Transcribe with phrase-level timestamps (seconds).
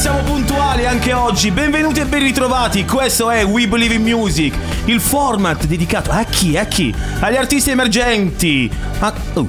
[0.00, 2.86] Siamo puntuali anche oggi, benvenuti e ben ritrovati.
[2.86, 6.56] Questo è We Believe in Music, il format dedicato a chi?
[6.56, 6.94] A chi?
[7.18, 8.70] Agli artisti emergenti.
[9.00, 9.12] A...
[9.34, 9.46] oh.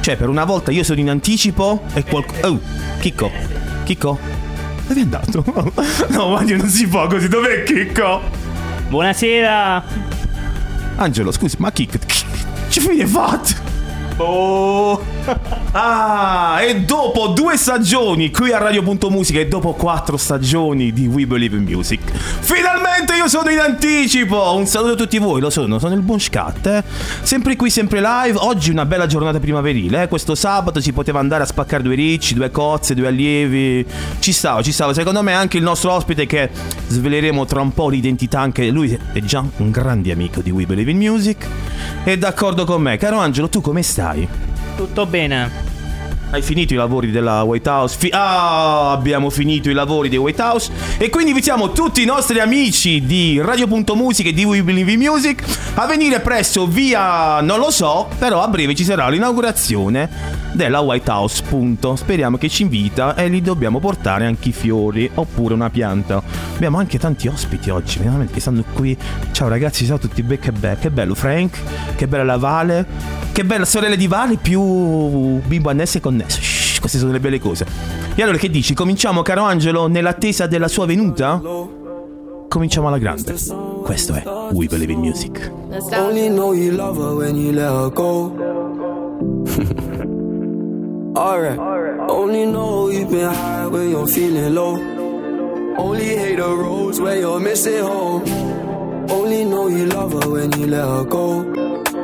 [0.00, 2.48] Cioè, per una volta io sono in anticipo e qualcuno.
[2.48, 2.60] Oh,
[3.00, 3.30] Chicco,
[3.84, 4.18] Chicco,
[4.86, 5.42] dove è andato?
[6.08, 7.28] No, Mario, non si può così.
[7.28, 8.20] Dov'è Chicco?
[8.90, 9.82] Buonasera.
[10.96, 11.96] Angelo, scusi, ma Chicco,
[12.68, 13.54] ci fai fatto?
[14.18, 15.09] Oh.
[15.72, 21.58] Ah, e dopo due stagioni qui a Radio.musica e dopo quattro stagioni di We Believe
[21.58, 24.52] in Music, finalmente io sono in anticipo.
[24.56, 26.82] Un saluto a tutti voi, lo sono, sono il buon Scat, eh.
[27.22, 28.36] Sempre qui, sempre live.
[28.40, 30.08] Oggi una bella giornata primaverile, eh.
[30.08, 33.86] Questo sabato si poteva andare a spaccare due ricci, due cozze, due allievi.
[34.18, 34.92] Ci stava, ci stava.
[34.92, 36.50] Secondo me anche il nostro ospite che
[36.88, 40.90] sveleremo tra un po' l'identità, anche lui è già un grande amico di We Believe
[40.90, 41.46] in Music.
[42.02, 42.96] È d'accordo con me.
[42.96, 44.49] Caro Angelo, tu come stai?
[44.80, 45.50] Tutto bene.
[46.30, 47.96] Hai finito i lavori della White House?
[47.98, 50.72] Fi- ah, abbiamo finito i lavori di White House.
[50.96, 55.44] E quindi invitiamo tutti i nostri amici di Radio.musica e di We Believe in Music
[55.74, 60.08] a venire presto via, non lo so, però a breve ci sarà l'inaugurazione
[60.64, 61.42] della White House.
[61.48, 61.96] Punto.
[61.96, 66.22] Speriamo che ci invita e gli dobbiamo portare anche i fiori oppure una pianta.
[66.54, 68.96] Abbiamo anche tanti ospiti oggi, veramente che stanno qui.
[69.32, 71.58] Ciao ragazzi, ciao a tutti, be- che, be- che bello Frank,
[71.96, 72.86] che bella la Vale,
[73.32, 76.40] che bella sorella di Vale più bimbo annesso e connesso.
[76.40, 77.66] Shh, queste sono le belle cose.
[78.14, 78.74] E allora che dici?
[78.74, 81.40] Cominciamo, caro Angelo, nell'attesa della sua venuta?
[82.48, 83.34] Cominciamo alla grande.
[83.82, 84.22] Questo è
[84.52, 85.50] We Believe in Music.
[85.92, 89.88] Only know you love her when you let her go.
[91.20, 91.58] Alright.
[92.08, 94.76] Only know you've been high when you're feeling low.
[95.76, 98.24] Only hate the roads where you're missing home.
[99.10, 101.42] Only know you love her when you let her go.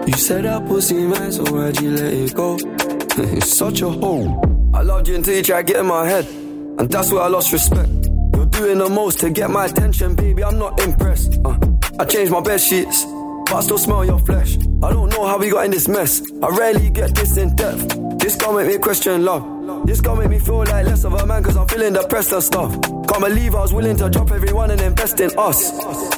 [0.06, 2.56] You said that pussy man, so why'd you let it go?
[2.60, 4.70] it's such a hole.
[4.74, 6.26] I loved you until you tried to get in my head.
[6.26, 7.88] And that's where I lost respect.
[8.34, 10.44] You're doing the most to get my attention, baby.
[10.44, 11.38] I'm not impressed.
[11.42, 11.56] Uh,
[11.98, 13.06] I changed my bed sheets,
[13.46, 14.56] but I still smell your flesh.
[14.82, 16.22] I don't know how we got in this mess.
[16.42, 18.18] I rarely get this in depth.
[18.18, 19.86] This gon' make me question love.
[19.86, 22.42] This gon' make me feel like less of a man, cause I'm feeling depressed and
[22.42, 22.72] stuff.
[22.82, 25.70] Can't believe I was willing to drop everyone and invest in us.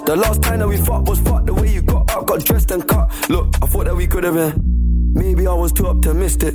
[0.03, 2.71] The last time that we fought was fucked the way you got up, got dressed
[2.71, 3.11] and cut.
[3.29, 5.13] Look, I thought that we could have been.
[5.15, 6.55] Maybe I was too optimistic.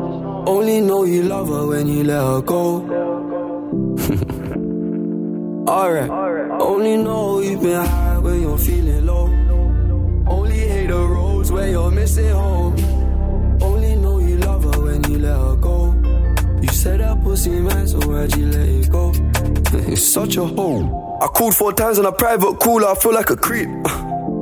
[0.45, 2.81] Only know you love her when you let her go.
[5.71, 6.09] Alright.
[6.59, 9.25] Only know you've been high when you're feeling low.
[10.27, 12.75] Only hate the roads where you're missing home.
[13.61, 15.93] Only know you love her when you let her go.
[16.59, 19.11] You said that pussy man, so why'd you let it go?
[19.91, 21.19] it's such a hole.
[21.21, 23.69] I called four times on a private cooler, I feel like a creep.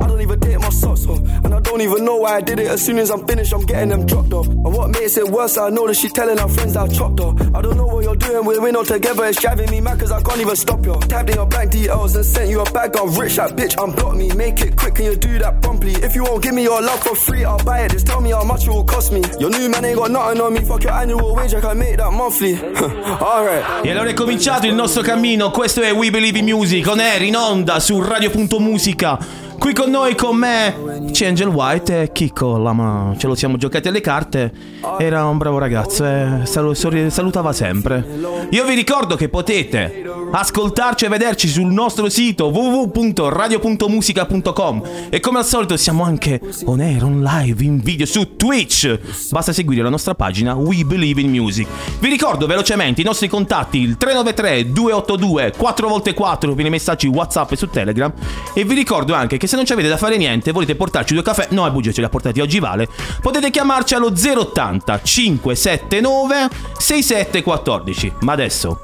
[0.00, 2.58] I don't even take my socks off, and I don't even know why I did
[2.58, 2.68] it.
[2.68, 4.46] As soon as I'm finished, I'm getting them dropped off.
[4.46, 7.20] And what makes it worse, I know that she telling her friends that I chopped
[7.20, 7.40] off.
[7.54, 9.24] I don't know what you're doing, we're in all together.
[9.26, 10.94] It's driving me mad, cause I can't even stop you.
[10.94, 14.16] Typed in your bank details and sent you a bag of rich, that bitch, unblock
[14.16, 14.32] me.
[14.32, 15.92] Make it quick, can you do that promptly?
[15.92, 17.92] If you won't give me your love for free, I'll buy it.
[17.92, 19.22] Just tell me how much it will cost me.
[19.38, 21.96] Your new man ain't got nothing on me, fuck your annual wage, I can make
[21.96, 22.54] that monthly.
[23.20, 23.84] Alright.
[23.84, 27.22] E allora è cominciato il nostro cammino, questo è We Believe in Music, on air,
[27.22, 29.50] in onda, su Radio.musica.
[29.62, 33.56] Qui con noi, con me, c'è Angel White e Chicco, la ma- ce lo siamo
[33.56, 34.52] giocati alle carte.
[34.98, 38.04] Era un bravo ragazzo e sorri- salutava sempre.
[38.50, 45.44] Io vi ricordo che potete ascoltarci e vederci sul nostro sito www.radio.musica.com e come al
[45.44, 48.98] solito siamo anche on air, on live, in video su Twitch.
[49.30, 51.68] Basta seguire la nostra pagina We Believe in Music.
[52.00, 57.56] Vi ricordo velocemente i nostri contatti, il 393 282 4x4 per i messaggi WhatsApp e
[57.56, 58.12] su Telegram
[58.54, 61.22] e vi ricordo anche che se non ci avete da fare niente, volete portarci due
[61.22, 62.88] caffè, no, è bugia ce li ha portati oggi Vale,
[63.20, 68.12] potete chiamarci allo 080 579 6714.
[68.20, 68.80] Ma adesso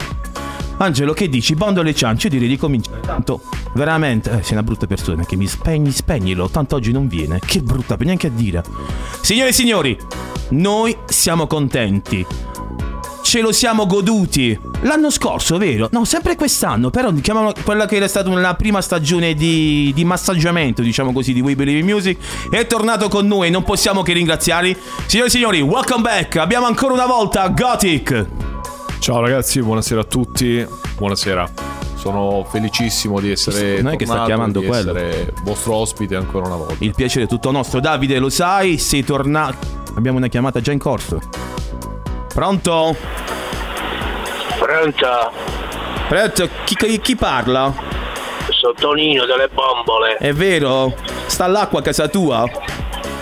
[0.76, 1.54] Angelo, che dici?
[1.54, 3.00] Bondo alle ciance, io direi di cominciare.
[3.00, 3.40] Tanto,
[3.72, 6.50] veramente, eh, sei una brutta persona perché mi spegni, spegnilo.
[6.50, 7.40] Tanto oggi non viene.
[7.44, 8.62] Che brutta, per neanche a dire.
[9.22, 9.98] Signore e signori,
[10.50, 12.26] noi siamo contenti.
[13.28, 14.58] Ce lo siamo goduti.
[14.84, 15.90] L'anno scorso, vero?
[15.92, 16.88] No, sempre quest'anno.
[16.88, 21.42] Però chiamano quella che era stata la prima stagione di, di massaggiamento, diciamo così, di
[21.42, 22.48] We Believe in Music.
[22.48, 24.74] È tornato con noi, non possiamo che ringraziarli.
[25.04, 26.36] Signore e signori, welcome back.
[26.36, 28.26] Abbiamo ancora una volta Gothic.
[28.98, 30.66] Ciao ragazzi, buonasera a tutti.
[30.96, 31.50] Buonasera.
[31.96, 34.96] Sono felicissimo di essere Non è che sta chiamando di quello.
[34.96, 36.76] essere vostro ospite ancora una volta.
[36.78, 37.78] Il piacere è tutto nostro.
[37.78, 39.66] Davide, lo sai, sei tornato.
[39.96, 41.20] Abbiamo una chiamata già in corso.
[42.38, 42.94] Pronto?
[44.60, 45.32] Pronto?
[46.06, 46.48] Pronto?
[46.66, 47.74] Chi, chi- parla?
[48.50, 50.18] Sono Tonino delle bombole.
[50.18, 50.94] È vero?
[51.26, 52.42] Sta l'acqua a casa tua?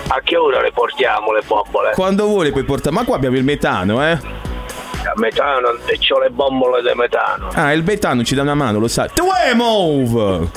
[0.09, 1.93] A che ora le portiamo le bombole?
[1.95, 2.95] Quando vuole puoi portare.
[2.95, 4.11] Ma qua abbiamo il metano, eh?
[4.11, 7.49] A metano e c'ho le bombole di metano.
[7.55, 9.09] Ah, il metano ci dà una mano, lo sai.
[9.15, 10.51] Due move!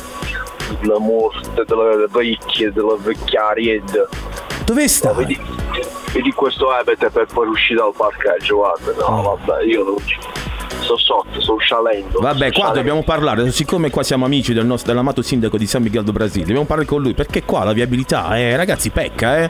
[0.81, 4.07] La morte delle vecchie, delle vecchiariette.
[4.69, 5.13] Dove sta?
[5.13, 5.35] Vedi,
[6.13, 8.93] vedi questo abete per poi uscire dal parcheggio, guarda.
[8.99, 10.15] No, vabbè, io non ci...
[10.81, 12.19] Sto sotto, sto scialendo.
[12.19, 12.75] Vabbè, sto qua scialendo.
[12.75, 16.45] dobbiamo parlare, siccome qua siamo amici del nostro, dell'amato sindaco di San Miguel do Brasile,
[16.45, 19.49] dobbiamo parlare con lui, perché qua la viabilità, eh, ragazzi, pecca, eh.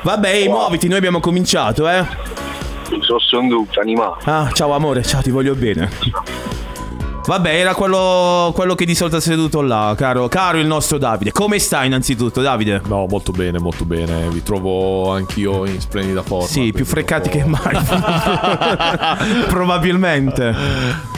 [0.00, 2.02] Vabbè, ehi, muoviti, noi abbiamo cominciato, eh.
[3.00, 4.22] Sono sonduto, animale.
[4.24, 6.53] Ah, ciao amore, ciao, ti voglio bene.
[7.26, 11.32] Vabbè, era quello, quello che di solito è seduto là, caro, caro il nostro Davide.
[11.32, 12.82] Come stai innanzitutto, Davide?
[12.86, 14.28] No, molto bene, molto bene.
[14.28, 16.46] Vi trovo anch'io in splendida forma.
[16.46, 17.78] Sì, più freccati che mai.
[19.48, 20.54] Probabilmente.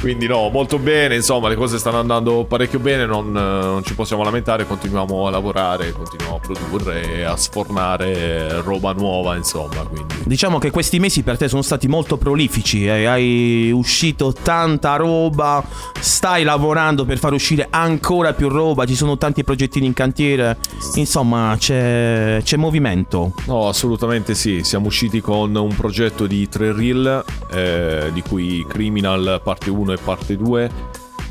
[0.01, 4.23] Quindi no, molto bene, insomma, le cose stanno andando parecchio bene, non, non ci possiamo
[4.23, 10.15] lamentare, continuiamo a lavorare, continuiamo a produrre e a sfornare roba nuova, insomma, quindi...
[10.25, 15.65] Diciamo che questi mesi per te sono stati molto prolifici, eh, hai uscito tanta roba,
[16.01, 20.59] stai lavorando per far uscire ancora più roba, ci sono tanti progettini in cantiere,
[20.95, 23.33] insomma c'è, c'è movimento.
[23.47, 24.63] No, assolutamente sì.
[24.63, 29.99] Siamo usciti con un progetto di tre reel, eh, di cui Criminal parte 1 e
[30.03, 30.71] parte 2.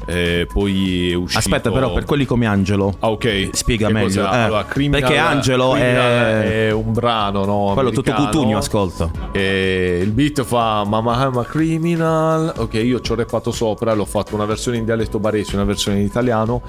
[0.06, 1.40] Eh, poi è uscito.
[1.40, 3.50] Aspetta però, per quelli come Angelo, Ah, ok.
[3.52, 4.28] Spiega Che meglio, eh.
[4.28, 7.72] Allora, Criminal- Perché Angelo Criminal è- è un brano, no?
[7.74, 9.10] quello tutto cutugno, ascolta.
[9.31, 12.54] E il beat fa Mamma I'm a criminal.
[12.57, 16.00] Ok, io ci ho rappato sopra, l'ho fatto una versione in dialetto barese, una versione
[16.00, 16.62] in italiano.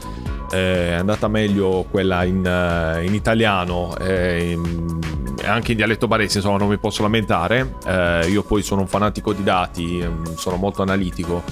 [0.53, 4.99] Eh, è andata meglio quella in, eh, in italiano eh, in-
[5.45, 7.75] anche in dialetto barese, insomma, non mi posso lamentare.
[7.87, 11.43] Eh, io poi sono un fanatico di dati, ehm, sono molto analitico.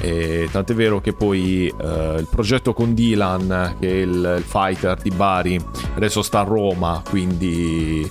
[0.00, 4.96] E tant'è vero che poi eh, il progetto con Dylan, che è il, il fighter
[5.00, 5.60] di Bari,
[5.96, 8.08] adesso sta a Roma, quindi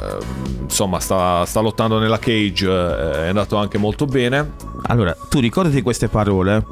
[0.00, 4.52] ehm, insomma sta, sta lottando nella cage, eh, è andato anche molto bene.
[4.82, 6.64] Allora, tu ricordati queste parole.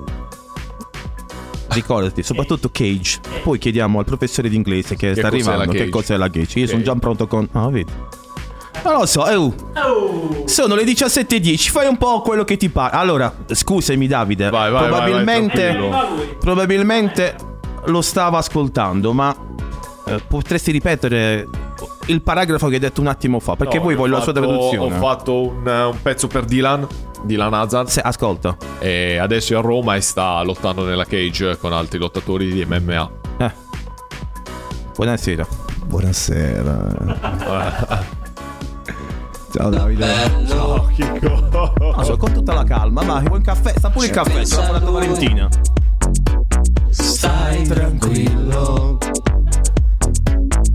[1.69, 3.21] Ricordati, soprattutto Cage.
[3.43, 6.59] Poi chiediamo al professore d'inglese che, sta cos'è la arrivando che cos'è la Cage.
[6.61, 6.71] Io Ok.
[6.71, 7.47] sono già pronto con.
[7.53, 7.93] Ah, vedi.
[8.85, 10.45] Non lo so, eh, uh.
[10.47, 12.97] Sono le 17.10, fai un po' quello che ti pare.
[12.97, 16.37] Allora, scusami Davide, Vai, vai, vai, probabilmente, vai, tranquillo.
[16.39, 17.35] probabilmente
[17.87, 19.35] lo stava ascoltando, ma
[20.07, 21.49] eh, potresti ripetere
[22.07, 24.47] il paragrafo che hai detto un attimo fa, perché No, poi voglio la sua fatto-
[24.47, 24.95] traduzione.
[24.95, 26.87] Ho fatto un, un pezzo per Dylan,
[27.23, 28.57] Dylan Hazard, Se- ascolta.
[28.79, 33.11] e adesso è a Roma e sta lottando nella cage con altri lottatori di MMA.
[33.39, 33.51] Eh.
[34.95, 35.47] Buonasera.
[35.87, 38.15] Buonasera.
[39.57, 40.07] Ciao Davide.
[40.47, 41.73] Ciao Chico.
[42.05, 43.73] So, con tutta la calma, vai, vuoi un caffè?
[43.75, 45.49] Sta pure il caffè, te l'ho portato Valentina.
[46.91, 48.99] Stai tranquillo.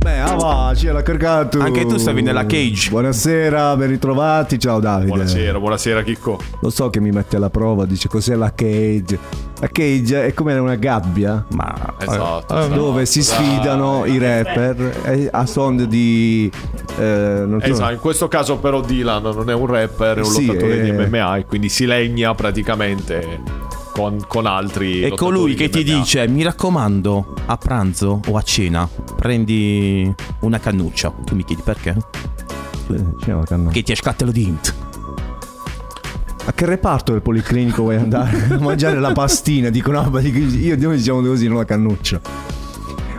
[0.03, 1.60] Beh, ah va, ci l'ha cargato.
[1.60, 2.89] Anche tu stavi nella cage.
[2.89, 4.58] Buonasera, ben ritrovati.
[4.58, 5.10] Ciao Davide.
[5.10, 6.39] Buonasera, buonasera Chicco.
[6.62, 9.20] Lo so che mi mette alla prova, dice cos'è la cage.
[9.60, 12.55] La cage è come una gabbia Ma Esatto.
[12.55, 12.74] eh, esatto.
[12.74, 16.51] dove si sfidano i rapper eh, a son di...
[16.98, 17.67] eh, non so.
[17.72, 20.81] Esatto, in questo caso però Dylan non è un rapper, è un Sì, lottatore eh.
[20.81, 23.39] di MMA e quindi si legna praticamente
[23.91, 25.01] con, con altri.
[25.01, 31.13] È colui che ti dice: Mi raccomando, a pranzo o a cena, prendi una cannuccia.
[31.25, 31.95] Tu mi chiedi perché?
[33.19, 33.71] C'è la canna.
[33.71, 34.75] Che ti scatta lo dint.
[36.43, 39.69] A che reparto del policlinico vuoi andare a mangiare la pastina?
[39.69, 42.19] Dico no, io noi diciamo così, non la cannuccia.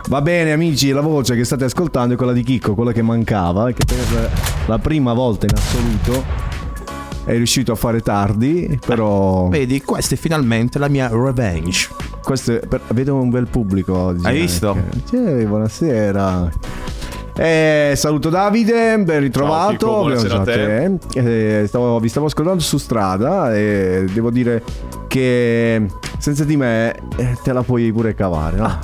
[0.09, 3.71] Va bene amici, la voce che state ascoltando è quella di Chicco, quella che mancava,
[3.71, 4.31] che per
[4.65, 6.52] la prima volta in assoluto
[7.25, 11.87] è riuscito a fare tardi, però Vedi, questa è finalmente la mia revenge.
[12.23, 14.25] questo è per- vedo un bel pubblico oggi.
[14.25, 14.69] Hai visto?
[14.71, 15.01] anche.
[15.05, 16.51] Sì, buonasera.
[17.35, 19.87] Eh, saluto Davide, ben ritrovato.
[19.87, 20.43] Ciao, buonasera a
[21.13, 24.61] Eh, stavo- vi stavo ascoltando su strada e devo dire
[25.07, 25.85] che
[26.23, 28.55] senza di me eh, te la puoi pure cavare.
[28.55, 28.79] no?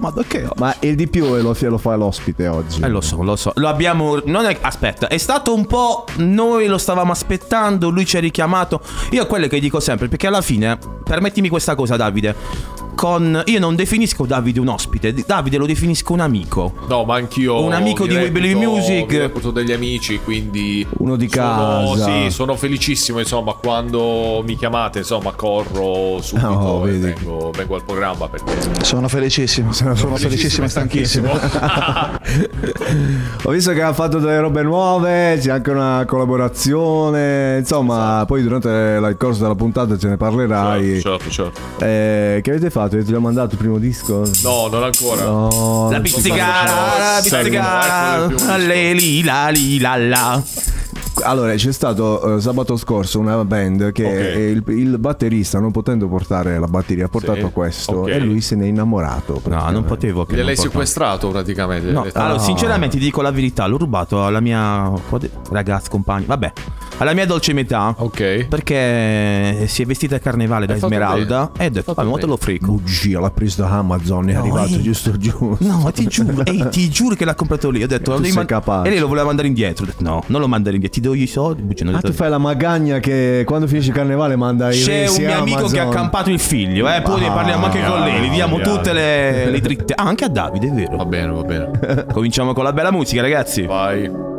[0.00, 0.46] Ma perché?
[0.56, 2.82] Ma il di più lo, lo fa l'ospite oggi.
[2.82, 3.52] Eh, lo so, lo so.
[3.54, 4.20] Lo abbiamo.
[4.26, 4.58] Non è.
[4.60, 6.04] Aspetta, è stato un po'.
[6.16, 8.82] Noi lo stavamo aspettando, lui ci ha richiamato.
[9.12, 10.78] Io è quello che dico sempre, perché alla fine.
[11.02, 12.36] Permettimi questa cosa, Davide.
[13.02, 13.42] Con.
[13.46, 16.72] Io non definisco Davide un ospite, Davide lo definisco un amico.
[16.86, 17.60] No, ma anch'io.
[17.64, 19.10] Un amico mi di We Believe reputo- Music.
[19.10, 20.86] mi reputo degli amici, quindi.
[20.98, 22.04] Uno di sono- casa.
[22.04, 23.18] Sì, sono felicissimo.
[23.18, 27.12] Insomma, quando mi chiamate, insomma, corro subito Oh, e vedi.
[27.12, 28.52] vengo, vengo al programma perché.
[28.84, 31.30] Sono felicissimo, sono, felicissimo e stanchissimo.
[33.44, 37.58] Ho visto che ha fatto delle robe nuove, c'è anche una collaborazione.
[37.58, 38.68] Insomma, poi durante
[39.00, 41.00] la- il corso della puntata ce ne parlerai.
[41.00, 41.84] Certo, certo, certo.
[41.84, 42.90] Eh, che avete fatto?
[42.94, 44.22] Avete già mandato il primo disco?
[44.42, 45.24] No, non ancora.
[45.24, 48.14] No, La pizzicara, la Servono, pizzicara.
[48.16, 50.42] ecco il primo Le li la li la la.
[51.24, 54.12] Allora, c'è stato eh, sabato scorso una band che Ok.
[54.12, 58.08] eh, il, il batterista, non potendo portare la batteria, ha portato Sì, questo ok.
[58.08, 59.40] e lui se n'è innamorato.
[59.44, 60.36] No, non potevo che.
[60.36, 61.90] Gliel'hai sequestrato praticamente.
[61.92, 62.38] No, allora, No.
[62.38, 64.90] sinceramente ti dico la verità, l'ho rubato alla mia
[65.50, 66.52] ragazza, compagna, vabbè,
[66.98, 67.94] alla mia dolce metà.
[67.98, 68.46] Ok.
[68.48, 71.66] Perché si è vestita a carnevale da Esmeralda bene.
[71.66, 72.66] e detto, Hai fatto vabbè, te lo frico.
[72.72, 74.80] Bugia, l'ha preso da Amazon, è No, arrivato eh.
[74.80, 75.56] giusto giusto.
[75.60, 77.82] No, ti giuro, ehi, ti giuro che l'ha comprato lì.
[77.82, 78.88] Ho detto, sei man- capace.
[78.88, 79.84] E lei lo voleva mandare indietro.
[79.84, 81.62] Ho detto, no, non lo mandare indietro, ti do i soldi.
[81.92, 85.34] Ah, tu fai la magagna che quando finisce il carnevale manda i C'è un mio
[85.36, 85.72] amico Amazon.
[85.74, 87.02] che ha accampato il figlio, eh.
[87.02, 88.28] Poi ne parliamo anche con lei.
[88.28, 88.76] Gli diamo chiaro.
[88.76, 89.92] tutte le, le dritte.
[89.94, 91.04] Ah, anche a Davide, è Va vero.
[91.04, 92.06] bene, va bene.
[92.12, 93.62] Cominciamo con la bella musica, ragazzi.
[93.66, 94.31] Vai.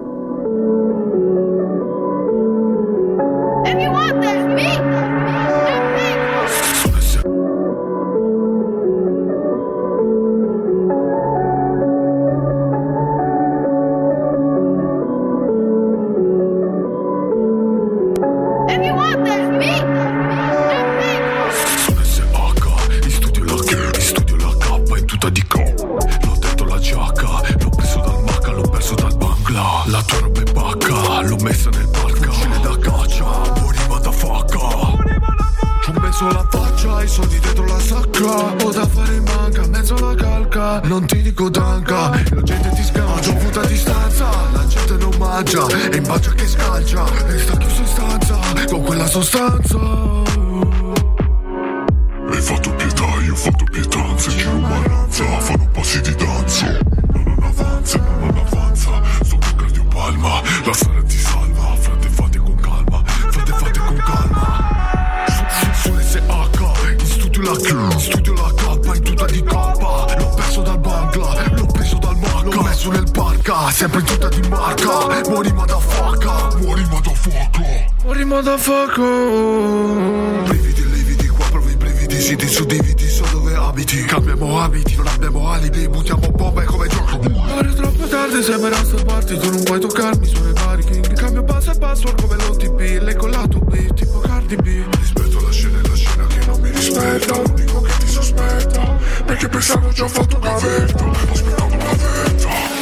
[84.64, 87.20] Abiti, non abbiamo alibi Buttiamo bombe come gioco.
[87.54, 91.14] Ora è troppo tardi, sembra sta party Tu non puoi toccarmi, sono i vari king.
[91.14, 94.84] Cambio passo e password come l'OTP Lei con la B, tipo Cardi B.
[94.98, 99.48] Rispetto alla scena e la scena che non mi rispetta L'unico che ti sospetta Perché
[99.50, 101.94] pensavo già fatto gavetta Aspettavo la
[102.24, 102.82] vetta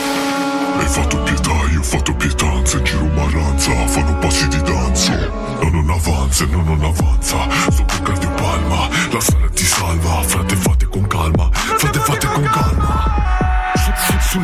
[0.82, 5.16] hai fatto pietà, io ho fatto pietanza In giro maranza, fanno passi di danza.
[5.62, 7.38] No, non avanza, no, non avanza
[7.70, 8.21] Sotto cardiopalma,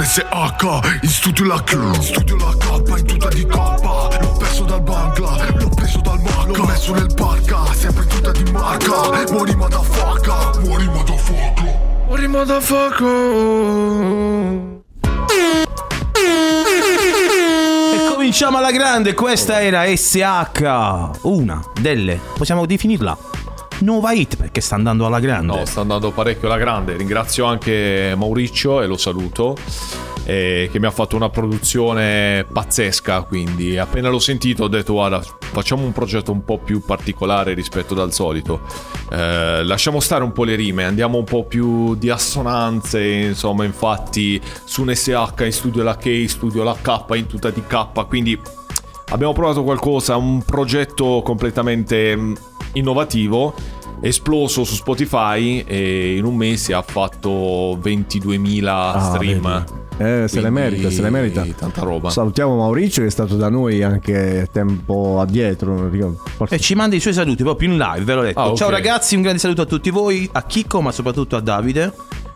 [0.07, 4.63] Sull'SH, in studio la K In studio la K, in tutta di coppa L'ho perso
[4.63, 9.31] dal Bangla, l'ho preso dal Maca L'ho messo nel parca, sempre in tutta di marca
[9.31, 13.05] Muori motherfucker, muori motherfucker Muori motherfucker
[17.93, 19.13] E cominciamo alla grande.
[19.13, 21.19] Questa era SH.
[21.23, 22.19] Una delle.
[22.35, 23.26] Possiamo definirla.
[23.79, 25.55] Nuova hit perché sta andando alla grande.
[25.55, 26.95] No, sta andando parecchio alla grande.
[26.97, 29.55] Ringrazio anche Mauricio e lo saluto.
[30.29, 35.21] eh, che mi ha fatto una produzione pazzesca, quindi appena l'ho sentito ho detto guarda
[35.39, 38.59] facciamo un progetto un po' più particolare rispetto dal solito,
[39.09, 44.41] Eh, lasciamo stare un po' le rime, andiamo un po' più di assonanze, insomma infatti
[44.65, 48.37] su un SH in studio la K, studio la K, in tutta di K, quindi
[49.11, 52.33] abbiamo provato qualcosa, un progetto completamente mm,
[52.73, 53.53] innovativo,
[54.01, 59.41] esploso su Spotify e in un mese ha fatto 22.000 stream.
[59.41, 59.85] vedi.
[59.99, 61.43] Eh, se le Quindi, merita, se le merita.
[61.57, 62.11] Tanta roba.
[62.11, 65.89] Salutiamo Mauricio che è stato da noi anche tempo addietro.
[65.89, 66.19] ricordo.
[66.49, 68.39] E ci manda i suoi saluti proprio in live, ve l'ho detto.
[68.39, 68.53] Ah.
[68.55, 71.91] Ciao ragazzi, un grande saluto a tutti voi, a Chicco, ma soprattutto a Davide.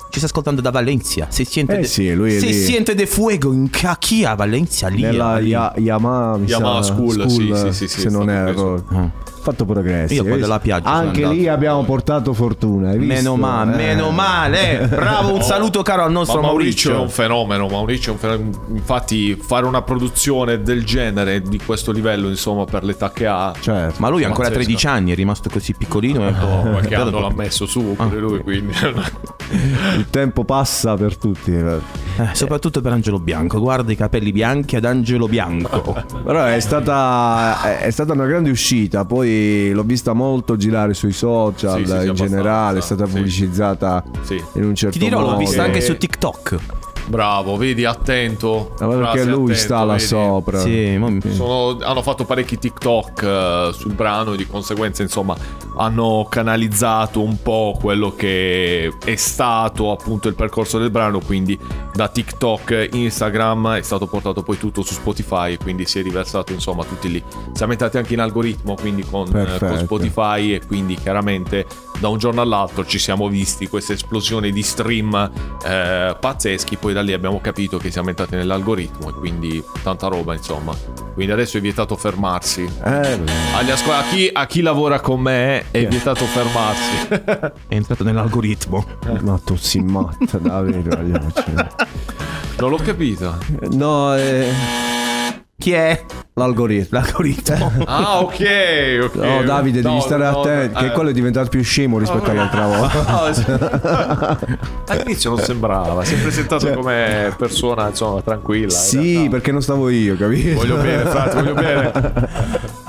[0.10, 1.28] Ci sta ascoltando da Valencia.
[1.30, 2.52] Se siente Eh de, sì, se lì.
[2.54, 5.02] siente de fuego in cacchia a Valencia lì.
[5.04, 5.50] Nella lì.
[5.50, 8.84] Ya- Yamaha, mi Yamaha sa, School, sì, sì, sì, sì, se non erro.
[8.86, 9.12] preso.
[9.41, 10.13] Fatto progressi.
[10.13, 12.89] Io poi della piaggia Anche lì abbiamo portato fortuna.
[12.91, 13.13] hai visto?
[13.13, 13.75] Meno male, Eh.
[13.88, 14.88] meno male.
[14.88, 16.95] Bravo, un saluto caro al Ma nostro Mauricio, Maurizio.
[16.95, 18.50] è un fenomeno, Mauricio è un fenomeno.
[18.74, 23.51] Infatti fare una produzione del genere, di questo livello, insomma, per l'età che ha...
[23.60, 23.95] Certo.
[24.00, 24.65] Ma lui ha ancora Pazzesco.
[24.65, 26.19] 13 anni, è rimasto così piccolino.
[26.21, 28.74] un po'- Oh, qualche anno l'ha messo su pure lui, quindi...
[29.98, 31.51] Il tempo passa per tutti.
[31.53, 31.79] Eh,
[32.33, 33.60] soprattutto per Angelo Bianco.
[33.60, 36.03] Guarda i capelli bianchi ad Angelo Bianco.
[36.24, 39.05] Però è stata, è- è stata una grande uscita.
[39.05, 39.31] Poi
[39.74, 42.80] l'ho vista molto girare sui social Sì, sì, sì, in generale.
[42.80, 43.12] È stata Sì.
[43.14, 44.42] pubblicizzata sì.
[44.56, 45.32] in un certo Ti dirò, modo.
[45.32, 45.82] l'ho vista anche Eh.
[45.82, 46.56] su TikTok.
[47.08, 48.74] Bravo, vedi, attento.
[48.79, 50.05] Ma perché Frasi lui attento, sta là vedi.
[50.05, 50.60] sopra.
[50.60, 55.36] Sì, mo- Sono- hanno fatto parecchi TikTok eh, sul brano e di conseguenza insomma
[55.77, 61.58] hanno canalizzato un po' quello che è stato appunto il percorso del brano quindi
[61.93, 66.51] da TikTok Instagram è stato portato poi tutto su Spotify e quindi si è riversato
[66.51, 70.96] insomma tutti lì siamo entrati anche in algoritmo quindi con, eh, con Spotify e quindi
[70.96, 71.65] chiaramente
[72.00, 75.31] da un giorno all'altro ci siamo visti questa esplosione di stream
[75.65, 80.33] eh, pazzeschi poi da lì abbiamo capito che siamo entrati nell'algoritmo e quindi tanta roba
[80.33, 80.74] insomma
[81.13, 83.19] quindi adesso è vietato fermarsi Eh,
[83.55, 87.07] agli asco- a, chi, a chi lavora con me è vietato fermarsi
[87.67, 88.86] è entrato nell'algoritmo.
[89.21, 90.89] ma tu sei matta, Davide.
[90.95, 91.43] ragazzi.
[92.60, 93.38] non l'ho capito
[93.71, 94.51] No, eh,
[95.57, 96.05] Chi è?
[96.34, 97.00] L'algoritmo.
[97.00, 97.72] L'algoritmo.
[97.86, 100.80] ah ok ok No, Davide, devi No, stare no, attento.
[100.80, 100.92] Che eh.
[100.92, 103.00] quello è diventato più scemo rispetto all'altra volta.
[103.22, 103.46] Ah, sì.
[104.92, 108.70] All'inizio non sembrava, si è presentato Cioè- come persona insomma tranquilla.
[108.70, 110.56] Sì, perché non stavo io, capito?
[110.56, 111.92] Voglio bene, frate, voglio bene.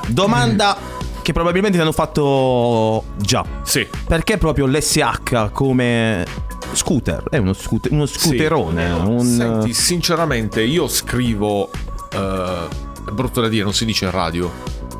[0.09, 0.77] Domanda
[1.23, 3.45] che probabilmente ti hanno fatto già.
[3.63, 3.87] Sì.
[4.07, 6.25] Perché proprio l'SH come
[6.73, 7.25] scooter?
[7.31, 8.91] È uno, scooter, uno scooterone.
[8.91, 9.21] un...
[9.25, 11.71] Senti, sinceramente, io scrivo.
[12.13, 14.51] eh, è brutto da dire, non si dice in radio.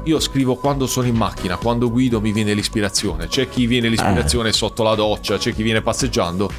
[0.05, 3.29] Io scrivo quando sono in macchina, quando guido mi viene l'ispirazione.
[3.29, 4.53] C'è chi viene l'ispirazione Eh.
[4.53, 6.51] sotto la doccia, c'è chi viene passeggiando.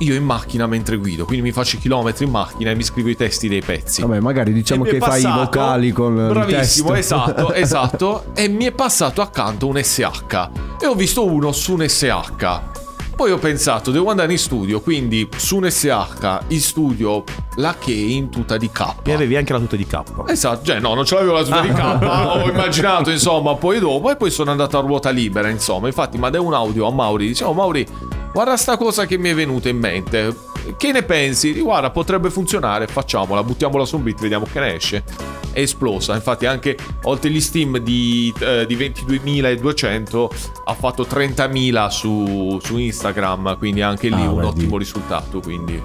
[0.00, 3.08] Io in macchina mentre guido, quindi mi faccio i chilometri in macchina e mi scrivo
[3.08, 4.02] i testi dei pezzi.
[4.02, 7.16] Vabbè, magari diciamo che è fai i passato- vocali con il Bravissimo, testo.
[7.16, 8.24] esatto, esatto.
[8.34, 10.48] e mi è passato accanto un SH.
[10.80, 12.75] E ho visto uno su un SH.
[13.16, 17.24] Poi ho pensato, devo andare in studio, quindi su un SH, in studio,
[17.54, 18.96] la che in tuta di K.
[19.04, 20.02] E avevi anche la tuta di K.
[20.26, 24.10] Esatto, cioè no, non ce l'avevo la tuta di K, ho immaginato insomma poi dopo
[24.10, 27.54] e poi sono andato a ruota libera insomma, infatti mandai un audio a Mauri, dicevo
[27.54, 27.86] Mauri
[28.34, 30.36] guarda sta cosa che mi è venuta in mente,
[30.76, 31.52] che ne pensi?
[31.52, 35.04] Di, Guarda potrebbe funzionare, facciamola, buttiamola su un beat, vediamo che ne esce.
[35.52, 40.28] È esplosa, infatti anche oltre gli Steam di, eh, di 22.200
[40.64, 44.46] ha fatto 30.000 su, su Instagram, quindi anche lì Ah, un vedi.
[44.48, 45.82] ottimo risultato, quindi...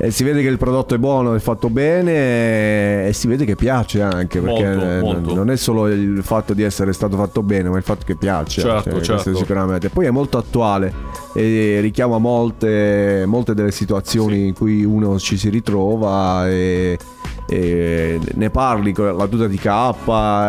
[0.00, 3.56] E si vede che il prodotto è buono, è fatto bene e si vede che
[3.56, 5.34] piace anche perché Molto, molto.
[5.34, 8.60] non è solo il fatto di essere stato fatto bene, ma il fatto che piace.
[8.60, 9.34] Certo, questo certo.
[9.34, 9.88] sicuramente.
[9.88, 10.92] Poi è molto attuale
[11.34, 16.96] e richiama molte, molte delle situazioni in cui uno ci si ritrova e,
[17.48, 19.66] e ne parli con la tuta di K,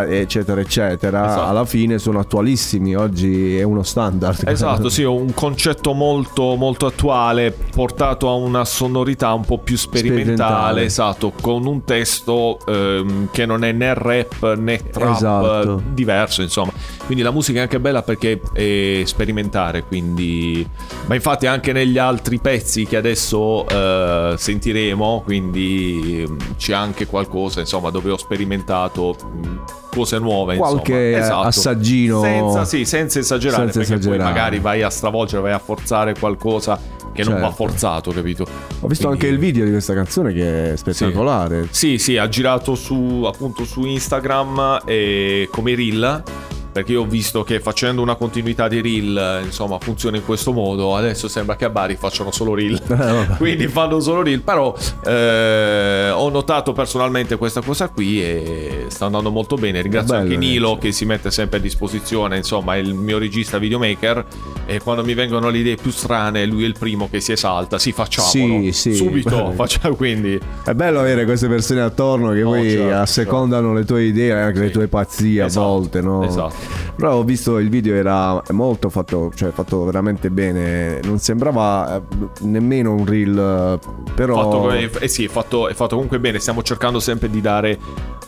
[0.09, 1.27] eccetera, eccetera.
[1.27, 1.43] Esatto.
[1.45, 4.45] Alla fine sono attualissimi, oggi è uno standard.
[4.45, 10.35] Esatto, sì, un concetto molto, molto attuale, portato a una sonorità un po' più sperimentale,
[10.35, 10.83] Sperimentale.
[10.83, 15.77] esatto, con un testo ehm, che non è né rap né trap, Esatto.
[15.77, 16.71] eh, diverso, insomma.
[17.05, 20.67] Quindi la musica è anche bella perché è sperimentare, quindi...
[21.05, 27.59] Ma infatti anche negli altri pezzi che adesso eh, sentiremo, quindi mm, c'è anche qualcosa,
[27.59, 29.57] insomma, dove ho sperimentato mm,
[29.91, 31.17] cose nuove, Qualche.
[31.17, 31.47] Esatto.
[31.47, 32.21] assaggino.
[32.21, 34.17] Senza, sì, senza esagerare, Senza perché esagerare.
[34.23, 36.79] poi magari vai a stravolgere, vai a forzare qualcosa
[37.11, 37.55] che non va Certo.
[37.55, 38.43] forzato, capito?
[38.81, 41.67] Ho visto Quindi- anche il video di questa canzone che è spettacolare.
[41.71, 46.23] Sì, sì, ha girato su appunto su Instagram e come reel
[46.71, 50.51] perché io ho visto che facendo una continuità di reel, eh, insomma, funziona in questo
[50.51, 50.95] modo.
[50.95, 52.79] Adesso sembra che a Bari facciano solo reel.
[53.37, 54.41] Quindi fanno solo reel.
[54.41, 59.81] Però eh, ho notato personalmente questa cosa qui e sta andando molto bene.
[59.81, 60.79] Ringrazio Bello, anche Nilo sì.
[60.87, 62.37] che si mette sempre a disposizione.
[62.37, 64.25] Insomma, è il mio regista videomaker.
[64.65, 67.79] E quando mi vengono le idee più strane, lui è il primo che si esalta.
[67.79, 68.61] Sì, facciamolo.
[68.63, 68.93] Sì, sì.
[68.93, 69.51] Subito.
[69.55, 70.39] Facciamo quindi.
[70.63, 74.59] È bello avere queste persone attorno che No, poi certo, assecondano le tue idee, anche
[74.59, 76.23] le tue pazzie Esatto, a volte, no?
[76.23, 76.55] esatto.
[76.95, 82.01] Però ho visto il video era molto fatto, cioè fatto veramente bene, non sembrava eh,
[82.41, 86.39] nemmeno un reel, eh, però Fatto, eh sì, è fatto, è fatto comunque bene.
[86.39, 87.77] Stiamo cercando sempre di dare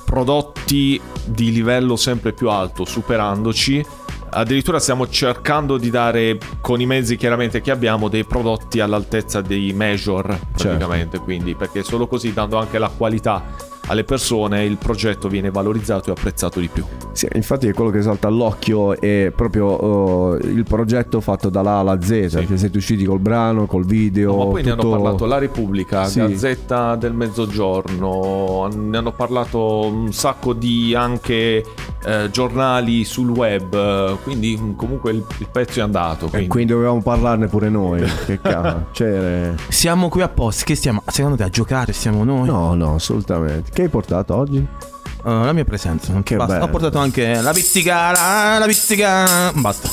[0.06, 3.86] prodotti di livello sempre più alto, superandoci.
[4.34, 9.74] Addirittura stiamo cercando di dare, con i mezzi chiaramente che abbiamo, dei prodotti all'altezza dei
[9.74, 11.20] major, praticamente.
[11.20, 16.14] Quindi, perché solo così, dando anche la qualità alle persone, il progetto viene valorizzato e
[16.14, 16.84] apprezzato di più.
[17.12, 21.80] Sì, infatti è quello che salta all'occhio è proprio eh, il progetto fatto dalla A
[21.80, 24.96] alla Z, cioè siete usciti col brano, col video, No, ma poi ne hanno tutto-
[24.96, 26.20] parlato La Repubblica, Sì.
[26.20, 31.64] Gazzetta del Mezzogiorno, ne hanno parlato un sacco di anche
[32.06, 36.28] eh, giornali sul web, quindi mm, comunque il, il pezzo è andato.
[36.28, 36.48] E Quindi.
[36.48, 38.02] quindi dovevamo parlarne pure noi.
[38.26, 38.86] che cazzo.
[38.92, 40.64] Cioè, Siamo qui apposta.
[40.64, 41.02] Che stiamo?
[41.08, 42.46] Secondo te a giocare siamo noi?
[42.48, 43.70] no, no, assolutamente.
[43.72, 44.58] Che hai portato oggi?
[44.58, 46.14] Eh, la mia presenza.
[46.24, 46.54] Che Basta.
[46.54, 46.66] bello.
[46.66, 48.12] Ho portato anche la pizzica.
[48.12, 49.52] La, la pizzica.
[49.54, 49.90] Basta.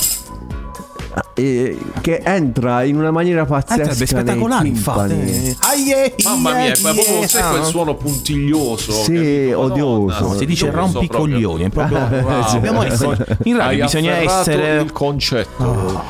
[1.33, 3.83] Eh, che entra in una maniera Eh, pazzesca.
[3.83, 5.57] sarebbe nei spettacolare, infatti.
[5.59, 7.67] Aie, Mamma mia, è proprio sai Ah, quel no?
[7.67, 8.91] suono puntiglioso.
[8.91, 10.05] Sì, odioso.
[10.13, 11.63] Madonna, Si dice rompicoglioni.
[11.65, 12.05] È proprio.
[12.07, 12.51] Bravo.
[12.51, 13.37] Dobbiamo essere.
[13.43, 14.81] In radio bisogna essere.
[14.81, 16.03] il concetto.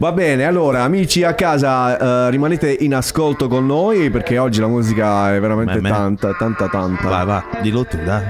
[0.00, 4.66] Va bene, allora amici a casa eh, rimanete in ascolto con noi perché oggi la
[4.66, 7.06] musica è veramente Beh, tanta, tanta, tanta.
[7.06, 8.22] Vai, va, dillo tu, dai.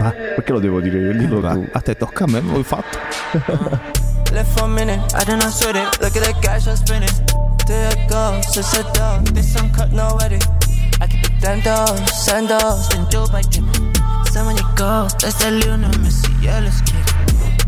[0.00, 1.12] Va, Perché lo devo dire io?
[1.12, 1.52] Dillo va.
[1.52, 1.64] tu.
[1.70, 2.98] A te tocca a me, l'ho fatto.
[4.32, 6.00] Left for a minute, I not sweat it.
[6.00, 7.08] Look at that cash I'm spinning.
[7.68, 9.28] There it goes, it's a dog.
[9.32, 10.44] This uncut, no edit.
[11.00, 13.62] I keep it tendos, sandos, then Joe by dip.
[14.32, 16.32] So when you go, that's the Lionel Messi.
[16.42, 16.96] Yeah, let's get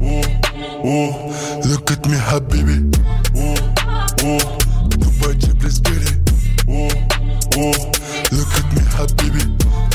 [0.01, 0.47] it.
[0.84, 1.10] Oh,
[1.66, 2.94] look at me, habibi.
[3.34, 3.54] Oh,
[4.22, 6.18] oh, Dubai Jeep, let's get it.
[6.68, 6.88] Oh,
[7.58, 7.74] oh,
[8.30, 9.42] look at me, habibi.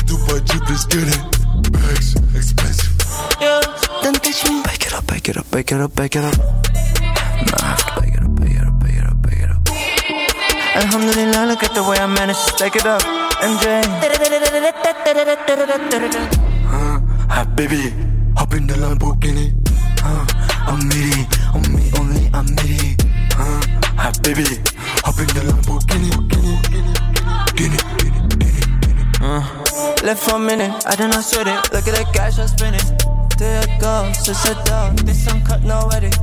[0.04, 1.72] Dubai Jeep, let's get it.
[1.72, 2.92] Bags, expensive.
[3.40, 3.60] Yeah,
[4.02, 4.62] don't touch me.
[4.62, 6.36] Back it up, back it up, back it up, back it up.
[6.36, 9.50] Nah, I have to back it up, back it up, back it up, back it
[9.50, 9.68] up.
[10.76, 13.00] Alhamdulillah, look at the way I managed to stack it up.
[13.40, 13.82] MJ.
[17.28, 17.90] Habibi,
[18.36, 19.52] hop in the Lamborghini.
[20.06, 22.96] Uh, I'm meaty, I'm me only, I'm meaty.
[23.36, 23.60] Uh,
[24.00, 24.46] habibi,
[25.04, 26.10] hop in the Lamborghini.
[27.56, 28.62] Guinea, Guinea, Guinea.
[30.04, 31.72] Left for a minute, I did not sweat it.
[31.72, 32.80] Look at that cash I'm spinning.
[33.38, 34.98] There it goes, it's a dog.
[34.98, 36.16] This uncut, no edit.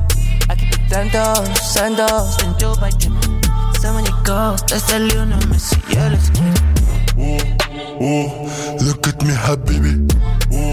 [0.49, 3.13] I keep it tendos, sandos, then Joe by dip.
[3.80, 5.77] So when you go, that's the Lionel Messi.
[5.93, 6.60] Yeah, let's get.
[8.04, 9.93] Oh, look at me, habibi.
[10.51, 10.71] Oh,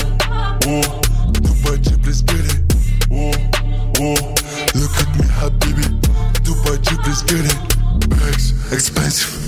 [0.66, 1.00] oh,
[1.33, 1.76] Dubai
[2.07, 2.48] let's get it.
[4.01, 4.33] Oh, oh,
[4.75, 5.83] look at me, habibi.
[6.43, 8.07] Dubai Jeep, let's get it.
[8.09, 9.47] Bags, expensive.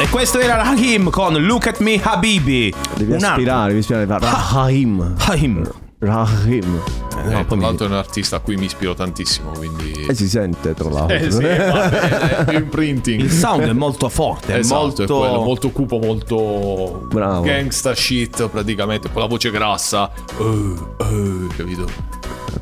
[0.00, 2.72] E questo era Rahim con Look at Me Habibi.
[2.96, 3.30] Devi Un altro.
[3.30, 4.18] aspirare, devi aspirare.
[4.20, 5.14] Rahim.
[5.18, 5.70] Rahim.
[5.98, 6.80] Rahim.
[7.14, 9.50] Eh, Eh, no, tra poi mi- l'altro è un artista a cui mi ispiro tantissimo,
[9.50, 9.92] quindi...
[10.08, 11.14] E si sente tra l'altro.
[11.16, 13.20] Eh sì, è più imprinting.
[13.20, 15.02] Il sound è molto forte, è Esatto, molto...
[15.02, 17.42] è quello, molto cupo, molto Bravo.
[17.42, 20.10] gangsta shit praticamente, con la voce grassa.
[20.38, 20.44] Uh,
[20.98, 21.86] uh, capito?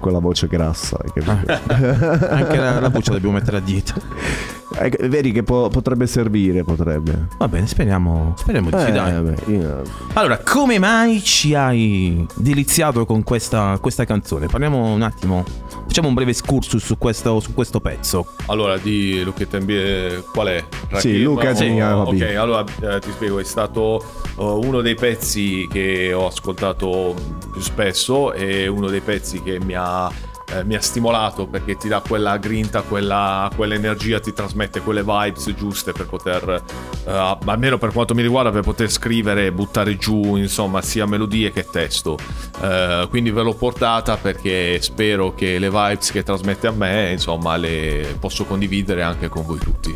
[0.01, 0.97] Quella voce grassa.
[1.13, 1.31] capito?
[1.71, 3.95] Anche la, la voce la dobbiamo mettere a dieta.
[4.79, 7.27] Eh, vedi che po- potrebbe servire, potrebbe.
[7.39, 9.13] Va bene, speriamo, speriamo di sì, Eh, dai.
[9.13, 9.83] vabbè, io-
[10.15, 14.47] Allora, come mai ci hai deliziato con questa, questa canzone?
[14.47, 15.45] Parliamo un attimo,
[15.87, 18.27] facciamo un breve excursus su questo, su questo pezzo.
[18.47, 20.65] Allora, di at Me, qual è?
[20.99, 22.23] Sì, Oh, Me, Habibi.
[22.23, 24.03] Ok, allora eh, ti spiego, è stato
[24.39, 27.15] eh, uno dei pezzi che ho ascoltato
[27.53, 30.11] più spesso e uno dei pezzi che mi ha,
[30.55, 35.53] eh, mi ha stimolato perché ti dà quella grinta, quella, quell'energia, ti trasmette quelle vibes
[35.55, 36.63] giuste per poter,
[37.07, 41.53] eh, almeno per quanto mi riguarda, per poter scrivere e buttare giù, insomma, sia melodie
[41.53, 42.17] che testo.
[42.63, 47.57] Eh, quindi ve l'ho portata perché spero che le vibes che trasmette a me, insomma,
[47.57, 49.95] le posso condividere anche con voi tutti.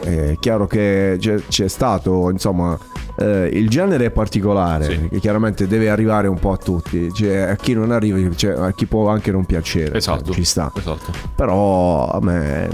[0.00, 2.78] È chiaro che c'è, stato, insomma,
[3.18, 5.08] eh, il genere è particolare, Sì.
[5.08, 8.72] che chiaramente deve arrivare un po' a tutti, cioè, a chi non arriva, cioè, a
[8.72, 10.32] chi può anche non piacere, Esatto.
[10.32, 10.72] ci sta.
[10.74, 11.12] Esatto.
[11.34, 12.70] Però a me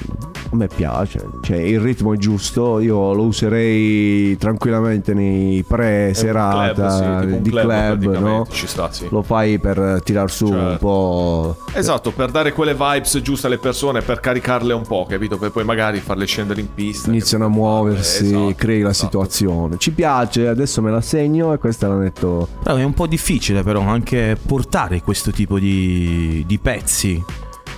[0.53, 6.89] A me piace, cioè il ritmo è giusto, io lo userei tranquillamente nei pre-serata club,
[6.89, 8.47] sì, un di club club, no?
[8.51, 9.07] ci sta, sì.
[9.11, 10.79] Lo fai per tirar su un Certo.
[10.79, 11.57] po'...
[11.73, 15.39] Esatto, per dare quelle vibes giuste alle persone, per caricarle un po', capito?
[15.39, 17.09] Per poi magari farle scendere in pista.
[17.11, 19.07] Iniziano a muoversi, Esatto, crei la esatto.
[19.25, 19.77] situazione.
[19.79, 22.49] Ci piace, adesso me la segno e questa la metto...
[22.63, 27.23] Però è un po' difficile però anche portare questo tipo di, di pezzi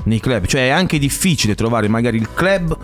[0.05, 0.47] nei club.
[0.47, 2.77] Cioè è anche difficile trovare magari il club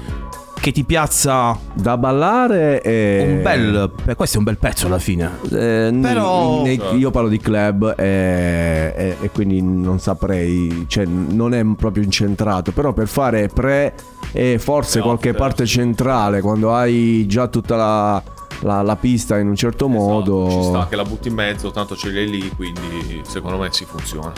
[0.60, 3.24] che ti piazza Da ballare e...
[3.36, 3.92] un bel...
[4.16, 5.30] questo è un bel pezzo alla fine.
[5.52, 11.54] Eh, Però- nei- io parlo di club e, e- e quindi non saprei, cioè non
[11.54, 13.94] è proprio incentrato, però per fare pre
[14.32, 18.22] e forse qualche parte centrale, quando hai già tutta la,
[18.62, 20.46] la- la pista in un certo modo...
[20.48, 23.68] Esatto, Ci sta che la butti in mezzo, tanto ce l'hai lì, quindi secondo me
[23.70, 24.32] si funziona.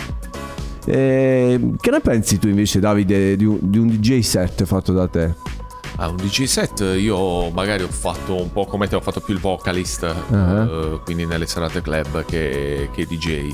[0.87, 5.07] Eh, che ne pensi tu invece Davide di un, di un DJ set fatto da
[5.09, 5.35] te?
[5.97, 9.35] Ah, un DJ set io magari ho fatto un po' come te, ho fatto più
[9.35, 10.65] il vocalist, Ah.
[10.65, 13.51] eh, quindi nelle serate club che, che DJ.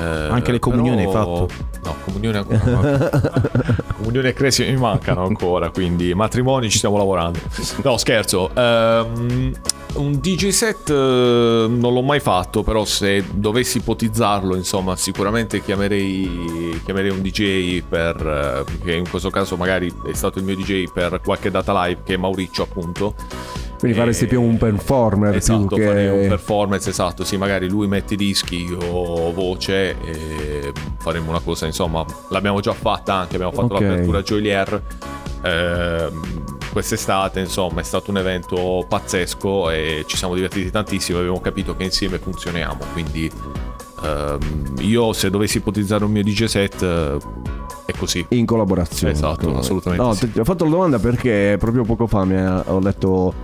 [0.00, 1.68] Eh, Anche le comunioni però- hai fatto?
[1.84, 3.84] No, comunioni ancora no.
[3.96, 7.38] comunioni e cresi mi mancano ancora, quindi matrimoni ci stiamo lavorando.
[7.82, 8.50] No, scherzo.
[8.54, 9.52] Ehm,
[9.94, 10.92] un DJ set eh,
[11.68, 18.64] non l'ho mai fatto, però se dovessi ipotizzarlo, insomma, sicuramente chiamerei, chiamerei un DJ per,
[18.66, 22.00] eh, che in questo caso magari è stato il mio DJ per qualche data live,
[22.04, 23.14] che è Mauriccio appunto.
[23.80, 25.86] Quindi E- faresti più un performer Esatto, più che...
[25.86, 28.78] farei un performance, esatto, sì, magari lui mette i dischi, io
[29.32, 29.96] voce
[30.98, 33.80] faremo una cosa, insomma, l'abbiamo già fatta anche, abbiamo fatto Ok.
[33.80, 34.82] l'apertura Joylier
[35.42, 36.20] ehm,
[36.72, 41.84] quest'estate, insomma, è stato un evento pazzesco e ci siamo divertiti tantissimo, abbiamo capito che
[41.84, 43.30] insieme funzioniamo, quindi
[44.04, 47.16] ehm, io se dovessi ipotizzare un mio DJ set eh,
[47.86, 48.24] è così.
[48.28, 49.12] In collaborazione.
[49.14, 50.30] Esatto, assolutamente No, sì.
[50.30, 53.34] ti ho fatto la domanda perché proprio poco fa mi ha- ho letto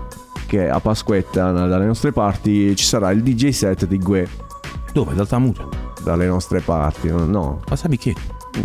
[0.46, 4.28] che a Pasquetta, dalle nostre parti, ci sarà il DJ set di Gue.
[4.92, 5.12] Dove?
[5.12, 5.66] Ad Altamura?
[6.02, 7.60] Dalle nostre parti, no?
[7.68, 8.14] Ma sai che?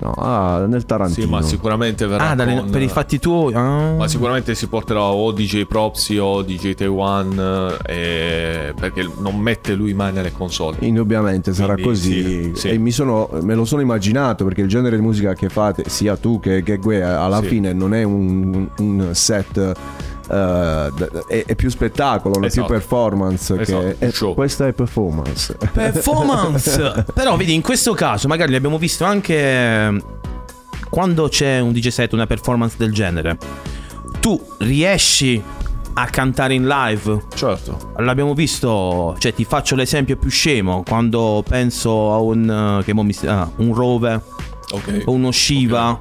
[0.02, 1.26] no, ah, nel Tarantino.
[1.26, 3.54] Sì, ma sicuramente verrà Ah, dalle- con- per i fatti tuoi.
[3.54, 3.96] ah.
[3.98, 9.94] Ma sicuramente si porterà o DJ Propsy o DJ Taiwan eh, perché non mette lui
[9.94, 10.78] mai nelle console.
[10.80, 12.22] Indubbiamente sarà Quindi, così.
[12.24, 12.70] sì, sì.
[12.70, 16.16] E mi sono, me lo sono immaginato perché il genere di musica che fate, sia
[16.16, 17.48] tu che, che Gue, alla Sì.
[17.48, 19.74] fine non è un, un set.
[20.32, 22.68] Eh, d- è, è più spettacolo, non è Esatto.
[22.68, 23.60] più performance.
[23.60, 24.34] Esatto, eh, show.
[24.34, 25.58] questa è performance.
[25.74, 27.06] Performance!
[27.14, 30.04] Però vedi, in questo caso magari l'abbiamo visto anche eh,
[30.90, 33.38] quando c'è un DJ set, una performance del genere.
[34.20, 35.42] Tu riesci
[35.94, 37.26] a cantare in live?
[37.36, 37.92] Certo.
[37.98, 43.04] L'abbiamo visto, cioè ti faccio l'esempio più scemo, quando penso a un, eh, che mo
[43.04, 44.22] mi, ah, un Rove
[44.74, 45.02] Ok.
[45.06, 46.00] o uno Shiva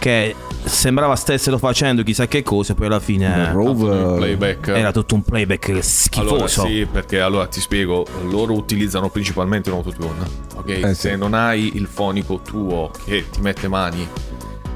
[0.00, 0.34] che
[0.64, 4.68] sembrava stessero facendo chissà che cosa, poi alla fine Rove, nel playback.
[4.68, 6.34] era tutto un playback schifoso.
[6.34, 10.24] Allora sì, perché allora ti spiego, loro utilizzano principalmente un autotune,
[10.56, 10.68] ok?
[10.68, 11.16] Eh, Se sì.
[11.16, 14.08] non hai il fonico tuo che ti mette mani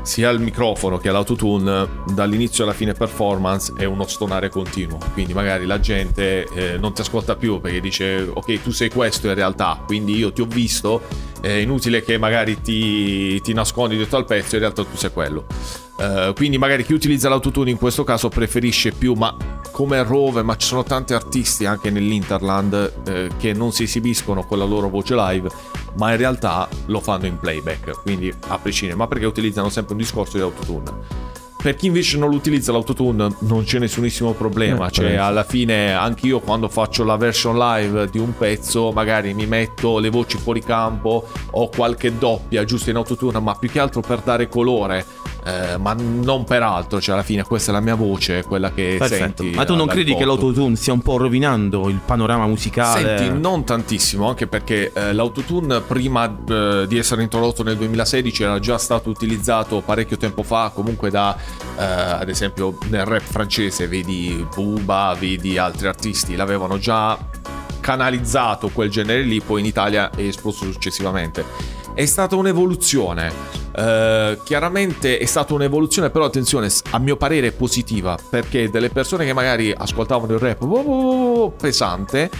[0.04, 4.98] sia al microfono che all'autotune, dall'inizio alla fine performance è uno stonare continuo.
[5.14, 9.28] Quindi magari la gente eh, non ti ascolta più perché dice ok tu sei questo
[9.28, 11.00] in realtà, quindi io ti ho visto,
[11.40, 15.46] è inutile che magari ti, ti nascondi dietro al pezzo, in realtà tu sei quello.
[15.98, 19.34] Eh, quindi magari chi utilizza l'autotune in questo caso preferisce più, ma
[19.70, 24.58] come Rove, ma ci sono tanti artisti anche nell'Interland eh, che non si esibiscono con
[24.58, 25.48] la loro voce live,
[25.96, 30.00] ma in realtà lo fanno in playback, quindi a prescindere, ma perché utilizzano sempre un
[30.00, 31.32] discorso di autotune.
[31.64, 35.22] Per chi invece non lo utilizza l'autotune non c'è nessunissimo problema, Eh, cioè penso.
[35.22, 39.98] alla fine anche io quando faccio la version live di un pezzo magari mi metto
[39.98, 44.20] le voci fuori campo o qualche doppia giusto in autotune, ma più che altro per
[44.20, 45.06] dare colore,
[45.46, 48.96] eh, ma non per altro, cioè alla fine questa è la mia voce, quella che
[48.98, 49.42] Perfetto.
[49.42, 49.56] senti.
[49.56, 53.18] Ma tu eh, non credi che l'autotune stia un po' rovinando il panorama musicale?
[53.18, 58.58] Senti, non tantissimo, anche perché eh, l'autotune prima eh, di essere introdotto nel 2016 era
[58.58, 61.36] già stato utilizzato parecchio tempo fa, comunque da,
[61.78, 67.18] eh, ad esempio, nel rap francese, vedi Booba, vedi altri artisti, l'avevano già
[67.80, 71.44] canalizzato quel genere lì, poi in Italia è esploso successivamente.
[71.94, 73.30] È stata un'evoluzione,
[73.76, 79.32] eh, chiaramente è stata un'evoluzione, però attenzione, a mio parere positiva, perché delle persone che
[79.32, 82.30] magari ascoltavano il rap oh, oh, oh, pesante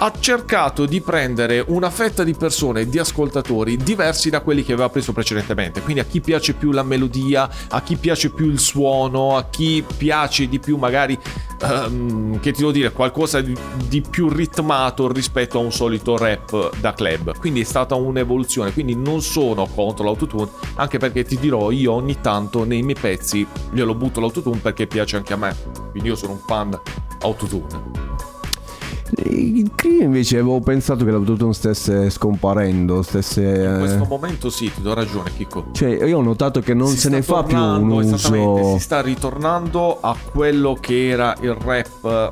[0.00, 4.88] ha cercato di prendere una fetta di persone, di ascoltatori diversi da quelli che aveva
[4.88, 5.80] preso precedentemente.
[5.80, 9.84] Quindi a chi piace più la melodia, a chi piace più il suono, a chi
[9.96, 11.18] piace di più magari,
[11.60, 13.56] ehm, che ti devo dire, qualcosa di,
[13.88, 17.36] di più ritmato rispetto a un solito rap da club.
[17.36, 18.72] Quindi è stata un'evoluzione.
[18.72, 23.44] Quindi non sono contro l'autotune, anche perché ti dirò, io ogni tanto nei miei pezzi
[23.72, 25.56] glielo butto l'autotune perché piace anche a me.
[25.90, 26.80] Quindi io sono un fan
[27.22, 28.27] autotune.
[29.24, 33.42] Il Cree invece avevo pensato che l'autotune stesse scomparendo, stesse...
[33.42, 35.66] In questo eh, momento sì, ti do ragione, Chicco.
[35.72, 38.74] Cioè, io ho notato che non Si se ne fa più un uso...
[38.74, 42.30] si sta ritornando a quello che era il rap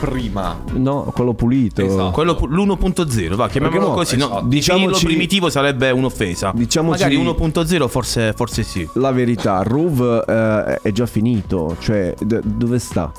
[0.00, 0.58] prima.
[0.72, 1.82] No, quello pulito.
[1.82, 2.10] Esatto.
[2.10, 4.16] Quello pu- l'1.0, va, chiamiamolo no, così.
[4.16, 4.40] No, esatto.
[4.46, 6.52] definirlo Diciamoci- primitivo sarebbe un'offesa.
[6.54, 8.88] Diciamoci- Magari 1.0 forse, forse sì.
[8.94, 13.12] La verità, Ruv eh, è già finito, cioè d- dove sta?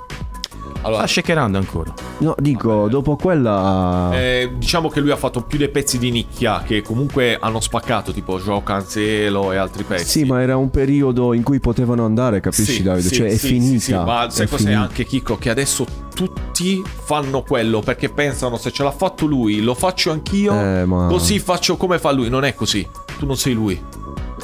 [0.84, 1.94] Allora, Sta shakerando ancora.
[2.20, 4.10] No, dico, dopo quella...
[4.14, 8.12] eh, diciamo che lui ha fatto più dei pezzi di nicchia che comunque hanno spaccato,
[8.12, 10.06] tipo Joe Cancelo e altri pezzi.
[10.20, 13.08] Sì, ma era un periodo in cui potevano andare, capisci Sì, Davide?
[13.08, 13.80] sì, cioè è sì, finita.
[13.80, 14.80] sì, sì, ma sai è cos'è finita.
[14.82, 15.38] anche Chicco?
[15.38, 20.54] Che adesso tutti fanno quello perché pensano se ce l'ha fatto lui lo faccio anch'io,
[20.54, 22.30] Eh, ma- così faccio come fa lui.
[22.30, 22.88] Non è così.
[23.18, 23.80] Tu non sei lui.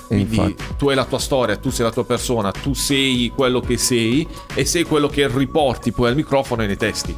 [0.08, 0.76] Quindi infatti.
[0.78, 4.28] tu hai la tua storia, tu sei la tua persona, tu sei quello che sei
[4.54, 7.16] e sei quello che riporti poi al microfono e nei testi.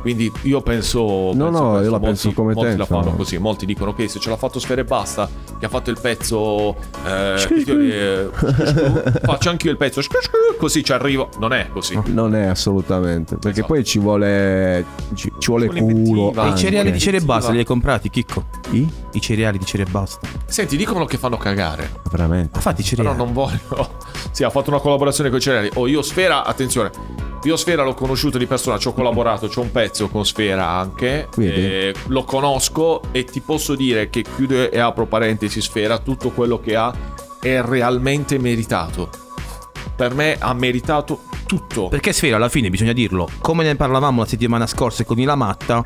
[0.00, 1.00] Quindi io penso.
[1.00, 1.84] No, penso no, questo.
[1.84, 3.16] io la molti, penso come molti te, la fanno insomma.
[3.16, 3.38] così.
[3.38, 6.74] Molti dicono che se ce l'ha fatto Sfera e Basta, che ha fatto il pezzo.
[7.04, 8.30] Eh, eh,
[9.22, 10.00] faccio anch'io il pezzo.
[10.58, 11.28] Così ci arrivo.
[11.38, 11.98] Non è così.
[12.06, 13.74] Non è assolutamente, perché Esatto.
[13.74, 14.84] poi ci vuole
[15.14, 16.32] ci, ci vuole culo.
[16.34, 18.44] E I cereali di Cere e Basta li hai comprati, Chicco?
[18.70, 18.88] I?
[19.12, 20.26] I cereali di Cere e Basta.
[20.46, 21.90] Senti, dicono che fanno cagare.
[22.10, 22.58] Veramente.
[22.58, 23.16] Ha fatto i Però cereali.
[23.18, 23.98] non voglio.
[24.32, 25.70] Sì, ha fatto una collaborazione con i cereali.
[25.74, 26.90] Oh, io Sfera, attenzione.
[27.44, 31.26] Io Sfera l'ho conosciuto di persona, ci ho collaborato, c'ho un pezzo con Sfera anche.
[31.38, 36.60] Eh, lo conosco e ti posso dire che chiude e apro parentesi Sfera, tutto quello
[36.60, 36.92] che ha
[37.40, 39.08] è realmente meritato.
[39.96, 41.88] Per me ha meritato tutto.
[41.88, 45.82] Perché Sfera, alla fine, bisogna dirlo, come ne parlavamo la settimana scorsa con Ila Matta,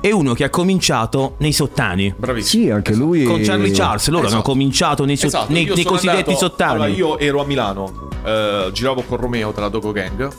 [0.00, 2.14] è uno che ha cominciato nei sottani.
[2.16, 2.62] Bravissimo.
[2.64, 4.34] Sì, anche lui Con Charlie Charles, loro Esatto.
[4.34, 6.72] hanno cominciato nei, so- Esatto, nei- io nei cosiddetti andato- sottani.
[6.74, 10.30] Allora, io ero a Milano, eh, giravo con Romeo della Dogo Gang.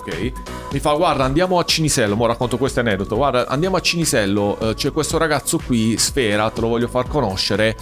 [0.00, 0.32] Ok,
[0.72, 4.74] mi fa guarda andiamo a Cinisello, mo racconto questo aneddoto, guarda andiamo a Cinisello, eh,
[4.74, 7.76] c'è questo ragazzo qui, Sfera, te lo voglio far conoscere,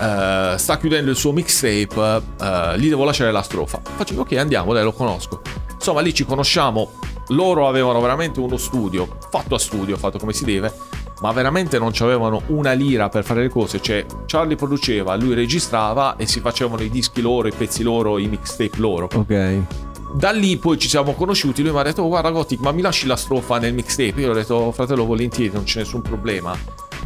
[0.00, 3.82] eh, sta chiudendo il suo mixtape, eh, gli devo lasciare la strofa.
[3.82, 5.42] Faccio ok andiamo, dai lo conosco.
[5.74, 6.92] Insomma lì ci conosciamo,
[7.28, 10.72] loro avevano veramente uno studio, fatto a studio, fatto come si deve,
[11.20, 16.16] ma veramente non avevano una lira per fare le cose, cioè Charlie produceva, lui registrava
[16.16, 19.08] e si facevano i dischi loro, i pezzi loro, i mixtape loro.
[19.12, 19.87] Ok.
[20.14, 22.80] Da lì poi ci siamo conosciuti, lui mi ha detto "Oh, guarda Gothic ma mi
[22.82, 24.20] lasci la strofa nel mixtape?
[24.20, 26.56] Io ho detto "Oh, fratello volentieri, non c'è nessun problema.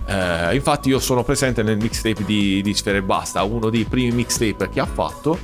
[0.06, 4.12] Eh, infatti io sono presente nel mixtape di, di Sfera e Basta, uno dei primi
[4.12, 5.38] mixtape che ha fatto.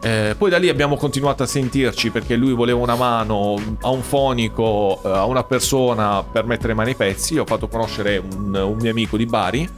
[0.00, 4.02] Eh, poi da lì abbiamo continuato a sentirci perché lui voleva una mano a un
[4.02, 7.34] fonico, eh, a una persona per mettere mano ai pezzi.
[7.34, 9.68] Io ho fatto conoscere un, un mio amico di Bari.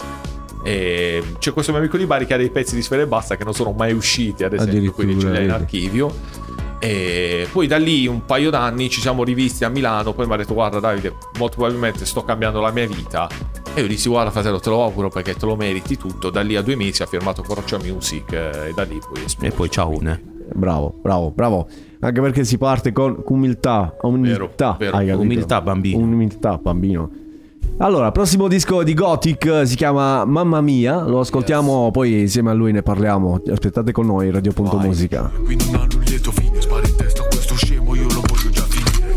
[0.62, 3.37] E c'è questo mio amico di Bari che ha dei pezzi di Sfera e Basta
[3.37, 6.14] che non sono mai usciti, ad esempio, quindi ce li ha in archivio.
[6.82, 10.12] E poi da lì un paio d'anni ci siamo rivisti a Milano.
[10.14, 13.28] Poi mi ha detto: Guarda, Davide, molto probabilmente sto cambiando la mia vita.
[13.74, 16.30] E io dissi: Guarda, fratello, te lo auguro perché te lo meriti tutto.
[16.30, 18.32] Da lì a due mesi ha firmato con Roccia Music.
[18.32, 19.22] eh, E da lì poi.
[19.46, 20.38] E poi ciao une.
[20.52, 21.68] Bravo, bravo, bravo.
[22.00, 24.96] Anche perché si parte con umiltà, umiltà, vero.
[24.96, 25.20] capito?
[25.20, 25.98] Umiltà, bambino.
[25.98, 27.10] Umiltà, bambino.
[27.82, 32.52] Allora, prossimo disco di Gothic eh, si chiama Mamma Mia, lo ascoltiamo poi insieme a
[32.52, 33.40] lui ne parliamo.
[33.50, 35.30] Aspettate con noi Radio.musica.
[35.42, 38.64] Qui non hanno un lieto fine Spara in testa questo scemo io lo voglio già
[38.64, 39.14] finire.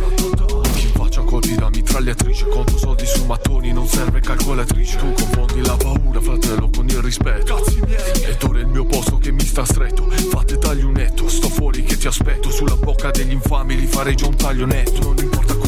[0.76, 4.98] Chi faccia colpi da mitragliatrice Conto soldi su mattoni non serve calcolatrice.
[4.98, 7.56] Tu confondi la paura fratello con il rispetto.
[7.56, 8.32] Cazzi miei.
[8.32, 10.08] Ed ora è il mio posto che mi sta stretto.
[10.10, 12.50] Fate taglio netto Sto fuori che ti aspetto.
[12.50, 15.04] Sulla bocca degli infami li farei già un taglio netto.
[15.04, 15.63] Non importa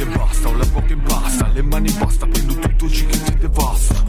[0.00, 3.06] e basta Ho la bocca in pasta Le mani in pasta Prendo tutto il G
[3.06, 4.04] che ti devasta.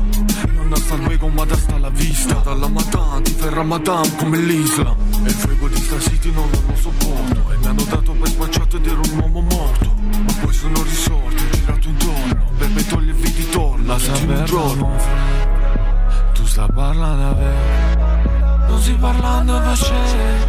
[0.53, 4.95] Non hasta luego ma da sta la vista Dalla Madame ti fai Ramadan come l'Islam
[5.23, 8.77] E il frego di Star City non lo sopporto E mi hanno dato per spacciato
[8.77, 9.95] ed ero un uomo morto.
[10.11, 14.91] Ma poi sono risorto, ho girato intorno Bebe toglie il vidi torna, senti un giorno.
[16.33, 18.67] Tu stai parlando a me.
[18.67, 20.47] Non stai parlando facile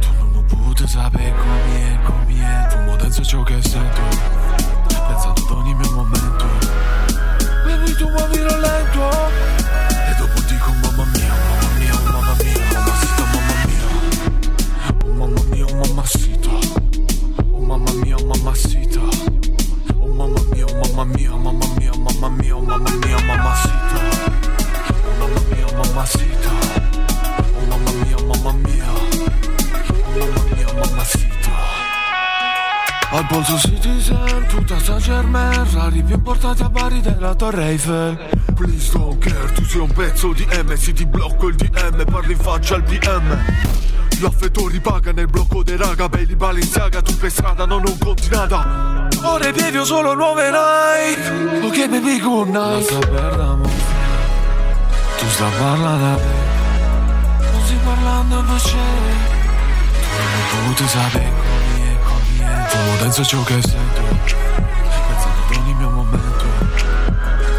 [0.00, 4.41] Tu non ho potuto sapere com'è, com'è Fumo dentro ciò che sento
[5.52, 6.46] perdonimi un momento
[7.64, 9.10] Baby tu muovilo lento
[10.08, 13.88] E dopo dico mamma mia, mamma mia, mamma mia Mammasita, mamma mia
[15.04, 16.50] Oh mamma mia, oh mammasita
[17.52, 19.00] Oh mamma mia, oh mammasita
[20.00, 23.98] Oh mamma mia, oh mamma mia, mamma mia, mamma mia, oh mamma mia, mammasita
[25.04, 26.50] Oh mamma mia, mammasita
[27.58, 28.61] Oh mamma mia, mamma mia
[33.14, 38.16] Al polso Citizen, tutta San Germain Rari più importati a Bari della Torre Eiffel.
[38.54, 42.32] Please don't care, tu sei un pezzo di M Se ti blocco il DM, parli
[42.32, 43.38] in faccia al PM
[44.18, 49.08] L'affettori paga nel blocco dei raga Belli Balenciaga, tu per strada non, non conti nada.
[49.24, 52.56] Ora i piedi ho solo nuove Nike Ok baby good night.
[52.56, 53.70] Non saper d'amore
[55.18, 57.50] Tu sta parlando da me.
[57.52, 61.41] Non si parlando in voce Tu hai potuto sapere
[62.72, 66.44] Tu penso ciò che sento Pensando ad ogni mio momento.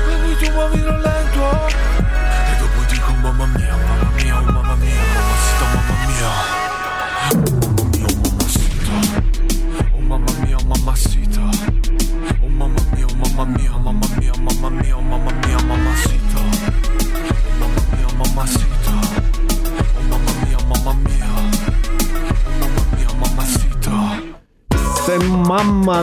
[0.08, 1.68] Baby tu muovi non lento?
[1.68, 6.30] E dopo dico mamma mia, mamma mia, oh mamma mia Mamacita, mamma mia.
[9.94, 11.48] Oh mamma mia, Oh mamma mia,
[12.42, 13.73] oh mamma mia, mamma mia,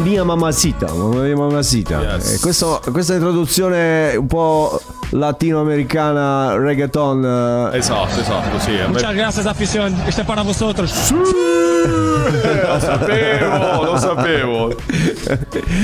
[0.02, 2.00] mia mamacita, mamma mia mamacita.
[2.16, 2.34] Yes.
[2.34, 4.80] Eh, questo- questa introduzione un po'
[5.10, 7.70] latinoamericana, reggaeton.
[7.72, 8.72] eh, Esatto, esatto, sì.
[8.88, 9.94] Muchas gracias, afición.
[10.06, 11.12] Este es para vosotros.
[11.12, 14.74] lo sapevo, lo sapevo.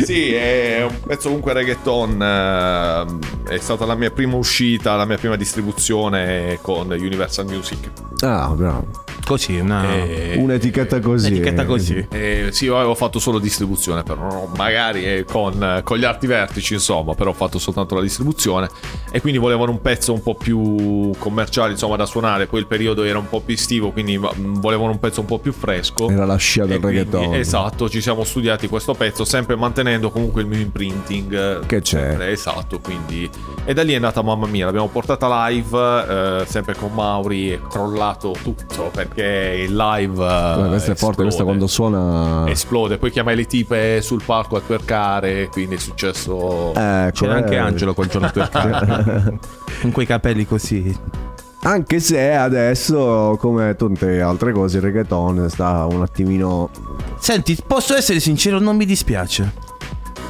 [0.04, 2.22] Sì, è un pezzo comunque reggaeton.
[2.22, 7.90] eh, È stata la mia prima uscita, la mia prima distribuzione con Universal Music.
[8.20, 9.04] Ah, bravo.
[9.26, 9.92] Così, una...
[9.92, 11.26] E- Un'etichetta così.
[11.26, 12.06] Un'etichetta così.
[12.12, 16.74] Eh, sì, io avevo fatto solo distribuzione, però magari eh, con, con gli arti vertici,
[16.74, 18.68] insomma, però ho fatto soltanto la distribuzione
[19.10, 22.46] e quindi volevano un pezzo un po' più commerciale, insomma, da suonare.
[22.46, 25.40] Poi il periodo era un po' più estivo, quindi va- volevano un pezzo un po'
[25.40, 26.08] più fresco.
[26.08, 27.34] Era la scia del quindi, reggaeton.
[27.34, 31.32] Esatto, ci siamo studiati questo pezzo, sempre mantenendo comunque il mio imprinting.
[31.34, 31.98] eh, Che c'è.
[31.98, 33.28] sempre, esatto, quindi.
[33.64, 37.60] E da lì è nata mamma mia, l'abbiamo portata live, eh, sempre con Mauri, è
[37.68, 40.24] crollato tutto perché il live.
[40.24, 42.48] eh, Eh, questa è forte, questa quando suona.
[42.48, 46.72] Esplode, poi chiamai le tipe sul palco a twerkare, quindi è successo.
[46.74, 47.58] Ecco, C'era anche eh.
[47.58, 48.48] Angelo quel giorno per
[49.80, 51.24] Con quei capelli così.
[51.62, 56.70] Anche se adesso, come tante altre cose, il reggaeton sta un attimino.
[57.18, 59.64] Senti, posso essere sincero, non mi dispiace.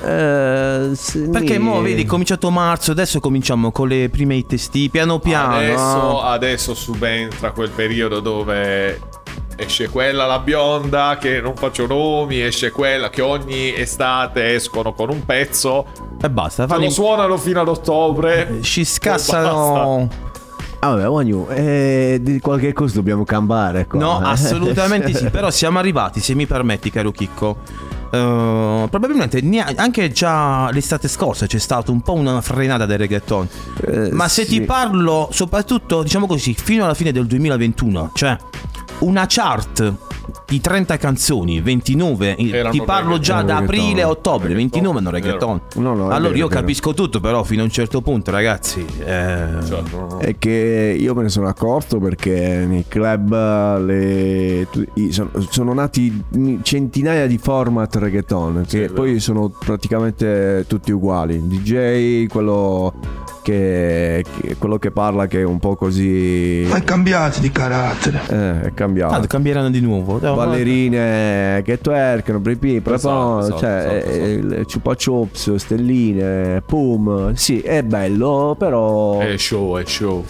[0.05, 4.91] Eh, sì, Perché mo, vedi, è cominciato marzo, adesso cominciamo con le prime hit estivi,
[4.91, 5.57] piano piano.
[5.57, 6.33] Adesso, ah.
[6.33, 9.01] adesso subentra quel periodo dove
[9.57, 15.09] esce quella la bionda che non faccio nomi, esce quella che ogni estate escono con
[15.09, 15.87] un pezzo
[16.21, 18.59] E basta, fanno lo suonano fino ad ottobre.
[18.61, 20.09] Ci e scassano.
[20.81, 23.87] Ah, vabbè, Wagnu, eh, di qualche cosa dobbiamo cambiare.
[23.87, 23.99] Qua.
[23.99, 24.29] No, eh.
[24.29, 25.29] assolutamente sì.
[25.31, 27.57] Però siamo arrivati, se mi permetti, caro Chicco.
[28.11, 29.43] Eh, probabilmente
[29.77, 33.49] anche già l'estate scorsa c'è stata un po' una frenata del reggaeton.
[33.87, 34.51] Eh, Ma se sì.
[34.51, 38.37] ti parlo, soprattutto, diciamo così, fino alla fine del 2021, cioè
[39.01, 40.06] una chart
[40.47, 44.99] di 30 canzoni, 29, eh, Erano ti parlo già da aprile a ottobre, Reggaeton, 29
[44.99, 45.61] hanno reggaeton.
[45.77, 49.65] No, no, allora vero, io capisco tutto, però fino a un certo punto, ragazzi, eh,
[49.65, 50.19] Certo.
[50.19, 54.69] È che io me ne sono accorto perché nei club le-
[55.51, 56.23] sono, nati
[56.63, 61.47] centinaia di format reggaeton che è poi sono praticamente tutti uguali.
[61.47, 62.95] DJ, quello
[63.47, 66.67] che, che- quello che parla che è un po' così...
[66.69, 68.21] Ma è cambiato di carattere.
[68.29, 69.13] Eh, è cambiato.
[69.13, 70.19] tanto cambieranno di nuovo.
[70.19, 77.35] Ballerine che twerkano, bripi, Esatto, esatto, cioè, esatto, eh, chupa chups, stelline, pum.
[77.35, 80.25] Sì, è bello, però È show, è show.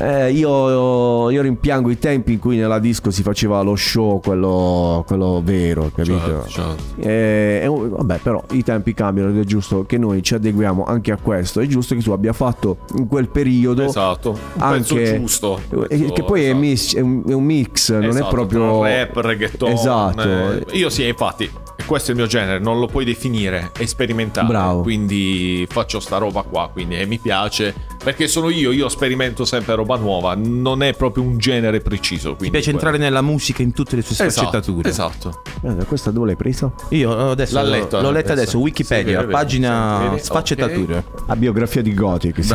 [0.00, 5.04] Eh, io, io rimpiango i tempi in cui nella disco si faceva lo show, quello,
[5.06, 6.18] quello vero, capito?
[6.18, 6.82] Certo, certo.
[7.00, 10.84] Eh, è un- vabbè, però i tempi cambiano ed è giusto che noi ci adeguiamo
[10.84, 11.60] anche a questo.
[11.60, 14.36] È giusto che tu abbia fatto in quel periodo Esatto.
[14.58, 15.60] Anche giusto.
[15.70, 16.58] un eh, che poi è, esatto.
[16.58, 19.70] mis- è un, è un mix, non è Esatto, proprio rap, reggaeton.
[19.70, 20.22] Esatto.
[20.52, 21.50] eh, io sì, infatti,
[21.86, 24.48] questo è il mio genere, non lo puoi definire, è sperimentale.
[24.48, 24.80] Bravo.
[24.82, 29.74] Quindi faccio sta roba qua, quindi e mi piace perché sono io, io sperimento sempre
[29.74, 33.96] roba nuova, non è proprio un genere preciso, quindi piace entrare nella musica in tutte
[33.96, 34.88] le sue Esatto, sfaccettature.
[34.88, 35.42] esatto.
[35.60, 36.70] Guarda, questa dove l'hai presa?
[36.90, 38.40] Io adesso L'ha letto, l'ho letta adesso.
[38.42, 41.04] adesso, Wikipedia, Sì, pagina sì, sfaccettature.
[41.26, 42.42] La biografia di Gothic.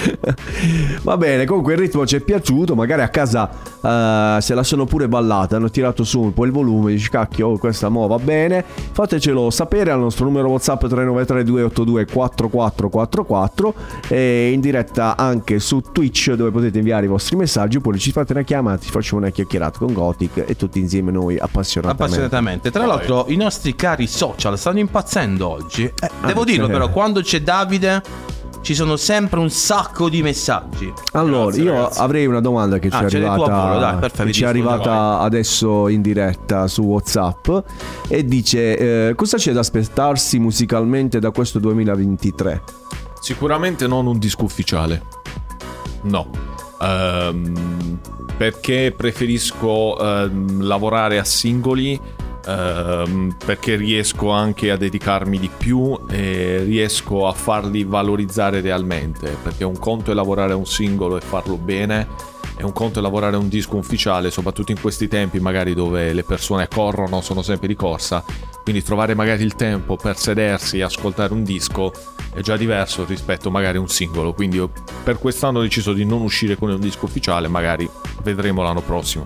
[1.02, 2.74] Va bene, comunque il ritmo ci è piaciuto.
[2.74, 3.50] Magari a casa
[3.82, 6.92] eh, se la sono pure ballata, hanno tirato su un po' il volume.
[6.92, 8.64] Dici, cacchio, oh, questa mo va bene.
[8.92, 13.72] Fatecelo sapere al nostro numero WhatsApp 393-282-4444
[14.08, 17.76] e in diretta anche su Twitch dove potete inviare i vostri messaggi.
[17.76, 21.38] Oppure ci fate una chiamata, ci facciamo una chiacchierata con Gothic e tutti insieme noi
[21.38, 22.04] appassionatamente.
[22.04, 22.70] Appassionatamente.
[22.70, 25.84] Tra l'altro, i nostri cari social stanno impazzendo oggi.
[25.84, 25.92] Eh,
[26.26, 26.52] devo Anche.
[26.52, 28.02] dirlo, però, quando c'è Davide.
[28.62, 30.92] ci sono sempre un sacco di messaggi.
[31.12, 31.98] Allora, Grazie, io ragazzi.
[32.00, 34.42] avrei una domanda che ci Ah, è tu a arrivata, volo, dai, perfetto, che ci
[34.44, 37.48] è arrivata adesso in diretta su WhatsApp
[38.06, 42.62] e dice eh, cosa c'è da aspettarsi musicalmente da questo 2023?
[43.20, 45.02] Sicuramente non un disco ufficiale.
[46.02, 46.30] No.
[46.80, 47.98] Ehm,
[48.36, 52.00] perché preferisco ehm, lavorare a singoli.
[52.46, 59.36] ehm, perché riesco anche a dedicarmi di più e riesco a farli valorizzare realmente.
[59.42, 62.08] Perché un conto è lavorare a un singolo e farlo bene,
[62.56, 66.12] e un conto è lavorare a un disco ufficiale, soprattutto in questi tempi, magari dove
[66.14, 68.24] le persone corrono, sono sempre di corsa.
[68.62, 71.92] Quindi trovare magari il tempo per sedersi e ascoltare un disco
[72.32, 74.32] è già diverso rispetto magari a un singolo.
[74.32, 74.62] Quindi
[75.02, 77.88] per quest'anno ho deciso di non uscire con un disco ufficiale, magari
[78.22, 79.24] vedremo l'anno prossimo.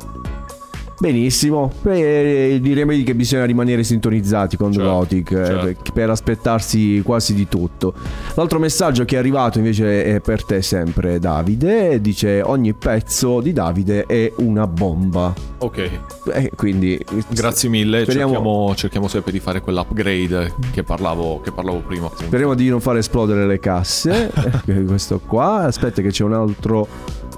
[1.05, 5.93] Benissimo, Beh, direi che bisogna rimanere sintonizzati con Certo, Gothic eh, certo.
[5.93, 7.93] per- aspettarsi quasi di tutto.
[8.37, 13.53] L'altro messaggio che è arrivato invece è per te sempre Davide, dice ogni pezzo di
[13.53, 15.35] Davide è una bomba.
[15.59, 15.91] Ok,
[16.33, 16.99] Eh, quindi
[17.29, 18.05] grazie mille.
[18.05, 22.07] Speriamo- Cerchiamo, cerchiamo sempre di fare quell'upgrade che parlavo, che parlavo prima.
[22.07, 22.25] appunto.
[22.25, 24.33] Speriamo di non far esplodere le casse.
[24.65, 25.65] Eh, Questo qua.
[25.65, 26.89] Aspetta, che c'è un altro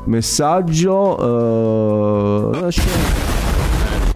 [0.05, 1.19] messaggio.
[2.62, 3.35] eh, c'è-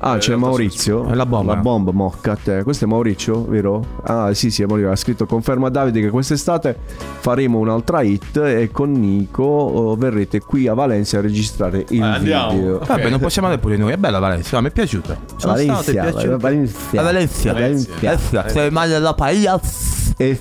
[0.03, 1.07] Ah, c'è Maurizio.
[1.09, 1.55] È la bomba.
[1.55, 2.63] La bomba, mocca a te.
[2.63, 3.85] Questo è Maurizio, vero?
[4.05, 4.91] Ah, sì, sì, è Maurizio.
[4.91, 6.79] Ha scritto: Conferma Davide che quest'estate
[7.21, 12.05] faremo un'altra hit e con Nico eh, verrete qui a Valencia a registrare il Eh,
[12.05, 12.51] andiamo.
[12.53, 12.79] video.
[12.79, 13.93] Vabbè, non possiamo andare pure noi.
[13.93, 15.19] È bella Valencia, mi è piaciuta.
[15.37, 16.37] Sono Valencia, stato, è piaciuta.
[16.39, 16.79] Valencia.
[16.93, 17.53] A Valencia.
[17.53, 17.95] Valencia.
[18.01, 18.49] Valencia.
[18.49, 19.61] Se male la paella.
[19.61, 19.90] E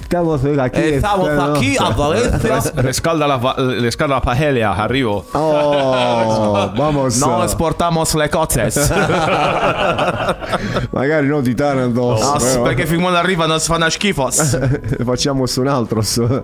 [0.01, 0.79] stiamo aquí.
[0.79, 2.71] E stiamo qui a Valencia.
[2.81, 5.25] Le scalda la, va- le scalda la paella, arrivo.
[5.31, 7.17] Oh, vamos.
[7.17, 8.89] No esportamos le cozes.
[10.91, 12.31] Magari no titano addosso.
[12.33, 14.29] No, però- perché fin quando arrivano si fanno schifo.
[15.03, 16.01] Facciamo su un altro.
[16.01, 16.43] su-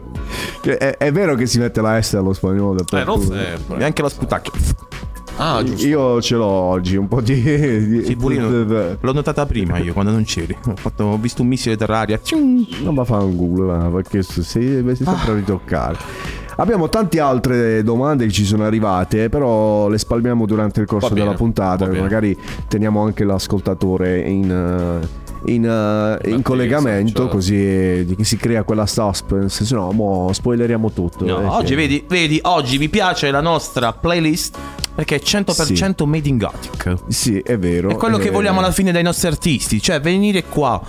[0.62, 2.80] Che È, è vero che si mette la S allo spagnolo.
[2.80, 3.34] Eh, non dappertutto.
[3.34, 3.78] sempre.
[3.80, 4.52] E anche lo sputacchio.
[5.38, 5.86] Ah, giusto.
[5.86, 7.42] Io ce l'ho oggi, un po' di...
[7.42, 8.98] di- io.
[9.00, 10.56] L'ho notata prima io quando non c'eri.
[10.66, 12.20] Ho, fatto- ho visto un missile terraria.
[12.32, 15.98] Non mi fa un culo, perché si, si, sempre a ritoccare.
[16.58, 21.22] Abbiamo tante altre domande che ci sono arrivate, però le spalmiamo durante il corso bene,
[21.22, 21.86] della puntata.
[21.88, 27.36] Magari teniamo anche l'ascoltatore in, eh, in, eh, in collegamento, certo.
[27.36, 29.66] così si crea quella suspense.
[29.66, 31.26] Se no, mo spoileriamo tutto.
[31.26, 34.58] No, eh, oggi che- vedi, vedi, oggi mi piace la nostra playlist
[34.96, 36.96] perché è 100% made in Gothic.
[37.08, 37.90] Sì, è vero.
[37.90, 40.82] È quello che eh, vogliamo alla fine dai nostri artisti, cioè venire qua,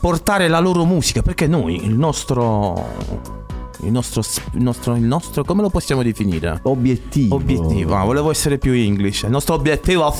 [0.00, 3.41] portare la loro musica, perché noi, il nostro...
[3.84, 4.22] Il nostro,
[4.54, 6.60] il nostro, il nostro, come lo possiamo definire?
[6.62, 7.34] Obiettivo.
[7.34, 9.22] Obiettivo, ah, volevo essere più English.
[9.22, 10.14] Il nostro obiettivo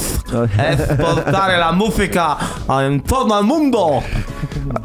[0.56, 2.36] è portare la musica
[2.68, 4.02] eh, intorno al mondo,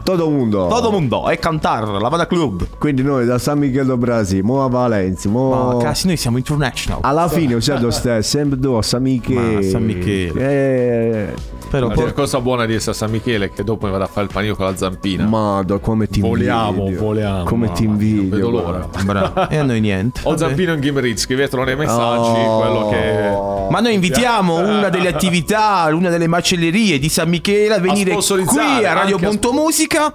[0.03, 0.67] Todo mundo.
[0.67, 2.67] todo mundo, e cantare, la Vada Club.
[2.77, 5.73] Quindi noi da San Miguel do Brasi, mo a Valencia, mo...
[5.73, 6.99] Ma cazzo, noi siamo international.
[7.01, 9.55] Alla fine, o sea, do stesso, sempre do a San Michele.
[9.55, 10.39] Ma San Michele.
[10.39, 11.33] Eh,
[11.69, 14.05] Però La por- cosa buona di essere a San Michele è che dopo mi vado
[14.05, 15.25] a fare il panino con la zampina.
[15.25, 16.99] Mado, come ti Voliamo, invidio.
[17.01, 17.43] voliamo.
[17.43, 18.35] Come ti invidio.
[18.51, 18.66] vedo.
[18.71, 18.87] L'ora.
[19.03, 19.49] Bravo.
[19.49, 20.21] E a noi niente.
[20.23, 20.37] Vabbè.
[20.37, 22.39] zampino in Gimrit, scrivetelo nei messaggi.
[22.39, 22.57] Oh.
[22.59, 23.67] Quello che.
[23.71, 28.21] Ma noi invitiamo una delle attività, una delle macellerie di San Michele a venire qui
[28.21, 30.13] sponsorizzare, a Radio anche a- Punto Musica.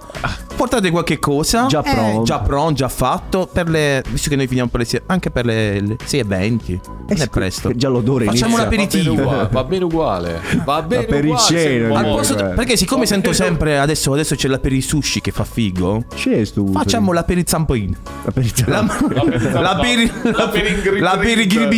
[0.55, 1.65] Portate qualche cosa.
[1.67, 2.23] Già Eh, pronto.
[2.23, 3.49] già pronto, già fatto.
[3.51, 6.79] Per le, visto che noi finiamo per le sei, anche per le, le 6.20.
[7.09, 7.75] Non è presto.
[7.75, 9.01] Già l'odore Facciamo un inizia.
[9.01, 9.47] aperitivo.
[9.51, 10.41] Va bene uguale.
[10.63, 11.79] Va bene per uguale.
[11.79, 11.93] dico.
[11.95, 12.15] Al vuoi.
[12.15, 12.53] posto- eh.
[12.53, 16.05] perché siccome sento sempre adesso, adesso c'è la per i sushi che fa figo.
[16.15, 16.71] C'è stu.
[16.71, 17.95] Facciamo la per i zampoin.
[18.23, 18.65] la perizia.
[18.67, 21.71] La, la per i- La per la.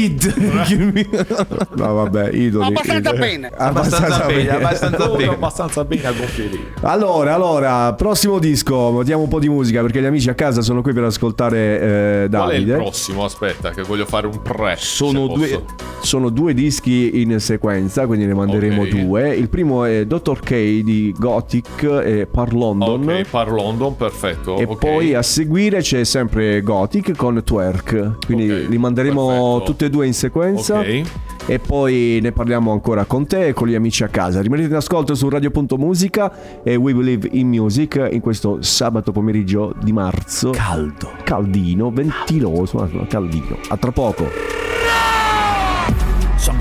[1.75, 2.65] No, vabbè, idoli.
[2.67, 3.51] Abbastanza bene.
[3.55, 5.31] Abbastanza bene, abbastanza Tutto bene.
[5.33, 6.65] abbastanza bene a gonfie lì.
[6.81, 10.81] Allora, allora, prossimo disco, mettiamo un po' di musica perché gli amici a casa sono
[10.81, 12.75] qui per ascoltare eh, Qual è il Davide.
[12.75, 13.23] prossimo?
[13.25, 14.75] Aspetta, che voglio fare un pre.
[14.77, 15.63] Sono due,
[16.01, 18.87] sono due dischi in sequenza, quindi ne manderemo Ok.
[18.89, 19.35] due.
[19.35, 20.39] Il primo è Dr.
[20.39, 20.53] K
[20.83, 23.03] di Gothic e Par London.
[23.07, 24.57] Ok, par London, perfetto.
[24.57, 24.77] E ok.
[24.77, 28.25] poi a seguire c'è sempre Gothic con Twerk.
[28.25, 29.63] Quindi Ok, li manderemo perfetto.
[29.63, 30.79] tutte e due in sequenza.
[30.79, 31.01] Ok.
[31.47, 34.41] E poi ne parliamo ancora con te e con gli amici a casa.
[34.41, 39.93] Rimanete in ascolto su Radio.musica e We Believe in Music in questo sabato pomeriggio di
[39.93, 40.49] marzo.
[40.49, 41.11] Caldo.
[41.23, 43.57] Caldino, ventiloso, caldino.
[43.69, 44.27] A tra poco.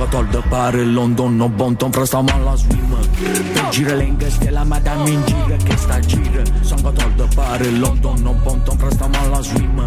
[0.04, 2.94] Sanga tol de pare London no bon ton frasta mala swim
[3.70, 8.34] Gira lenga stella madame in gira che sta gira Sanga tol de pare London no
[8.42, 9.82] bon ton frasta mala swim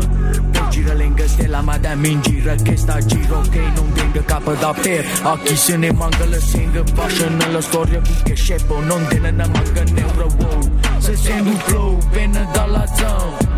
[0.70, 5.05] Gira lenga stella madame in gira che sta gira Ok non tenga capa da per
[5.22, 9.20] A chi se ne manca la singa Fascia nella storia qui che sceppo Non te
[9.20, 13.57] ne manca neuro wow Se senti un flow viene dalla zone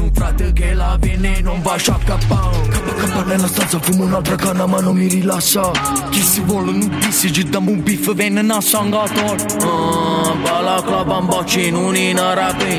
[0.00, 2.50] Un frate che la viene non va a sciaccapà
[2.98, 5.70] Cappa nella stanza fumo un'altra canna ma non mi rilassa
[6.10, 11.08] Chi si vuole un dissi ci dammo un biff venne a sangator Ah, Bala club
[11.20, 12.78] în bocin unii în arabi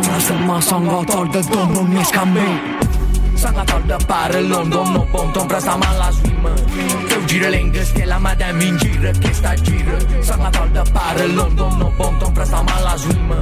[0.00, 2.40] Frasta ma sangator del dom non mi scambi
[3.34, 6.44] Sangator de pare London no ponton Frasta ma la swim
[7.10, 11.92] Eu gire lengă stella madame in giro che sta giro Sangator de pare London no
[11.96, 13.34] ponton Frasta ma la swim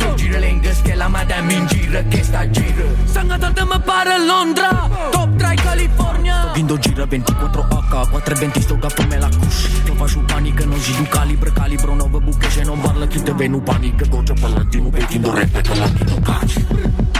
[0.00, 2.86] Eu gire lengă stella madame in giro che sta giro.
[3.14, 4.70] Sangator de me pare Londra
[5.10, 6.36] Top 3 California.
[6.54, 10.92] Vindo gira 24H 420 sto ga fome la cuș Nu faci o panică, nu și
[10.96, 15.74] du calibră Calibro nouă buche și nu varlă Chiute venu panică, goce palantinu Pechindo repete
[15.78, 16.54] la mino caci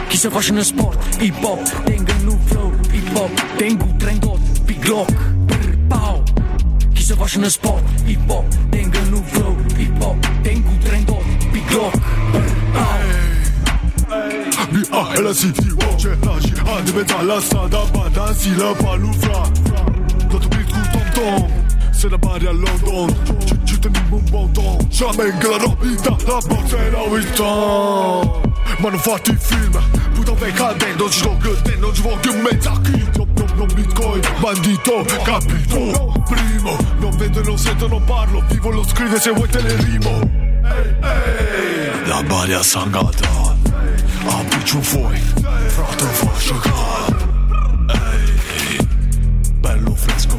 [0.08, 5.10] Chi se face în sport, hip-hop Tengo nu flow, hip-hop Tengo trendot, big lock
[5.46, 6.22] Brr, pau
[6.94, 12.06] Chi se face în sport, hip-hop Tengo nu flow, hip-hop Tengo trendot, big lock Brr,
[12.06, 12.17] pau
[14.90, 19.42] B-A-L-A-C-T Voce la jihad Mezza la strada Badansi la palufra
[20.28, 21.50] Tot beat cu tom-tom
[21.92, 23.14] Se ne pare a London
[23.44, 24.78] Ci, ci tenim un bon ton.
[24.90, 27.44] Jamais che la robita La box è la vita
[28.78, 29.78] Ma non fatti film
[30.14, 31.36] Puta vai cadendo Non ci sto
[31.78, 33.06] Non ci voglio in mezzo a chi?
[33.56, 36.22] Non bitcoin Bandito Capito.
[36.28, 40.20] Primo Non vedo non sento non parlo Vivo lo scrive se vuoi te le rimo.
[40.62, 42.06] Ehi, ehi.
[42.08, 43.57] La baria sangata
[44.68, 46.60] Ciò fuori Frate faccio
[47.86, 48.88] Ehi
[49.60, 50.36] Bello fresco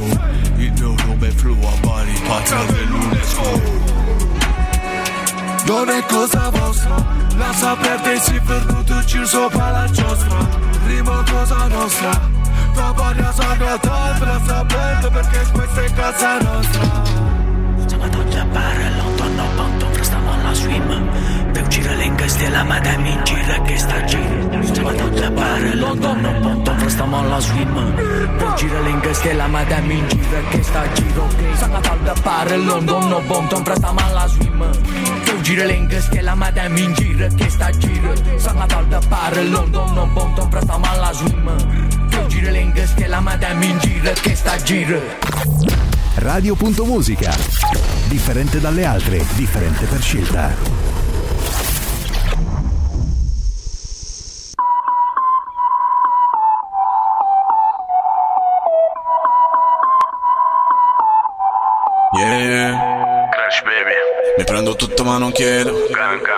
[0.57, 3.61] Il mio nome Flu a Bari Patria dell'UNESCO.
[5.65, 7.03] Non è cosa vostra
[7.37, 10.47] La sapete si perduto ci sopra la giostra
[10.85, 12.11] Prima cosa nostra
[12.75, 17.03] La baria sangata La sapete perché questa è casa nostra.
[17.87, 21.08] Sangator de pare London no ponton Frasta ma la swim
[21.97, 24.39] Lengă stella madame gira che sta gira
[24.73, 27.75] Sangator de pare London no ponton Frasta ma la swim.
[28.83, 31.27] Lengă stella madame gira che sta giro.
[31.57, 34.63] Sangator de pare London no ponton Frasta ma la swim.
[35.65, 38.13] Lengă stella madame gira che sta giro.
[38.37, 41.49] Sangator de pare London no ponton Frasta ma la swim.
[42.51, 44.99] Lengă stella madame gira che sta giro.
[46.15, 47.35] Radio.musica.
[48.07, 50.78] Differente dalle altre, differente per scelta.
[62.19, 63.29] Yeah.
[63.31, 63.95] Crash baby.
[64.37, 65.71] Mi prendo tutto ma non chiedo.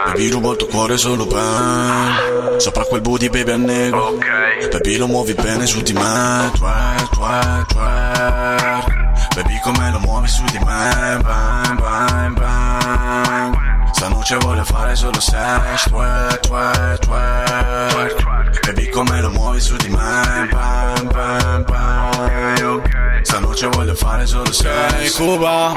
[0.06, 2.56] Baby rubo il tuo cuore solo per.
[2.58, 4.10] Sopra quel booty baby a nero.
[4.10, 4.70] Ok.
[4.72, 6.52] Baby lo muovi bene su di me.
[6.54, 9.36] Twerk, twerk, twerk.
[9.36, 11.20] Baby come lo muovi su di me.
[11.24, 13.56] Bang, bang, bang.
[13.92, 15.88] Stanotte vuole fare solo sex.
[15.90, 18.66] Twerk, twerk, twerk.
[18.68, 20.48] Baby come lo muovi su di me.
[20.52, 23.11] Bang, bang, bang.
[23.24, 25.74] Stanotte voglio fare solo sex Cuba,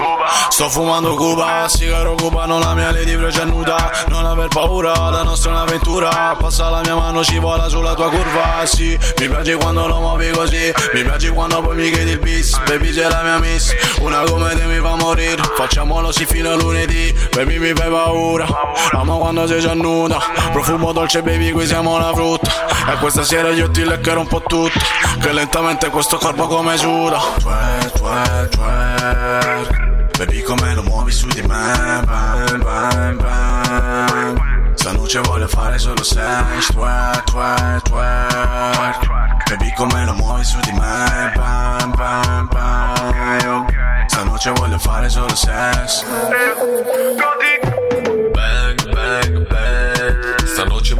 [0.48, 1.66] sto fumando Cuba.
[1.68, 6.36] Sigaro cubano, la mia lady è nuda Non aver paura, la nostra è un'avventura.
[6.38, 8.64] Passa la mia mano, ci vola sulla tua curva.
[8.64, 10.72] Sì, mi piace quando lo muovi così.
[10.94, 12.58] Mi piace quando poi mi chiedi il bis.
[12.66, 13.72] Baby sei la mia miss.
[14.00, 15.42] Una come te mi fa morire.
[15.56, 17.14] Facciamolo sì fino a lunedì.
[17.34, 18.46] Baby mi fai paura.
[18.92, 20.18] Amo quando sei già nuda.
[20.50, 22.50] Profumo dolce baby, qui siamo la frutta.
[22.90, 24.78] E questa sera io ti leccherò un po' tutto.
[25.20, 31.42] Che lentamente questo corpo come suda Twerk, twerk, twerk Baby come lo muovi su di
[31.42, 34.40] me Bang, bang, bang
[34.74, 41.32] Stanotte voglio fare solo sex Twerk, twerk, twerk Baby come lo muovi su di me
[41.34, 43.74] Bang, bang, bang
[44.06, 46.04] Stanotte voglio fare solo sex.
[46.04, 47.83] Bang,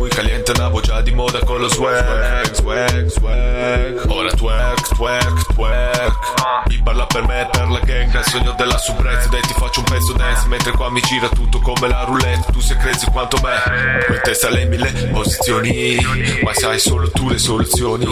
[0.05, 4.05] muy caliente, andavo già di moda con lo swag, swag, swag.
[4.09, 6.19] Ora twerk, twerk, twerk.
[6.67, 9.29] Mi parla per me, per la gang, nel sogno della soubrette.
[9.31, 12.53] Dai, ti faccio un pezzo dance, mentre qua mi gira tutto come la roulette.
[12.53, 15.97] Tu sei crazy quanto me, con testa lei mille posizioni.
[16.43, 18.07] Ma sai solo tu le soluzioni.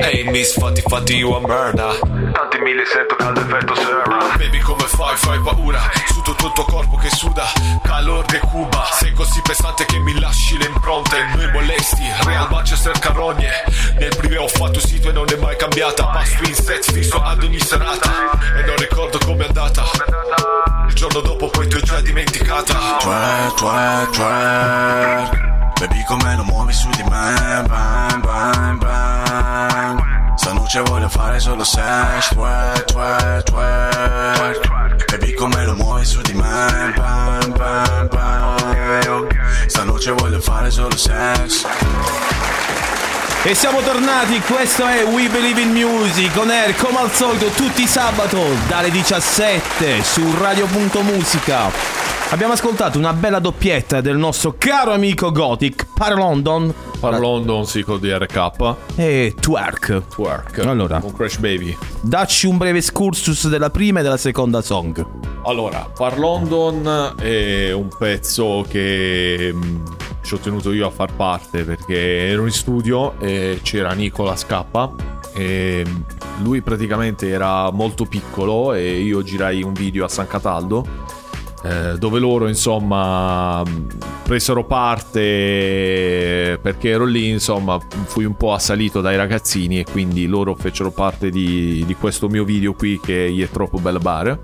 [0.00, 1.92] Ehi, miss, fatti, fatti, io a merda.
[1.98, 4.36] Tanti mille sento caldo effetto Sarah.
[4.36, 5.16] Baby, come fai?
[5.16, 5.90] Fai paura.
[6.06, 7.46] Su tutto il tuo corpo che suda,
[7.82, 8.86] calor de Cuba.
[8.92, 11.31] Sei così pesante che mi lasci le impronte.
[11.34, 13.50] Noi molesti, Real Manchester carogne.
[13.98, 16.06] Nel privé ho fatto sito e non è mai cambiata.
[16.06, 18.30] Pasto in set fisso ad ogni serata.
[18.56, 19.82] E non ricordo com'è andata.
[20.88, 22.96] Il giorno dopo poi ti ho già dimenticata.
[22.98, 25.42] Twerk, twerk, twerk
[25.82, 32.28] Baby come lo muovi su di me Bang, bang, bang Stanotte voglio fare solo sex
[32.28, 35.10] Twerk, twerk, twerk.
[35.10, 39.26] Baby come lo muovi su di me Bam, bam, bam.
[39.66, 41.66] Stanotte voglio fare solo sex.
[43.44, 47.82] E siamo tornati, questo è We Believe in Music con Air come al solito tutti
[47.82, 52.11] i sabato dalle 17 su Radio.musica.
[52.32, 57.82] Abbiamo ascoltato una bella doppietta del nostro caro amico Gothic, Par London Par London, sì,
[57.82, 58.74] con DRK.
[58.94, 60.06] e Twerk.
[60.08, 60.58] Twerk.
[60.60, 60.98] Allora.
[61.00, 61.76] Con Crash Baby.
[62.00, 65.04] Dacci un breve excursus della prima e della seconda song.
[65.44, 69.82] Allora, Par London è un pezzo che mh,
[70.22, 74.90] ci ho tenuto io a far parte perché ero in studio e c'era Nicola Scappa
[75.34, 75.84] e
[76.38, 81.11] lui praticamente era molto piccolo e io girai un video a San Cataldo
[81.64, 83.62] eh, dove loro insomma
[84.22, 90.54] presero parte perché ero lì insomma fui un po' assalito dai ragazzini e quindi loro
[90.54, 94.38] fecero parte di, di questo mio video qui che è troppo bella bar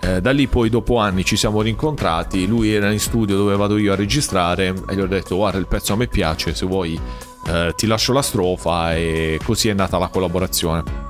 [0.00, 3.78] eh, da lì poi dopo anni ci siamo rincontrati, lui era in studio dove vado
[3.78, 6.98] io a registrare e gli ho detto guarda il pezzo a me piace, se vuoi
[7.46, 11.07] eh, ti lascio la strofa e così è nata la collaborazione.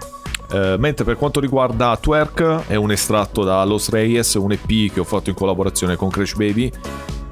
[0.50, 5.00] Eh, mentre per quanto riguarda Twerk è un estratto da Los Reyes, un EP che
[5.00, 6.72] ho fatto in collaborazione con Crash Baby.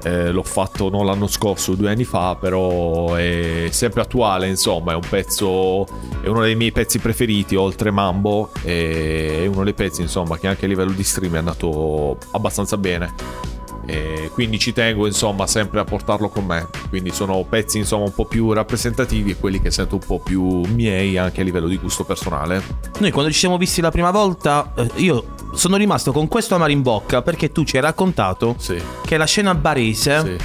[0.03, 4.95] Eh, l'ho fatto non l'anno scorso, due anni fa, però è sempre attuale, insomma, è
[4.95, 5.85] un pezzo,
[6.21, 10.65] è uno dei miei pezzi preferiti, oltre Mambo, è uno dei pezzi, insomma, che anche
[10.65, 13.46] a livello di stream è andato abbastanza bene.
[13.89, 16.67] E quindi ci tengo, insomma, sempre a portarlo con me.
[16.89, 20.43] Quindi sono pezzi, insomma, un po' più rappresentativi e quelli che sento un po' più
[20.73, 22.61] miei anche a livello di gusto personale.
[22.99, 26.71] Noi quando ci siamo visti la prima volta, eh, io sono rimasto con questo amaro
[26.73, 28.77] in bocca perché tu ci hai raccontato Sì.
[29.05, 30.37] che la scena barese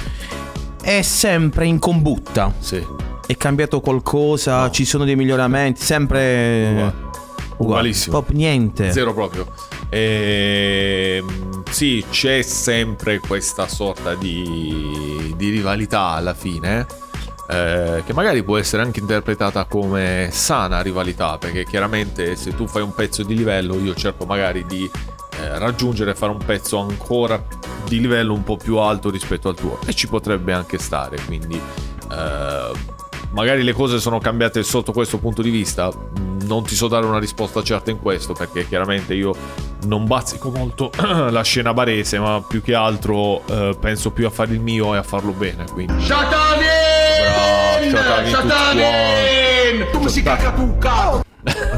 [0.81, 0.87] Sì.
[0.89, 2.53] è sempre in combutta.
[2.59, 2.81] Sì.
[3.27, 6.93] È cambiato qualcosa, ci sono dei miglioramenti, sempre uguale.
[7.57, 8.17] Ugualissimo.
[8.19, 8.91] Proprio niente.
[8.93, 9.47] Zero proprio.
[9.89, 16.85] Ehm, sì, c'è sempre questa sorta di, di rivalità alla fine.
[17.47, 22.81] eh, che magari può essere anche interpretata come sana rivalità, perché chiaramente se tu fai
[22.81, 24.89] un pezzo di livello, io cerco magari di
[25.39, 27.43] eh, raggiungere e fare un pezzo ancora
[27.87, 31.17] di livello un po' più alto rispetto al tuo, e ci potrebbe anche stare.
[31.25, 31.59] Quindi,
[32.11, 32.71] eh,
[33.33, 35.91] magari le cose sono cambiate sotto questo punto di vista.
[36.45, 39.33] Non ti so dare una risposta certa in questo, perché chiaramente io
[39.85, 40.91] non bazzico molto
[41.29, 44.97] la scena barese, ma più che altro eh, penso più a fare il mio e
[44.97, 45.65] a farlo bene.
[45.71, 45.93] Quindi.
[46.03, 47.91] Shatanin!
[47.91, 49.87] Bravo, Shatanin!
[49.91, 51.21] Tu si cacatucca!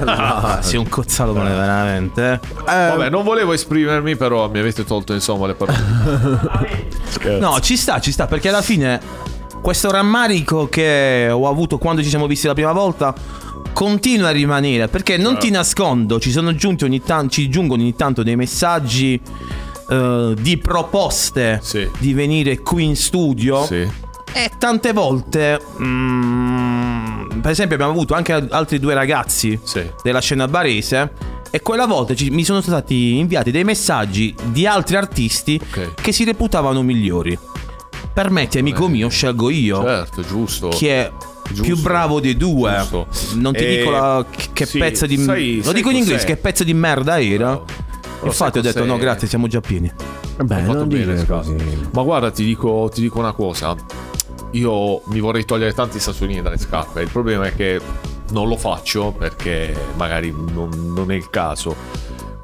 [0.05, 2.33] Ah, sei un cozzalone veramente.
[2.33, 2.39] eh.
[2.65, 6.93] Vabbè, non volevo esprimermi, però mi avete tolto insomma le parole.
[7.39, 8.99] No, ci sta, ci sta, perché alla fine
[9.61, 13.13] questo rammarico che ho avuto quando ci siamo visti la prima volta
[13.73, 17.95] continua a rimanere, perché non ti nascondo, ci sono giunti ogni tanto, ci giungono ogni
[17.95, 19.19] tanto dei messaggi
[19.89, 21.89] eh, di proposte Sì.
[21.99, 23.65] di venire qui in studio.
[23.65, 23.85] Sì.
[24.33, 29.83] E tante volte, mm, per esempio, abbiamo avuto anche altri due ragazzi Sì.
[30.03, 31.11] della scena barese.
[31.51, 35.93] E quella volta ci- mi sono stati inviati dei messaggi di altri artisti Ok.
[36.01, 37.37] che si reputavano migliori.
[38.15, 40.69] Permetti, amico mio, scelgo io Certo, giusto.
[40.69, 41.11] chi è
[41.49, 41.63] Giusto.
[41.63, 42.73] più bravo dei due.
[42.79, 43.07] Giusto.
[43.35, 46.25] Non ti E- dico la- che sì, pezzo di sai- Lo sai dico in inglese,
[46.25, 47.57] che pezzo di merda era.
[47.57, 48.89] Però Infatti ho detto cos'è?
[48.89, 49.91] no, grazie, siamo già pieni.
[50.37, 51.55] Beh, fatto non bene, così.
[51.91, 53.75] Ma guarda, ti dico, ti dico una cosa.
[54.51, 57.01] Io mi vorrei togliere tanti sassolini dalle scarpe.
[57.01, 57.81] Il problema è che
[58.31, 61.75] non lo faccio perché magari non, non è il caso.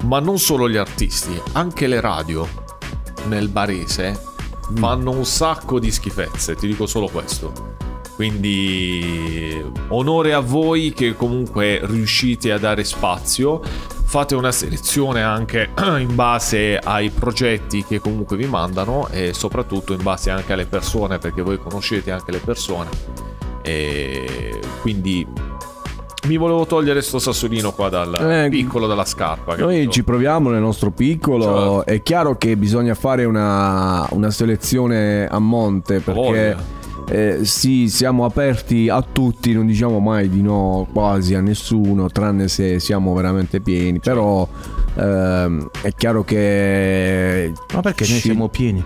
[0.04, 2.46] Ma non solo gli artisti, anche le radio
[3.28, 4.20] nel barese
[4.74, 6.54] fanno un sacco di schifezze.
[6.54, 7.70] Ti dico solo questo.
[8.14, 13.60] Quindi onore a voi che comunque riuscite a dare spazio.
[14.04, 20.02] Fate una selezione anche in base ai progetti che comunque vi mandano e soprattutto in
[20.02, 22.90] base anche alle persone perché voi conoscete anche le persone.
[23.62, 25.26] E quindi
[26.28, 29.56] mi volevo togliere sto sassolino qua dal Eh, piccolo dalla scarpa.
[29.56, 29.90] Noi capito?
[29.90, 31.44] ci proviamo nel nostro piccolo.
[31.44, 31.84] Certo.
[31.86, 36.56] È chiaro che bisogna fare una, una selezione a monte perché
[37.08, 42.46] eh, sì, siamo aperti a tutti, non diciamo mai di no quasi a nessuno, tranne
[42.48, 43.98] se siamo veramente pieni.
[43.98, 44.46] Però
[44.94, 47.52] ehm, è chiaro che.
[47.74, 48.82] Ma perché noi ci- siamo pieni?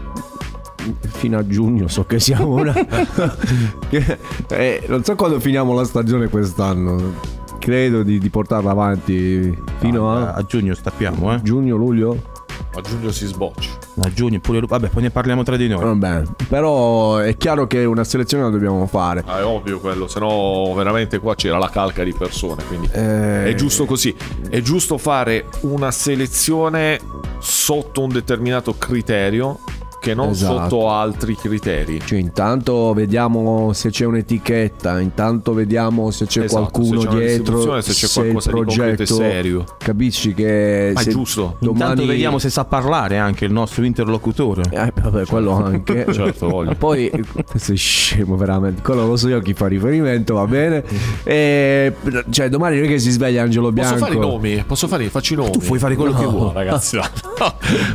[1.09, 2.73] Fino a giugno so che siamo una.
[3.89, 4.19] che-
[4.49, 7.15] eh, non so quando finiamo la stagione quest'anno.
[7.59, 11.43] Credo di, di portarla avanti fino a a giugno stappiamo, eh.
[11.43, 12.35] giugno, luglio.
[12.75, 13.71] A giugno si sboccia.
[14.03, 15.83] A giugno pure vabbè, poi ne parliamo tra di noi.
[15.83, 19.25] Vabbè, però è chiaro che una selezione la dobbiamo fare.
[19.27, 23.47] Ah, è ovvio quello, se no veramente qua c'era la calca di persone, quindi Eh,
[23.47, 24.15] è giusto così.
[24.49, 27.01] È giusto fare una selezione
[27.39, 29.61] sotto un determinato criterio
[30.07, 30.61] che non Esatto.
[30.61, 32.01] sotto altri criteri.
[32.05, 37.81] Cioè, intanto vediamo se c'è un'etichetta, intanto vediamo se c'è Esatto, qualcuno se c'è dietro,
[37.81, 39.65] se c'è il qualcosa di concreto e progetto serio.
[39.79, 41.57] Capisci che Ma è se giusto.
[41.59, 44.63] domani Intanto vediamo se sa parlare anche il nostro interlocutore.
[44.71, 46.05] Eh, vabbè, quello anche.
[46.17, 46.75] Certo, voglio.
[46.77, 47.11] Poi,
[47.57, 48.81] sei scemo veramente.
[48.83, 50.85] Quello lo so io a chi fa riferimento, va bene.
[51.25, 51.93] E,
[52.31, 53.95] cioè, domani non è che si sveglia Angelo Bianco.
[53.95, 54.65] Posso fare i nomi?
[54.67, 55.09] Posso fare?
[55.09, 55.51] Faccio i nomi.
[55.51, 56.51] Tu puoi fare quello che No, vuoi.
[56.55, 56.97] ragazzi.
[56.97, 57.05] no.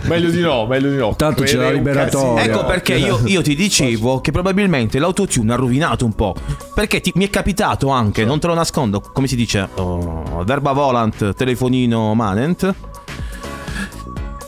[0.07, 1.13] meglio di no, meglio di no.
[1.15, 2.37] Tanto c'è la Quello casino.
[2.37, 6.35] Ecco perché io, io ti dicevo che probabilmente l'autotune ha rovinato un po'.
[6.73, 10.71] Perché ti- mi è capitato anche, non te lo nascondo, come si dice, oh, verba
[10.71, 12.73] volant, telefonino manent.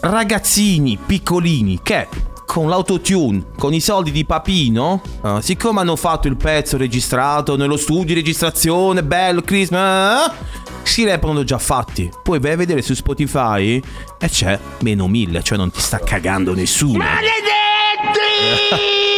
[0.02, 2.08] Ragazzini piccolini che
[2.46, 7.78] con l'autotune, con i soldi di Papino, eh, siccome hanno fatto il pezzo registrato nello
[7.78, 10.30] studio di registrazione, bello, Christmas,
[10.84, 12.10] si reputano già fatti.
[12.22, 13.82] Poi vai a vedere su Spotify
[14.20, 17.04] e c'è meno mille, cioè non ti sta cagando nessuno.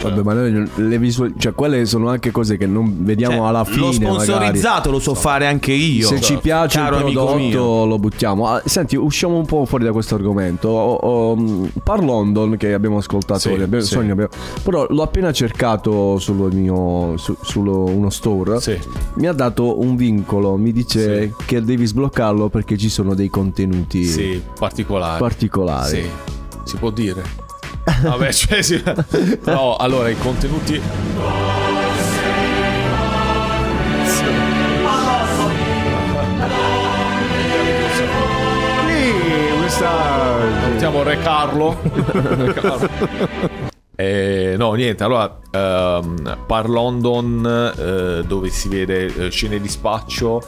[0.00, 1.32] Vabbè, ma noi le visual...
[1.36, 3.78] Cioè, quelle sono anche cose che non vediamo Cioè, alla fine.
[3.80, 4.90] Lo sponsorizzato magari.
[4.92, 6.06] lo so fare anche io.
[6.06, 8.46] Se ci piace il prodotto lo buttiamo.
[8.46, 10.68] Ah, senti, usciamo un po' fuori da questo argomento.
[10.68, 13.92] Ho, mh, Par London che abbiamo ascoltato, Sì, abbiamo- sì.
[13.94, 14.30] Sogno abbiamo-
[14.62, 18.60] però l'ho appena cercato sul mio su, su uno store.
[18.60, 18.78] Sì.
[19.14, 24.04] Mi ha dato un vincolo, mi dice che devi sbloccarlo perché ci sono dei contenuti
[24.04, 25.24] Sì, particolari.
[25.84, 26.02] Sì,
[26.64, 27.46] si può dire.
[28.02, 28.82] Vabbè, cioè sì.
[29.44, 30.80] No, allora, i contenuti...
[39.68, 41.78] Salutiamo Re Carlo.
[43.94, 50.40] Eh, no, niente, allora, ehm, Par London, eh, dove si vede eh, scene di spaccio,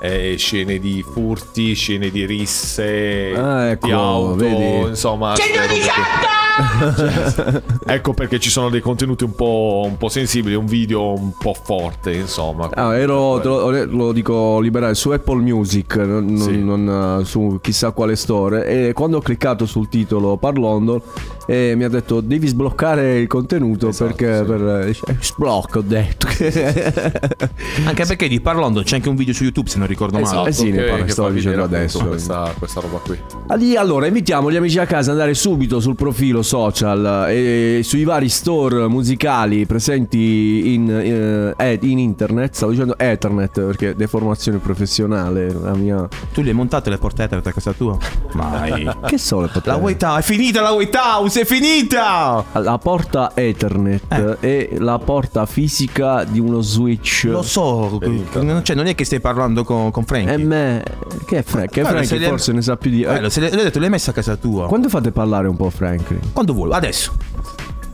[0.00, 4.88] eh, scene di furti, scene di risse, ah, ecco, di auto, vedi.
[4.88, 5.34] insomma...
[5.34, 6.31] 118!
[7.86, 11.54] ecco perché ci sono dei contenuti un po', un po', sensibili, un video un po'
[11.54, 12.68] forte, insomma.
[12.74, 16.62] Ah, ero, lo, lo, dico liberale, su Apple Music, non, sì.
[16.62, 21.02] non, eh, su chissà quale store, e quando ho cliccato sul titolo Parlondo
[21.46, 24.44] eh, mi ha detto devi sbloccare il contenuto esatto, perché sì.
[24.44, 26.26] per, eh, eh, sblocco ho detto.
[27.84, 30.50] anche perché di Parlondo c'è anche un video su YouTube se non ricordo esatto, male.
[30.50, 32.04] Eh sì, ne parlo, sto dicendo adesso.
[32.04, 33.18] Questa, questa roba qui.
[33.76, 38.28] Allora, invitiamo gli amici a casa ad andare subito sul profilo social e sui vari
[38.28, 42.54] store musicali presenti in, eh, eh, in internet.
[42.54, 45.52] Stavo dicendo Ethernet perché deformazione professionale.
[45.52, 46.08] La mia.
[46.32, 47.96] Tu le hai montate le porte Ethernet a casa tua?
[48.32, 48.90] Mai.
[49.12, 49.80] Che sono le La poteri?
[49.80, 52.44] White House, è finita la White House, è finita!
[52.52, 57.24] La porta Ethernet è la porta fisica di uno switch.
[57.24, 57.98] Lo so,
[58.34, 60.34] non- cioè non è che stai parlando con, con Frankie.
[60.34, 60.82] E me.
[61.26, 61.76] Che è Frank?
[61.76, 63.02] Le- forse ne sa più di.
[63.02, 64.66] Bello, se le, detto, l'hai messa a casa tua.
[64.66, 66.20] Quando fate parlare un po' Franklin?
[66.32, 67.12] Quando vuoi, adesso.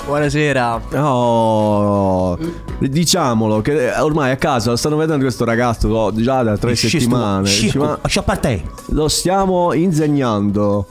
[0.05, 0.81] Buonasera.
[1.03, 2.39] Oh,
[2.79, 7.43] diciamolo che ormai a casa stanno vedendo questo ragazzo oh, già da tre Scesto- settimane.
[7.43, 8.63] Dici, ma lascia a te.
[8.87, 10.87] lo stiamo insegnando.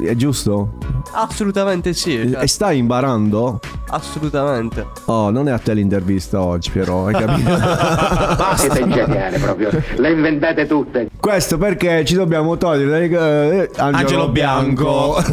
[0.00, 0.74] È giusto?
[1.12, 2.30] Assolutamente sì.
[2.30, 3.58] cioè, E stai imparando?
[3.88, 4.86] assolutamente.
[5.06, 7.50] Oh, non è a te l'intervista oggi, però, hai capito?
[8.56, 11.08] Siete geniali proprio, le inventate tutte.
[11.18, 15.16] Questo perché ci dobbiamo togliere eh, Angelo, Angelo Bianco.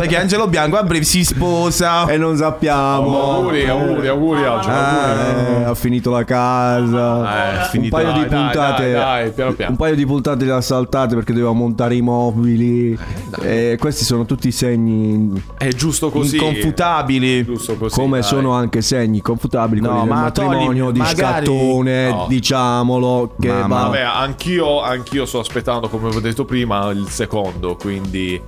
[0.00, 2.06] Perché Angelo Bianco a breve si sposa.
[2.06, 3.34] e non sappiamo.
[3.34, 7.52] auguri, auguri, auguri, Angelo, Eh, ha finito la casa.
[7.52, 7.96] Eh, un finito.
[7.96, 8.92] paio Dai, di puntate.
[8.92, 9.70] dai, dai, piano piano.
[9.72, 12.98] Un paio di puntate le ha saltate perché doveva montare i mobili.
[13.42, 15.40] E questi sono tutti segni.
[15.56, 16.36] È giusto così.
[16.36, 17.44] Inconfutabili.
[17.44, 17.94] Giusto così.
[17.98, 18.28] come dai.
[18.28, 22.26] sono anche segni confutabili No, ma matrimonio togli- di magari- scattone, No.
[22.28, 23.34] diciamolo.
[23.38, 27.76] Che Ma- va- ma- Vabbè, anch'io, anch'io sto aspettando, come avevo detto prima, il secondo,
[27.76, 28.34] quindi...
[28.34, 28.42] eh,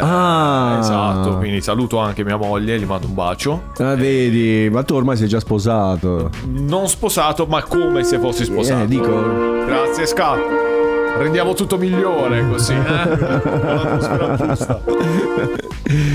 [0.00, 0.76] Ah.
[0.80, 3.62] Esatto, quindi saluto anche mia moglie, gli mando un bacio.
[3.78, 6.30] Ah, vedi, ma tu ormai sei già sposato.
[6.46, 8.82] Non sposato, ma come se fossi sposato.
[8.82, 9.64] Eh, dico.
[9.66, 10.38] Grazie, Scat.
[11.18, 12.78] Rendiamo tutto migliore così, eh?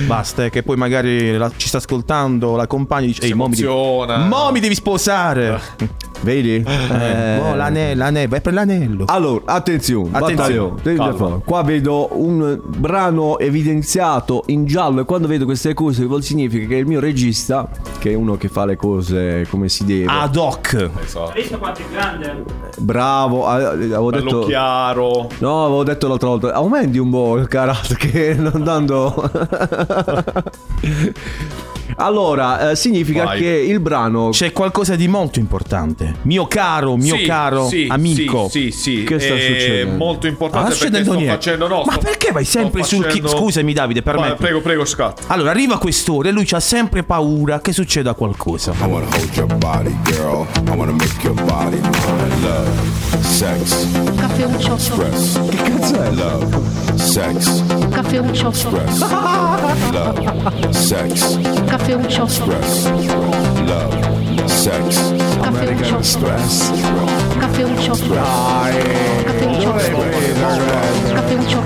[0.08, 3.48] Basta, eh, che poi magari la- ci sta ascoltando la compagna e dice: Ehi, mo
[3.48, 5.60] mi devi, emoziona." mo mi devi sposare.
[6.24, 6.64] Vedi?
[6.66, 7.38] Eh.
[7.40, 9.04] Oh, l'anello, l'anello, vai per l'anello.
[9.08, 11.42] Allora, attenzione, Attenzione.
[11.44, 16.76] Qua vedo un brano evidenziato in giallo e quando vedo queste cose vuol significa che
[16.76, 17.70] il mio regista,
[18.00, 20.90] che è uno che fa le cose come si deve, Ad hoc.
[21.04, 21.32] Esatto.
[21.32, 22.44] Hai visto quanto è grande?
[22.78, 25.28] bravo, ah, avevo Bello detto chiaro.
[25.40, 29.14] No, avevo detto l'altra volta, aumenti un po' il carattere che non dando
[31.98, 33.40] Allora, eh, significa Vai.
[33.40, 36.16] che il brano C'è qualcosa di molto importante.
[36.24, 38.48] Mio caro, mio Sì, caro sì, amico.
[38.50, 39.04] Sì, sì, sì.
[39.04, 39.98] Che sta È succedendo?
[39.98, 41.34] molto importante Ah, sta perché sto niente.
[41.34, 44.42] facendo no, Ma sto- perché vai sempre sul chi- facendo- Scusami Davide, Vai, permetti.
[44.42, 45.24] Prego, prego, scatto.
[45.28, 48.74] Allora, arriva quest'ora e lui ha sempre paura che succeda qualcosa.
[48.80, 50.46] I wanna hold your body, girl.
[50.68, 52.42] I wanna make your body mine.
[52.42, 52.70] Love,
[53.22, 53.88] sex,
[54.18, 54.74] Caffeuccio.
[54.74, 55.40] express.
[55.50, 56.12] Che cazzo è?
[56.12, 56.58] Love,
[57.04, 58.48] sex, Caffeuccio.
[58.48, 59.00] express.
[59.92, 61.38] Love, sex,
[61.68, 62.24] Caffeuccio.
[62.24, 62.86] express.
[63.66, 66.72] Love, sex, American Express.
[67.38, 67.96] Caffeuccio.
[68.08, 68.74] Dai.
[69.24, 69.74] Caffeuccio.
[71.14, 71.62] Caffeuccio.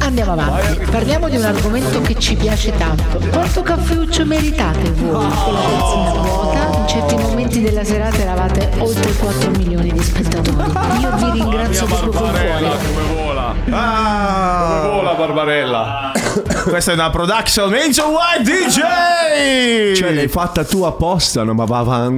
[0.00, 0.78] Andiamo avanti.
[0.90, 3.20] Parliamo di un argomento che ci piace tanto.
[3.30, 6.49] Quanto caffeuccio meritate voi?
[6.90, 10.56] Certi momenti della serata eravate oltre 4 milioni di spettatori.
[11.00, 12.84] Io vi ringrazio proprio con Barbarella, cuore.
[12.92, 13.54] come vola?
[13.70, 16.12] Ah, Come vola Barbarella?
[16.68, 19.94] Questa è una production Angel White DJ.
[19.96, 21.54] Cioè, l'hai fatta tu apposta, no?
[21.54, 22.10] Ma va.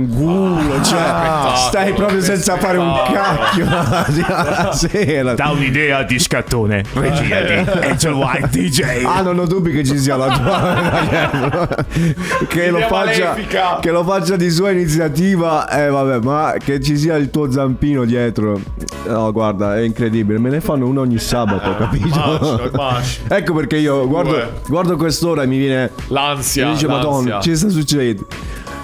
[0.82, 1.54] Cioè, Ah.
[1.56, 5.34] stai proprio senza fare un cacchio la sera.
[5.34, 9.04] Da un'idea di scattone, regia di Angel White DJ.
[9.04, 11.68] Ah, non ho dubbi che ci sia la tua
[12.48, 13.34] che lo, faccia,
[13.80, 15.68] che lo faccia di sua iniziativa.
[15.68, 18.60] Eh, vabbè, ma che ci sia il tuo zampino dietro.
[19.06, 20.38] No, guarda, è incredibile.
[20.38, 22.06] Me ne fanno uno ogni sabato, capito?
[22.06, 23.24] Immagino, immagino.
[23.34, 25.90] ecco perché io guardo, guardo quest'ora e mi viene.
[26.08, 27.08] L'ansia, mi dice, l'ansia.
[27.08, 28.26] Madonna, ci sta succedendo.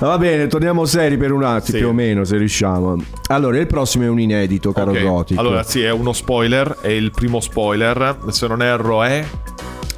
[0.01, 1.79] Ma Va bene, torniamo seri per un attimo, Sì.
[1.79, 2.97] più o meno, se riusciamo.
[3.29, 5.41] Allora, il prossimo è un inedito, caro Ok, Gotico.
[5.41, 6.77] Allora, sì, è uno spoiler.
[6.81, 8.16] È il primo spoiler.
[8.29, 9.25] Se non erro, è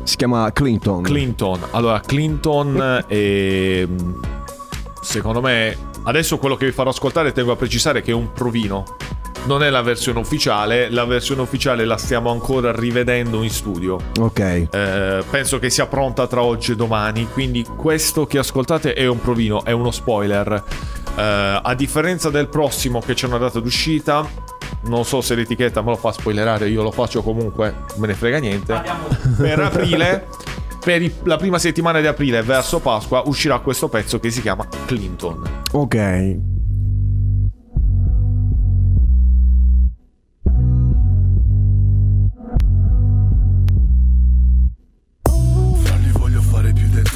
[0.02, 1.02] Si chiama Clinton.
[1.02, 1.60] Clinton.
[1.72, 3.86] Allora, Clinton è.
[5.02, 5.76] Secondo me.
[6.02, 8.84] Adesso quello che vi farò ascoltare tengo a precisare che è un provino.
[9.46, 13.98] Non è la versione ufficiale, la versione ufficiale la stiamo ancora rivedendo in studio.
[14.20, 14.38] ok.
[14.70, 17.26] Eh, penso che sia pronta tra oggi e domani.
[17.32, 20.62] Quindi questo che ascoltate è un provino, è uno spoiler.
[21.16, 24.24] Eh, a differenza del prossimo che c'è una data d'uscita,
[24.84, 28.38] non so se l'etichetta me lo fa spoilerare, io lo faccio comunque, me ne frega
[28.38, 28.80] niente.
[29.38, 30.26] Per aprile,
[30.84, 34.66] per i- la prima settimana di aprile, verso Pasqua, uscirà questo pezzo che si chiama
[34.86, 35.42] Clinton.
[35.72, 36.49] Ok.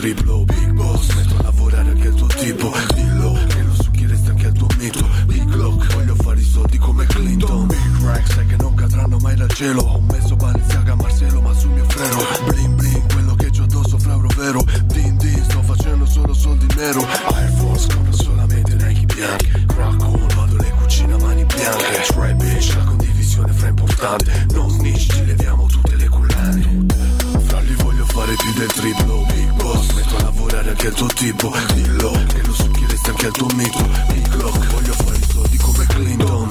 [0.05, 2.73] Triplo Big boss, metto a lavorare anche il tuo tipo.
[2.95, 5.09] Dillo, che lo succhieresti anche al tuo mito.
[5.25, 7.67] Big Glock, voglio fare i soldi come Clinton.
[7.69, 10.04] Big Rack, sai che non cadranno mai dal cielo
[30.85, 31.53] anche il tuo tipo.
[31.72, 33.91] Dillo, che lo succhieresti anche al tuo mito.
[34.09, 36.49] Big Glock, voglio fare i soldi come Clinton.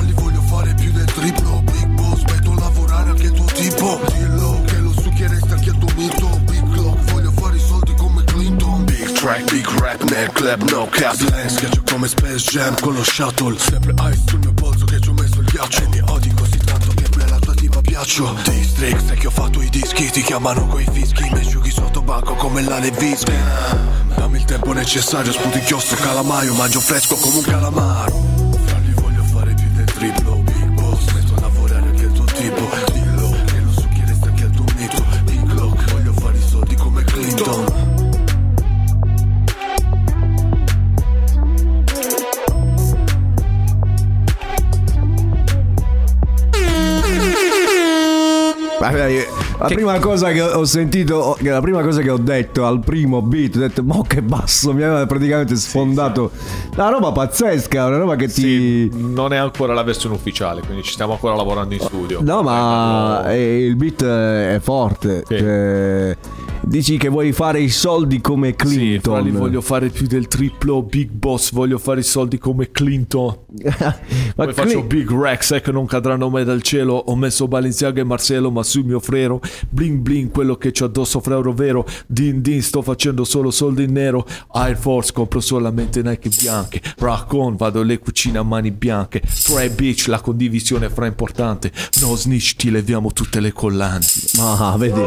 [0.00, 1.62] Li voglio fare più del triplo.
[1.62, 4.00] Big boss, metto a lavorare anche il tuo tipo.
[4.12, 6.40] Dillo, che lo succhieresti anche al tuo mito.
[6.44, 8.84] Big Glock, voglio fare i soldi come Clinton.
[8.84, 10.88] Big track, big rap nel club, no
[11.30, 13.58] Lens, schiaccio come Space Jam con lo shuttle.
[13.58, 15.82] Sempre ice sul mio polso che ci ho messo il ghiaccio.
[15.82, 18.34] E mi odi così tanto che me la tua tipa piaccio.
[18.42, 21.22] District, sai che ho fatto i dischi Ti chiamano coi fischi.
[21.32, 21.81] Mi asciughi sotto
[22.12, 23.32] banco come la Levinsky
[24.14, 28.12] Dammi il tempo necessario, sputi chiostro, calamaio Mangio fresco come un calamaro.
[28.66, 30.31] Fra li voglio fare più del triplo
[49.62, 53.22] La prima cosa che ho sentito, che la prima cosa che ho detto al primo
[53.22, 56.32] beat, ho detto, mo che basso, mi aveva praticamente sfondato.
[56.74, 58.90] Una roba pazzesca, una roba che ti...
[58.92, 62.20] Non è ancora la versione ufficiale, quindi ci stiamo ancora lavorando in studio.
[62.22, 65.22] No, ma eh, il beat è forte.
[65.28, 66.16] cioè,
[66.64, 69.14] Dici che vuoi fare i soldi come Sì, Clinton.
[69.14, 73.36] fra li voglio fare più del triplo Big Boss, voglio fare i soldi come Clinton.
[74.36, 76.94] Ma Poi faccio Cli- Big Rex, eh, che non cadranno mai dal cielo.
[76.94, 79.40] Ho messo Balenciaga e Marcello, ma sul mio frero.
[79.68, 81.84] Bling bling, quello che c'ho addosso, frero vero.
[82.06, 84.24] Din din, sto facendo solo soldi in nero.
[84.52, 86.80] Air Force, compro solamente Nike bianche.
[86.98, 89.20] Rock on, vado alle cucine a mani bianche.
[89.20, 91.70] Try bitch, la condivisione fra importante.
[92.00, 94.20] No snitch, ti leviamo tutte le collanti.
[94.38, 95.00] Ah, vedi.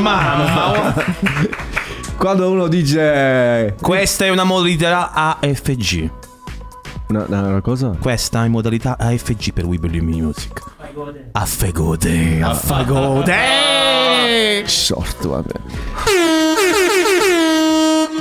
[0.00, 0.89] Mamma,
[2.16, 6.10] Quando uno dice questa è una modalità AFG.
[7.08, 7.96] una, una cosa?
[7.98, 10.62] Questa è modalità AFG per We Believe in Music.
[11.32, 13.32] Affegode, affagode.
[14.66, 15.54] Short, vabbè.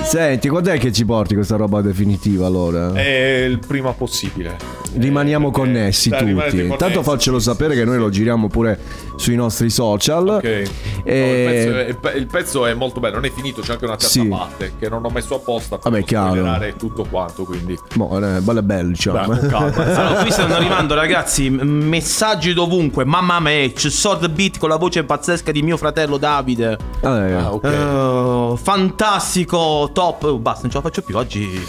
[0.10, 2.93] Senti, quando è che ci porti questa roba definitiva allora?
[2.93, 4.57] È il prima possibile.
[4.97, 6.62] Rimaniamo connessi dai, rimanete tutti.
[6.64, 8.80] connessi, Tanto faccelo sapere che noi lo giriamo pure
[9.18, 10.28] sui nostri social.
[10.28, 10.43] Ok.
[10.43, 10.68] E-
[11.10, 13.74] No, il, pezzo è, il pe- il pezzo è molto bello, non è finito, c'è
[13.74, 14.28] anche una terza Sì.
[14.28, 16.28] parte che non ho messo apposta per Vabbè, chiaro.
[16.30, 19.38] spoilerare tutto quanto, quindi Mo, eh, bello e bello, diciamo.
[19.47, 19.76] Calma.
[19.95, 25.51] Allora, qui stanno arrivando ragazzi messaggi dovunque Mamma match, sword beat con la voce pazzesca
[25.51, 27.34] di mio fratello Davide Ah, eh.
[27.34, 27.64] Ah, ok.
[27.66, 31.62] Eh, Fantastico, top Oh, Basta, non ce la faccio più Oggi,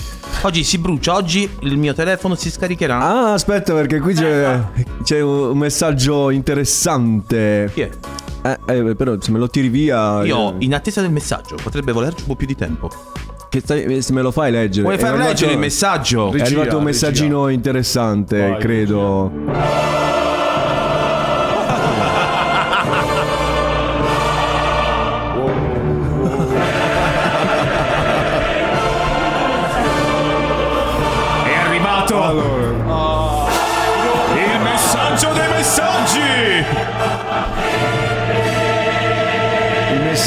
[0.42, 4.60] oggi si brucia, oggi il mio telefono si scaricherà Ah, aspetta, perché qui c'è,
[5.02, 7.70] c'è un messaggio interessante.
[7.74, 7.90] Chi è?
[8.42, 10.22] Eh, eh, però se me lo tiri via.
[10.24, 12.88] Io eh, in attesa del messaggio Potrebbe volerci un po' più di tempo
[13.50, 14.82] che stai- eh, se me lo fai leggere.
[14.84, 16.28] Vuoi È far leggere il messaggio?
[16.28, 19.32] È Regia, arrivato un messaggino interessante, Vai, credo.
[19.48, 20.29] È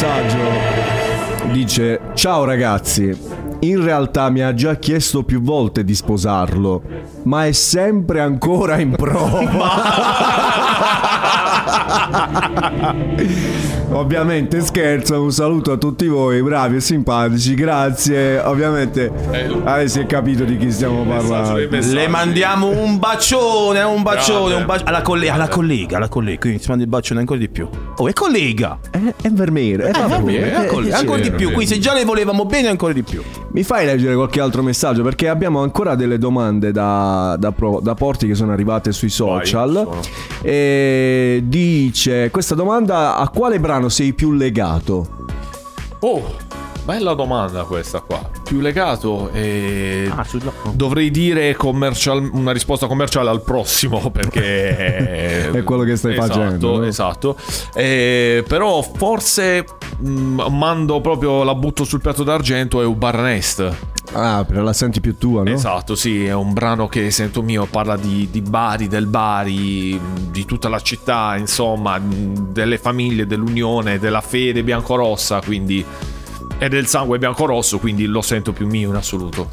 [0.03, 3.17] messaggio dice: Ciao ragazzi.
[3.59, 6.81] In realtà mi ha già chiesto più volte di sposarlo,
[7.23, 9.71] ma è sempre ancora in prova.
[13.91, 18.39] Ovviamente scherzo, un saluto a tutti voi, bravi e simpatici, grazie.
[18.39, 19.11] Ovviamente
[19.65, 21.57] eh, si è capito di chi stiamo parlando.
[21.57, 26.59] Le mandiamo un bacione, un bacione, un bacione alla, colle- alla collega, alla collega, quindi
[26.59, 27.67] si manda il bacione ancora di più.
[27.97, 28.79] Oh, è collega!
[28.89, 28.97] È
[29.89, 32.69] Eh, va bene, eh, ancora, sì, ancora di più, quindi se già le volevamo bene
[32.69, 33.21] ancora di più.
[33.51, 35.03] Mi fai leggere qualche altro messaggio?
[35.03, 39.87] Perché abbiamo ancora delle domande da, da, pro- da porti che sono arrivate sui social.
[40.41, 45.25] E dice: Questa domanda a quale brano sei più legato?
[45.99, 46.35] Oh,
[46.83, 48.29] bella domanda questa qua.
[48.43, 55.63] Più legato e Ah, sul- dovrei dire commercial- una risposta commerciale al prossimo perché È
[55.63, 56.85] quello che stai esatto, facendo, no?
[56.85, 57.35] Esatto.
[57.73, 59.65] Eh, però forse
[59.97, 63.75] mh, mando proprio la butto sul piatto d'argento è Ubar Nest.
[64.15, 65.49] Ah, per la senti più tua, no?
[65.49, 70.45] Esatto, sì, è un brano che sento mio, parla di, di Bari, del Bari, di
[70.45, 75.83] tutta la città, insomma, delle famiglie, dell'unione, della fede biancorossa, quindi...
[76.63, 79.49] E del sangue biancorosso, quindi lo sento più mio in assoluto.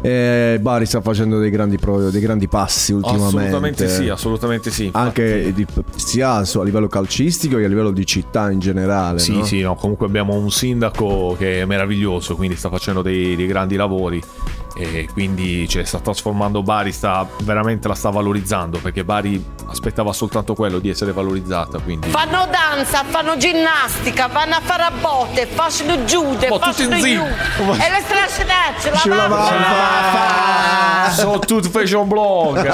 [0.00, 3.38] Eh, Bari sta facendo dei grandi, pro- dei grandi passi ultimamente.
[3.38, 4.88] Assolutamente sì, assolutamente sì.
[4.92, 9.18] Anche di- sia a livello calcistico che a livello di città in generale.
[9.18, 9.44] Sì, no?
[9.44, 13.74] sì, no, comunque abbiamo un sindaco che è meraviglioso, quindi sta facendo dei, dei grandi
[13.74, 14.22] lavori
[14.76, 20.54] e quindi cioè, sta trasformando Bari, sta, veramente la sta valorizzando perché Bari aspettava soltanto
[20.54, 22.08] quello di essere valorizzata, quindi...
[22.08, 27.04] Fanno danza, fanno ginnastica, vanno a fare a botte, facciano giude, Ma tutti facciano giù.
[27.04, 29.36] E le strascinacce, Ce la la mamma.
[29.36, 32.62] va a Sono tutti fashion blog.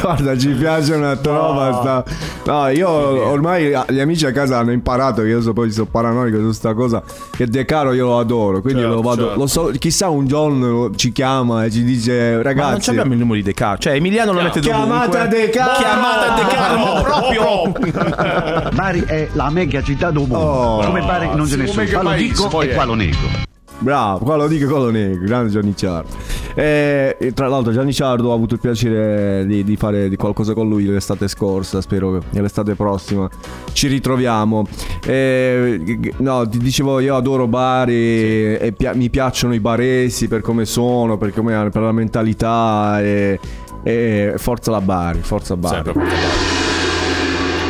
[0.00, 1.72] Guarda, ci piace una trova.
[1.80, 2.04] sta-
[2.44, 6.38] No, io ormai gli amici a casa hanno imparato che io so, poi sono paranoico
[6.38, 7.02] su sta cosa.
[7.30, 8.60] Che De Caro io lo adoro.
[8.60, 9.22] Quindi Certo, lo vado.
[9.24, 9.38] certo.
[9.38, 12.90] Lo so, chissà un giorno ci chiama e ci dice: Ma non Ragazzi.
[12.90, 13.78] abbiamo il numero di De Caro.
[13.78, 14.86] Cioè, Emiliano lo mette dovunque.
[14.88, 15.78] Chiamata De Caro!
[15.78, 17.02] Chiamata De Caro, ma
[17.72, 18.70] proprio.
[18.74, 20.36] Bari è la mega città del mondo.
[20.38, 20.84] Oh.
[20.84, 21.86] Come Bari non ce ne sono.
[21.88, 23.52] Qua lo dico e qua lo nego.
[23.78, 26.08] Bravo, qua lo dico con lo nego, grande Gianni Ciardo.
[26.54, 30.54] E, e tra l'altro Gianni Ciardo ho avuto il piacere di, di fare di qualcosa
[30.54, 33.28] con lui l'estate scorsa, spero che l'estate prossima
[33.72, 34.66] ci ritroviamo.
[35.04, 40.64] E, no, ti dicevo io adoro Bari e pia- mi piacciono i baresi per come
[40.64, 43.38] sono, per, come, per la mentalità e,
[43.82, 45.74] e forza la Bari, forza Bari.
[45.74, 46.08] Sempre Bari.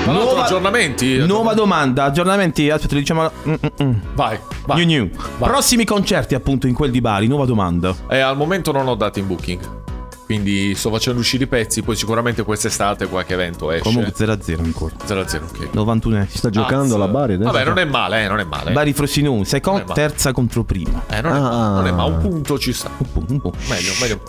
[0.07, 1.17] Nuova- aggiornamenti.
[1.27, 2.69] Nuova domanda, aggiornamenti.
[2.69, 3.31] Aspetta, diciamo.
[3.49, 3.93] mm, mm, mm.
[4.15, 4.85] Vai, vai.
[4.85, 5.11] New, new.
[5.39, 5.49] Vai.
[5.51, 7.27] Prossimi concerti, appunto, in quel di Bari.
[7.27, 7.95] Nuova domanda.
[8.09, 9.83] E al momento non ho dati in booking.
[10.25, 13.83] Quindi sto facendo uscire i pezzi, poi sicuramente quest'estate qualche evento esce.
[13.83, 14.95] Comunque 0-0 ancora.
[15.07, 15.69] 0-0, ok.
[15.73, 17.51] 91 Sta giocando alla Bari adesso?
[17.53, 18.73] Vabbè, non è male, eh, non è male.
[18.73, 21.03] Bari Frosinone, seconda, è terza contro prima.
[21.11, 21.41] Eh, non, è Ah.
[21.41, 22.91] male, non è male, un punto ci sta.
[22.97, 23.53] Un po', un po'.
[23.69, 24.23] Meglio, meglio.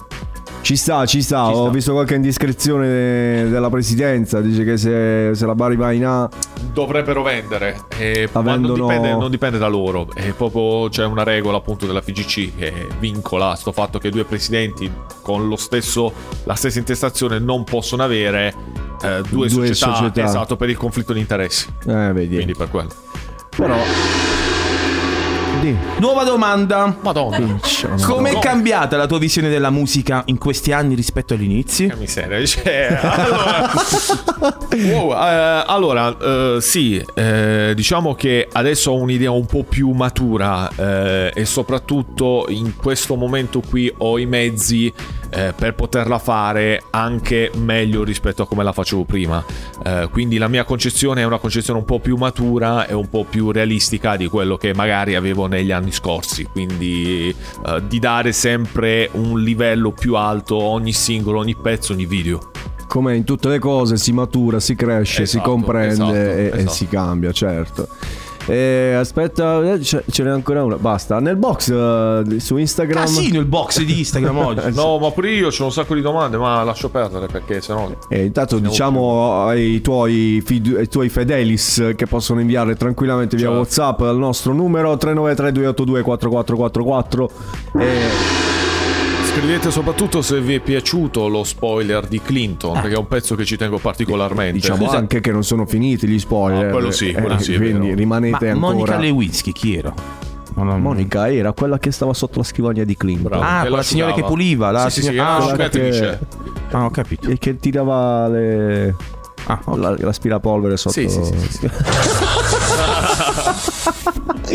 [0.66, 1.48] Ci sta, ci sta.
[1.52, 2.88] Ho visto qualche indiscrezione
[3.48, 4.42] della presidenza.
[4.42, 6.28] Dice che se, se la Bari va in A.
[6.74, 10.08] Dovrebbero vendere, eh, ma non dipende, non dipende da loro.
[10.12, 14.92] È proprio c'è una regola appunto della FGC che vincola sto fatto che due presidenti
[15.22, 16.12] con lo stesso,
[16.46, 18.52] la stessa intestazione non possono avere
[19.04, 20.24] eh, due, Due società, società.
[20.24, 21.68] esatto per il conflitto di interessi.
[21.86, 22.34] Eh, vedi.
[22.38, 22.90] Quindi per quello.
[23.56, 23.78] Però.
[25.66, 25.76] Di.
[25.98, 26.96] Nuova domanda.
[27.02, 27.60] Madonna.
[28.04, 31.88] Com'è cambiata la tua visione della musica in questi anni rispetto agli inizi?
[31.88, 32.46] Che miseria.
[32.46, 33.72] Cioè, allora,
[34.76, 40.70] Wow, eh, allora, eh, sì, eh, diciamo che adesso ho un'idea un po' più matura
[40.76, 44.94] eh, e soprattutto in questo momento qui ho i mezzi
[45.30, 49.44] eh, per poterla fare anche meglio rispetto a come la facevo prima.
[49.84, 53.26] Eh, quindi la mia concezione è una concezione un po' più matura e un po'
[53.28, 56.44] più realistica di quello che magari avevo negli anni scorsi.
[56.46, 57.34] Quindi
[57.66, 62.52] eh, di dare sempre un livello più alto ogni singolo, ogni pezzo, ogni video.
[62.88, 66.52] Come in tutte le cose si matura, si cresce, si Esatto, comprende esatto, e, e
[66.54, 66.72] esatto.
[66.72, 67.88] si cambia, certo.
[68.48, 70.76] E aspetta, eh, ce, ce n'è ancora una.
[70.78, 71.20] Basta.
[71.20, 73.04] Nel box eh, su Instagram.
[73.06, 74.74] Casino il box di Instagram oggi.
[74.74, 77.90] No, ma pure io ho un sacco di domande, ma lascio perdere perché sennò.
[78.10, 83.60] E intanto diciamo ai tuoi, fidu- ai tuoi fedelis che possono inviare tranquillamente via Certo.
[83.60, 87.32] WhatsApp al nostro numero 393 282 4444
[87.80, 88.75] e
[89.36, 93.44] Scrivete soprattutto se vi è piaciuto lo spoiler di Clinton, perché è un pezzo che
[93.44, 94.54] ci tengo particolarmente.
[94.54, 96.68] diciamo anche che non sono finiti gli spoiler.
[96.68, 97.96] Ah, quello sì, quello Eh, sì, Quindi vero.
[97.96, 98.74] rimanete Ma ancora.
[98.74, 99.94] Monica Lewinsky chi era?
[100.54, 103.24] Monica era quella che stava sotto la scrivania di Clinton.
[103.28, 105.36] Bravo, Ah, che quella la signora che puliva, la Sì, sì, sì, signora- era Ah,
[105.44, 106.20] una quella asciugatrice.
[106.72, 107.30] Ah, ho capito.
[107.30, 108.96] E che tirava le.
[109.48, 109.78] Ah, ok.
[109.78, 110.94] la- l'aspirapolvere sotto.
[110.94, 111.70] Sì, sì, sì, sì, sì.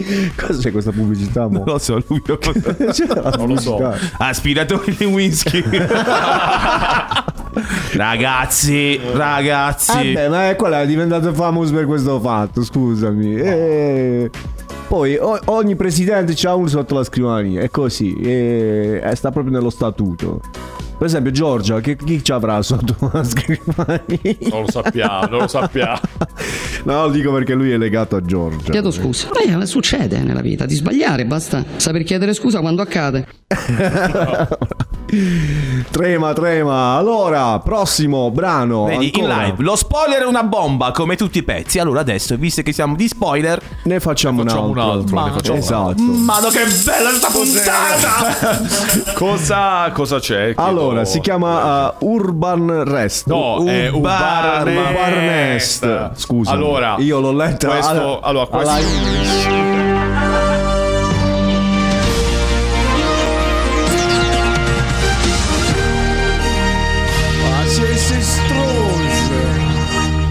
[0.37, 1.47] Cosa c'è questa pubblicità?
[1.49, 1.59] mo?
[1.59, 3.79] Non lo so, lui lo C'era la Non lo so.
[4.19, 5.65] Aspiratori Lewinsky.
[7.95, 10.11] ragazzi, ragazzi.
[10.11, 13.35] Eh beh, ma è quella è diventata famosa per questo fatto, scusami.
[13.37, 14.31] Eh,
[14.89, 19.53] Poi o- ogni presidente c'ha uno sotto la scrivania, è così, e e sta proprio
[19.55, 20.41] nello statuto.
[21.01, 24.37] Per esempio Giorgia, che, chi ci avrà sotto la scrivania?
[24.51, 25.99] Non lo sappiamo, non lo sappiamo.
[26.85, 28.71] No, lo dico perché lui è legato a Giorgia.
[28.71, 29.29] Chiedo scusa.
[29.33, 33.27] Eh, succede nella vita di sbagliare, basta saper chiedere scusa quando accade.
[35.91, 36.95] Trema, trema.
[36.95, 38.85] Allora, prossimo brano.
[38.85, 41.81] Vedi, in live, lo spoiler è una bomba come tutti i pezzi.
[41.81, 45.19] Allora adesso, visto che siamo di spoiler, Ne facciamo, Facciamo un un altro.
[45.19, 46.03] altro, ne facciamo un esatto.
[46.03, 49.13] Madò che bella sta puntata!
[49.21, 50.55] Cosa, cosa c'è?
[50.55, 53.27] Chiedo- Allora, si chiama uh, Urban Rest.
[53.27, 56.11] No, è Urban- Nest.
[56.15, 56.53] Scusa.
[56.53, 59.99] Allora, io l'ho letta questo, alla- allora, questo, alla-.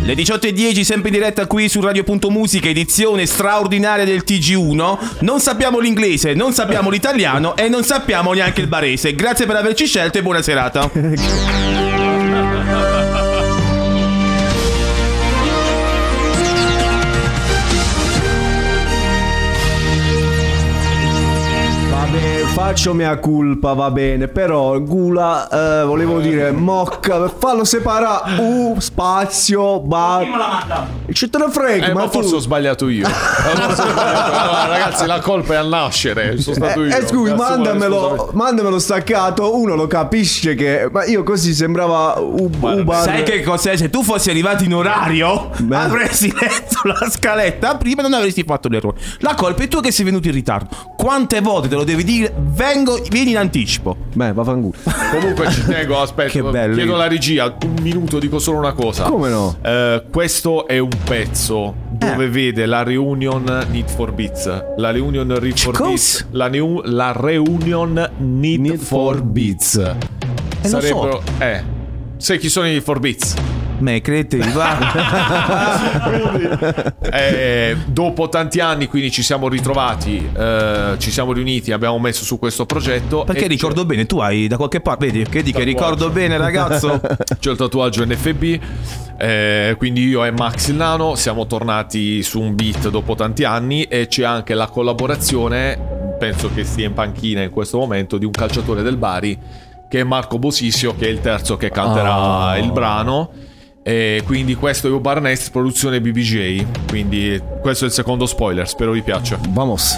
[0.01, 4.97] Le 18.10 sempre in diretta qui su Radio.musica, edizione straordinaria del TG1.
[5.19, 9.13] Non sappiamo l'inglese, non sappiamo l'italiano e non sappiamo neanche il barese.
[9.13, 10.89] Grazie per averci scelto e buona serata.
[22.69, 24.27] faccio mia colpa, va bene.
[24.27, 28.39] Però, Gula, eh, volevo dire, mocca, fallo separare.
[28.39, 30.87] U, spazio, ba.
[31.11, 32.19] Ce te ne frega, Eh, ma, ma tu.
[32.19, 33.07] forse ho sbagliato io.
[33.49, 33.51] Eh.
[33.61, 36.39] Allora, ragazzi, la colpa è al nascere.
[36.39, 36.95] Sono stato io.
[36.95, 39.55] Eh, scusi, mandamelo, mandamelo staccato.
[39.57, 40.87] Uno lo capisce che.
[40.91, 43.03] Ma io così sembrava U- Ubar.
[43.03, 43.75] Sai che cos'è?
[43.77, 45.75] Se tu fossi arrivato in orario, Beh.
[45.75, 48.97] avresti letto la scaletta prima e non avresti fatto l'errore.
[49.19, 50.67] La colpa è tua che sei venuto in ritardo.
[50.95, 52.31] Quante volte te lo devi dire?
[52.59, 53.95] Vengo, vieni in anticipo.
[54.13, 54.73] Beh, vaffanculo.
[55.17, 56.75] Comunque ci tengo, aspetta, Che bello.
[56.75, 59.03] chiedo alla regia, un minuto, dico solo una cosa.
[59.05, 59.55] Come no?
[59.61, 62.29] Eh, questo è un pezzo dove Eh.
[62.29, 64.63] vede la reunion Need for Beats.
[64.75, 65.81] La reunion Need for?
[65.87, 66.27] Beats.
[66.31, 69.75] La, neu- la reunion Need, Need for for Beats.
[69.77, 69.95] lo
[70.63, 70.67] so.
[70.81, 71.21] Sarebbero.
[71.37, 71.77] Eh.
[72.19, 73.33] Sai chi sono i Need for Beats?
[73.77, 74.77] Me credi, va.
[77.11, 82.37] Eh, dopo tanti anni, quindi ci siamo ritrovati, eh, ci siamo riuniti, abbiamo messo su
[82.37, 83.23] questo progetto.
[83.23, 86.37] Perché e ricordo bene, tu hai da qualche parte, vedi, che di che ricordo bene,
[86.37, 86.99] ragazzo.
[87.39, 88.59] C'ho il tatuaggio NFB,
[89.17, 93.83] eh, quindi io e Max il Nano siamo tornati su un beat dopo tanti anni
[93.83, 98.31] e c'è anche la collaborazione, penso che sia in panchina in questo momento, di un
[98.31, 99.39] calciatore del Bari
[99.89, 102.57] che è Marco Bosisio, che è il terzo che canterà Ah.
[102.57, 103.31] il brano.
[103.83, 106.63] E quindi questo è Ubar Nest, produzione BBJ.
[106.87, 109.39] Quindi questo è il secondo spoiler, spero vi piaccia.
[109.49, 109.95] Vamos.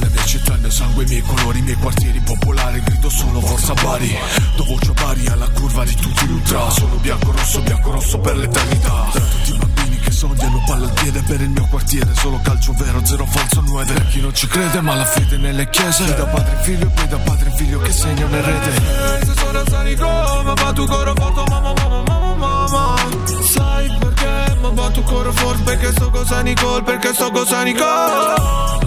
[0.00, 3.40] La mia città, il mio sangue, i miei colori, i miei quartieri popolari Grido solo
[3.40, 4.14] forza Bari
[4.56, 9.08] Do voce a Bari alla curva di tutti gli ultra Sono bianco-rosso, bianco-rosso per l'eternità
[9.12, 9.81] Per tutti i bambini
[10.22, 12.14] sognano palla al piede Per il mio quartiere.
[12.14, 13.92] Solo calcio vero, zero falso nuove.
[13.92, 16.04] Per chi non ci crede ma la fede nelle chiese.
[16.04, 19.26] E da padre in figlio e poi da padre in figlio che segna nel rete.
[19.26, 20.06] Se sono sanico,
[20.44, 22.96] ma va tu coro forte mamma mamma mamma mamma
[23.42, 24.56] Sai perché?
[24.60, 28.34] Ma tu coro forte perché so cosa Nicole Perché so cosa Nicole.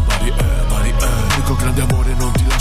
[0.06, 0.34] Bari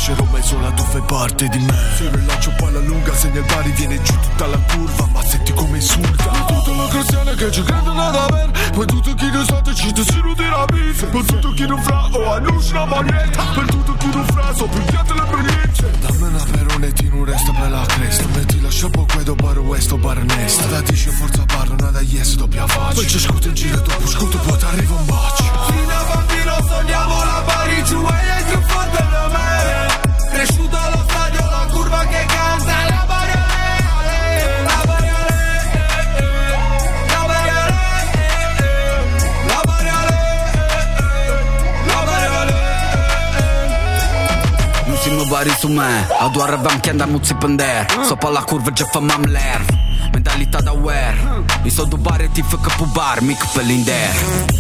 [0.05, 1.75] non ti lascerò mai sola Tu fai parte di me.
[1.97, 5.77] Se rilancio palla lunga Se nel Bari viene giù tutta la curva Ma senti come
[5.77, 6.31] insulta.
[6.47, 10.35] Tutta la cristiana che ci credono ad aver Per tutto chi non sa ci decidono
[10.35, 13.43] di rapire Per tutto chi non fra o annuncia una maglietta.
[13.55, 17.53] Per tutto chi non fra so pigliate le esperienze Dammi una perone ti non resta
[17.53, 18.25] per la cresta.
[18.35, 22.67] Metti la scioppo questo bar questo bar nesta Da dice forza bar nada yes doppia
[22.67, 22.95] faccia.
[22.95, 25.45] Poi ci scuto in giro dopo scuto poi ti arriva un bacio.
[25.67, 29.94] Fino a bambino sognavo la Bari giù e più forte da me
[30.35, 34.19] Cresciuto allo stadio la curva che canta La Bari Ale,
[34.65, 35.39] la Bari Ale,
[37.07, 37.79] la Bari Ale,
[39.47, 40.19] la Bari Ale,
[41.87, 42.53] la Bari
[44.89, 45.87] Nu si më bari su me
[46.19, 49.94] A do arrevam kenda mu si pënder So pa la kurve gjë fa mam lerv
[50.35, 51.45] Mentalità da wear.
[51.63, 54.11] I so du bari e ti fë këpu bar Mic per linder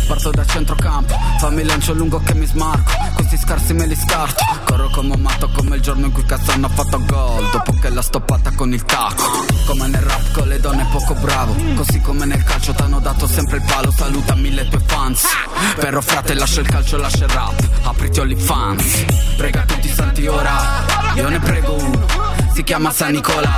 [0.06, 2.92] Parto da centrocampo Fammi lancio lungo che mi smarco.
[3.14, 4.44] Questi scarsi me li scarto.
[4.64, 7.50] Corro come un matto come il giorno in cui cazzo hanno fatto gol.
[7.50, 9.24] Dopo che l'ha stoppata con il tacco.
[9.66, 11.56] Come nel rap con le donne poco bravo.
[11.74, 13.90] Così come nel calcio t'hanno dato sempre il palo.
[13.90, 15.24] Saluta mille tue fans.
[15.74, 17.68] Però frate lascia il calcio lascia il rap.
[17.82, 19.04] Apriti OnlyFans.
[19.36, 20.84] Prega tutti i santi ora.
[21.16, 23.50] Io ne prego uno Si chiama San Nicola.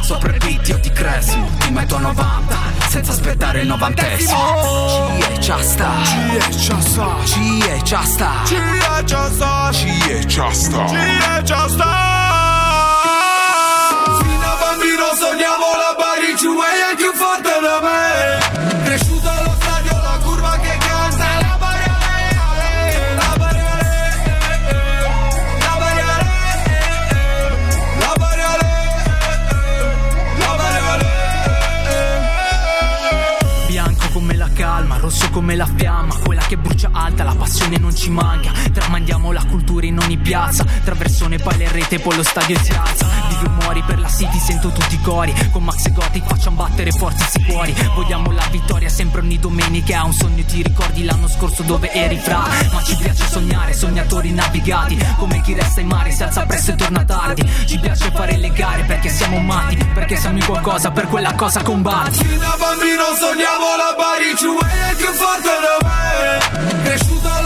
[0.00, 2.56] Sopra il beat io ti cresimo Ti metto a 90
[2.88, 5.18] Senza aspettare il novantesimo.
[5.18, 5.90] Ci è già sta.
[6.04, 7.16] Ci è già sta.
[7.24, 8.30] Ci è già sta.
[8.44, 9.70] Ci è già sta.
[9.72, 10.86] Ci è già sta.
[10.86, 12.15] Ci è già sta
[35.36, 35.95] come la fiamma
[36.46, 38.52] che brucia alta, la passione non ci manca.
[38.72, 40.64] Tramandiamo la cultura in ogni piazza.
[40.84, 43.06] Traversone, poi le rete, poi lo stadio si alza.
[43.44, 45.34] O muori per la city, sento tutti i cori.
[45.50, 50.04] Con Max e Gothic facciamo battere forti i cuori Vogliamo la vittoria sempre ogni domenica.
[50.04, 52.44] Un sogno ti ricordi l'anno scorso dove eri fra?
[52.72, 54.98] Ma ci piace sognare, sognatori navigati.
[55.18, 57.42] Come chi resta in mare si alza presto e torna tardi.
[57.66, 61.62] Ci piace fare le gare perché siamo matti Perché siamo in qualcosa, per quella cosa
[61.62, 62.24] combatti.
[62.24, 63.94] Fino a bambino sognavo la
[64.36, 66.35] e è più forte da me
[66.82, 67.45] Cresciuto allo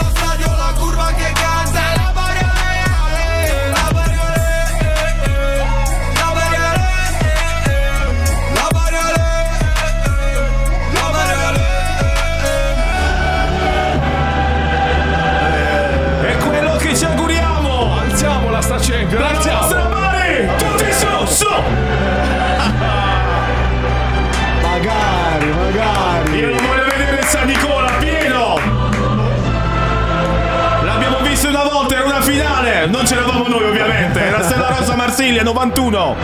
[35.11, 36.15] Marsiglia 91!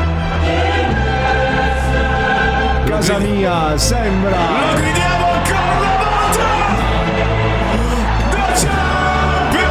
[2.86, 4.38] Casa mia, sembra.
[4.38, 6.46] Lo gridiamo ancora una volta!
[8.30, 9.68] The Champions!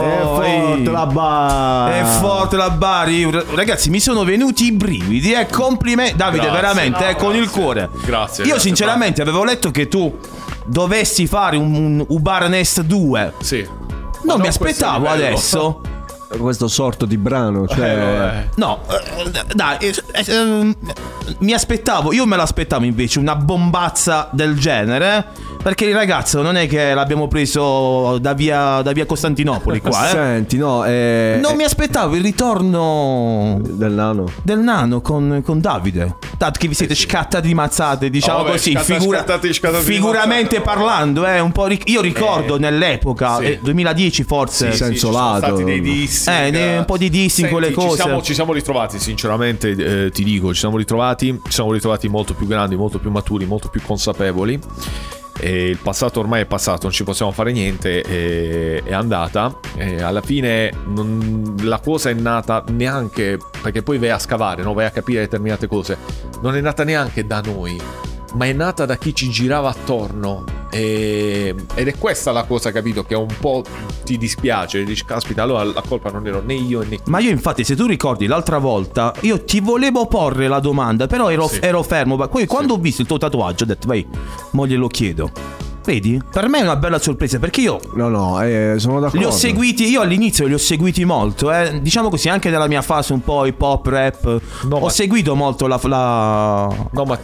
[0.00, 1.98] è forte la Bari.
[1.98, 3.30] È forte la Bari.
[3.54, 5.32] Ragazzi, mi sono venuti i brividi.
[5.32, 6.14] Eh, complimenti.
[6.14, 6.60] Davide, Grazie.
[6.60, 7.88] veramente, No, eh, con il cuore.
[8.04, 10.16] Grazie, Io, grazie, sinceramente, avevo letto che tu
[10.68, 13.34] dovessi fare un, un Ubar Nest 2.
[13.40, 13.66] Sì.
[14.24, 15.80] Non mi aspettavo adesso.
[16.36, 18.48] Questo sorto di brano, cioè.
[18.56, 20.74] No, eh, dai, eh, eh, ehm,
[21.38, 25.46] mi aspettavo, io me l'aspettavo invece una bombazza del genere.
[25.60, 30.10] Perché il ragazzo non è che l'abbiamo preso da via, da via Costantinopoli qua, eh.
[30.12, 34.26] Senti, no, eh, Non mi aspettavo il ritorno del nano.
[34.42, 36.14] del nano con, con Davide.
[36.38, 39.84] Dato che vi siete scattati di mazzate, diciamo Oh, beh, così, scatta- figura- scattati- scattati
[39.84, 43.44] di figuramente parlando, eh, un po' ric- io ricordo nell'epoca, sì.
[43.46, 45.80] eh, 2010 forse, Sì, sì, ci sono stati dei
[46.24, 48.02] dissing, Eh, un po' di dissing, quelle Ci cose.
[48.02, 49.70] siamo, ci siamo ritrovati, sinceramente,
[50.06, 53.44] eh, ti dico, ci siamo ritrovati, ci siamo ritrovati molto più grandi, molto più maturi,
[53.46, 54.58] molto più consapevoli.
[55.40, 59.56] E il passato ormai è passato, non ci possiamo fare niente, e- è andata.
[59.76, 64.72] E alla fine non- la cosa è nata neanche perché poi vai a scavare, no?
[64.74, 65.96] vai a capire determinate cose.
[66.42, 67.80] Non è nata neanche da noi,
[68.34, 70.44] ma è nata da chi ci girava attorno.
[70.70, 73.02] E- ed è questa la cosa, capito?
[73.04, 73.62] Che un po'
[74.04, 74.84] ti dispiace.
[74.84, 77.86] Dici, caspita, allora la colpa non ero né io né Ma io infatti, se tu
[77.86, 81.58] ricordi l'altra volta, io ti volevo porre la domanda, però ero, Sì.
[81.62, 82.16] ero fermo.
[82.28, 84.06] Poi quando ho visto il tuo tatuaggio ho detto, vai,
[84.52, 85.30] mo glielo chiedo.
[85.88, 86.22] Vedi?
[86.30, 89.18] Per me è una bella sorpresa perché io No, no, eh, sono d'accordo.
[89.20, 91.80] li ho seguiti, io all'inizio li ho seguiti molto, eh.
[91.80, 94.40] diciamo così, anche nella mia fase un po' hip hop, rap.
[94.68, 96.68] ho ma- seguito molto la, la-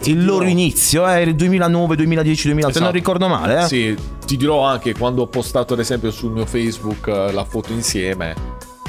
[0.05, 2.91] il loro inizio, eh, il 2009, 2010, 2008, se non Esatto.
[2.91, 3.61] ricordo male.
[3.61, 3.67] Eh.
[3.67, 7.71] Sì, ti dirò anche quando ho postato ad esempio sul mio Facebook eh, la foto
[7.71, 8.33] insieme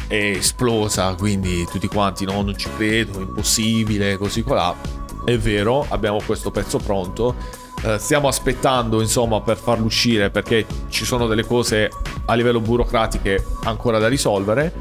[0.07, 4.75] è esplosa, quindi tutti quanti no, non ci credo, impossibile, così colà.
[5.23, 7.65] È vero, abbiamo questo pezzo pronto.
[7.83, 11.91] Eh, stiamo aspettando insomma per farlo uscire perché ci sono delle cose
[12.27, 14.73] a livello burocratiche ancora da risolvere.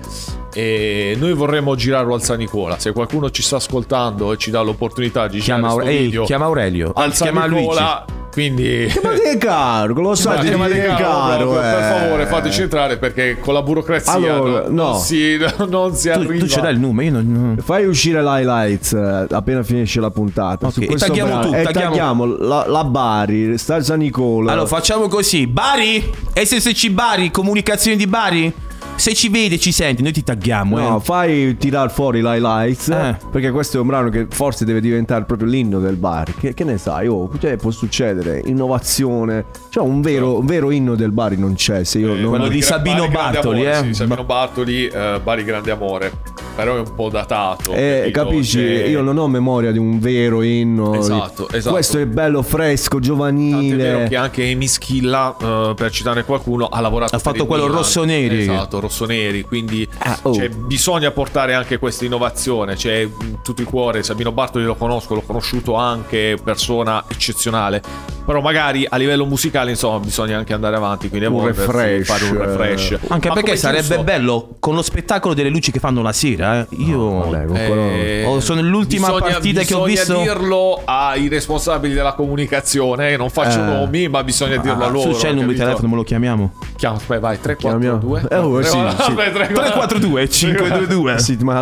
[0.54, 2.80] E noi vorremmo girarlo al San Nicola.
[2.80, 6.10] Se qualcuno ci sta ascoltando e ci dà l'opportunità di Chiama, girare Aure- questo ehi,
[6.10, 8.06] video chiama Aurelio, al San chiama Nicola
[8.36, 12.00] quindi è caro, lo sai, Ma che che è caro, proprio, Per eh.
[12.00, 14.84] favore, fateci entrare perché con la burocrazia Allora, no, no.
[14.92, 15.38] non si,
[15.70, 16.38] non si Tu, arriva.
[16.44, 17.58] tu ce l'hai il numero, io non...
[17.64, 20.68] Fai uscire l'highlights eh, appena finisce la puntata.
[20.68, 21.48] Ok, su e tagliamo brano.
[21.50, 24.52] tu, e tagliamo- tagliamo la, la Bari, sta San Nicola.
[24.52, 25.48] Allora facciamo così.
[25.48, 26.12] Bari?
[26.34, 27.32] SSC Bari?
[27.32, 28.54] Comunicazioni di Bari?
[28.98, 30.78] Se ci vede, ci senti, noi ti tagghiamo.
[30.80, 31.00] No, eh.
[31.02, 33.16] fai tirar fuori l'highlights Eh.
[33.30, 36.34] perché questo è un brano che forse deve diventare proprio l'inno del bar.
[36.36, 37.08] Che, che ne sai?
[37.08, 39.46] Oh, cioè, può succedere innovazione.
[39.76, 41.84] Cioè, un vero, un vero inno del bar non c'è.
[41.84, 43.84] Se io non quello di Bari Sabino Grande Bartoli, Amore, eh.
[43.84, 46.12] sì, Sabino Bartoli, eh, Bari Grande Amore.
[46.56, 47.74] Però è un po' datato.
[47.74, 48.60] Eh, capisci?
[48.60, 50.94] Cioè, Io non ho memoria di un vero inno.
[50.94, 51.74] Esatto, esatto.
[51.74, 54.08] Questo è bello, fresco, Tant'è vero giovanile.
[54.08, 57.80] che anche Amy Schilla, eh, per citare qualcuno, ha lavorato Ha fatto quello Milan.
[57.80, 58.40] rossoneri.
[58.40, 59.42] Esatto, rossoneri.
[59.42, 59.86] Quindi
[60.22, 60.34] oh.
[60.34, 62.78] cioè, bisogna portare anche questa innovazione.
[62.78, 63.10] Cioè,
[63.44, 67.82] tutto il cuore, Sabino Bartoli lo conosco, l'ho conosciuto anche, persona eccezionale.
[68.26, 71.10] Però magari a livello musicale, insomma, bisogna anche andare avanti.
[71.10, 72.92] Quindi Un refresh, fare un refresh.
[72.92, 73.00] eh.
[73.10, 76.62] Anche Ma perché sarebbe giusto- bello con lo spettacolo delle luci che fanno la sera.
[76.62, 76.68] eh.
[76.78, 80.14] Io vabbè, quello- Eh, sono l'ultima bisogna- partita che ho visto.
[80.14, 83.16] Bisogna dirlo ai responsabili della comunicazione.
[83.18, 83.64] Non faccio Eh.
[83.64, 85.14] nomi, ma bisogna dirlo a Ah, loro.
[85.14, 86.54] su c'è il numero di telefono, me lo chiamiamo.
[86.76, 88.20] Chiama, aspetta, vai, 342.
[88.28, 89.14] Chiamiamo- Eh, oh, sì, sì.
[89.14, 91.20] 342 522.
[91.20, 91.54] Sì, ma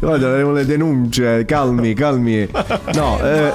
[0.00, 1.44] Guarda, avremo le denunce.
[1.44, 2.48] Calmi, calmi.
[2.94, 3.52] No, eh,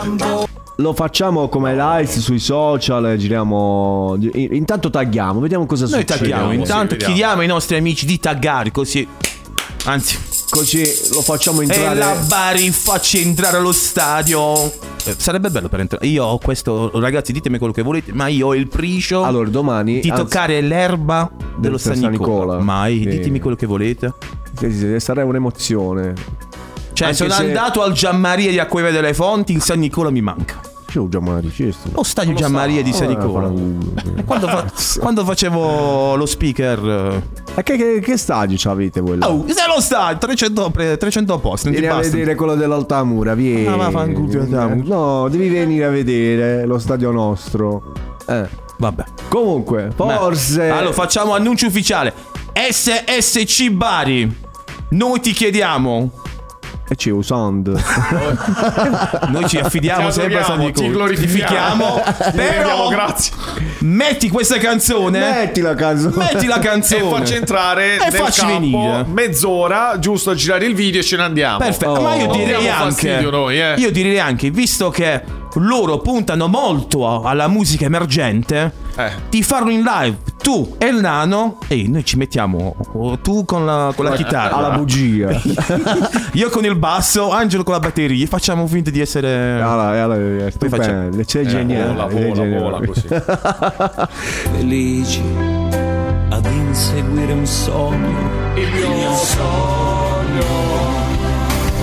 [0.77, 3.15] lo facciamo come live sui social.
[3.17, 4.17] Giriamo.
[4.33, 6.19] Intanto tagghiamo, vediamo cosa Noi succede.
[6.19, 7.13] tagghiamo, sì, intanto vediamo.
[7.13, 9.07] chiediamo ai nostri amici di taggare così.
[9.87, 10.17] Anzi,
[10.49, 11.95] Così lo facciamo e entrare.
[11.97, 14.55] la Bari faccia entrare allo stadio.
[15.05, 16.07] Eh, Sarebbe bello per entrare.
[16.07, 19.99] Io ho questo, ragazzi, ditemi quello che volete, ma io ho il pricio Allora, domani.
[19.99, 22.53] di anzi, toccare l'erba dello San San Nicola.
[22.53, 22.59] Nicola.
[22.63, 23.07] Mai, Sì.
[23.09, 24.13] ditemi quello che volete.
[24.57, 26.13] sì, sì, sarà un'emozione.
[26.95, 30.21] Cioè, Anche sono se- andato al Gianmaria di Acqueve delle Fonti, il San Nicola mi
[30.21, 30.61] manca.
[30.87, 31.89] C'è già una richiesta.
[31.93, 33.51] Lo stadio Gianmaria di San Eh, Nicola.
[34.23, 34.65] Quando, fa-
[35.01, 37.21] quando facevo lo speaker.
[37.53, 39.29] E che, che, che stadio c'avete voi là?
[39.29, 41.65] Oh, se lo stadio, 300, pre- 300 posti.
[41.65, 42.15] Non ti Vieni a basta.
[42.15, 43.67] vedere quello dell'Altamura, vieni.
[43.67, 44.95] Ah, fanculo, Altamura.
[44.95, 47.91] No, devi venire a vedere lo stadio nostro.
[48.27, 48.47] Eh.
[48.77, 49.03] Vabbè.
[49.27, 50.69] Comunque, forse.
[50.69, 52.13] Allora, facciamo annuncio ufficiale.
[52.53, 54.43] SSC Bari.
[54.91, 56.11] Noi ti chiediamo.
[56.87, 57.67] E c'è un sound.
[59.29, 61.05] Noi ci affidiamo sempre a San adoriamo, ti Nicola.
[61.05, 62.01] glorifichiamo.
[62.35, 63.33] Però, grazie.
[63.79, 65.19] metti questa canzone.
[65.19, 66.15] Metti la canzone.
[66.15, 67.09] Metti la E canzone.
[67.09, 69.03] facci entrare E nel facci campo venire.
[69.07, 71.57] mezz'ora, giusto a girare il video e ce ne andiamo.
[71.57, 73.73] Perfetto, ma io Non direi anche noi, eh.
[73.77, 75.23] Io direi anche visto che
[75.55, 79.11] loro puntano molto alla musica emergente Eh.
[79.29, 82.75] di farlo in live tu e il nano e noi ci mettiamo
[83.21, 85.29] tu con la, con la chitarra Alla bugia.
[86.33, 90.51] io con il basso Angelo con la batteria facciamo finta di essere Allora, allora, è
[90.57, 91.23] Poi facciamo- stupendo.
[91.25, 91.91] C'è Eh, geniale.
[91.93, 92.59] vola, vola, geniale.
[92.59, 93.07] vola così.
[94.55, 95.21] felici
[96.29, 98.29] ad inseguire un sogno.
[98.55, 100.43] Il mio sogno.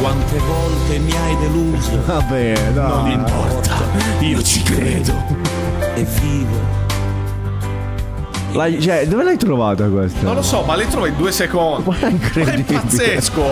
[0.01, 2.91] Quante volte mi hai deluso Vabbè, dai.
[2.91, 3.75] non importa
[4.21, 5.13] io ci credo
[5.95, 6.81] e vivo.
[8.53, 10.21] La- cioè, dove l'hai trovata questa?
[10.23, 11.89] Non lo so, ma le trovo in due secondi.
[11.89, 12.81] Ma è È incredibile.
[12.81, 13.45] pazzesco.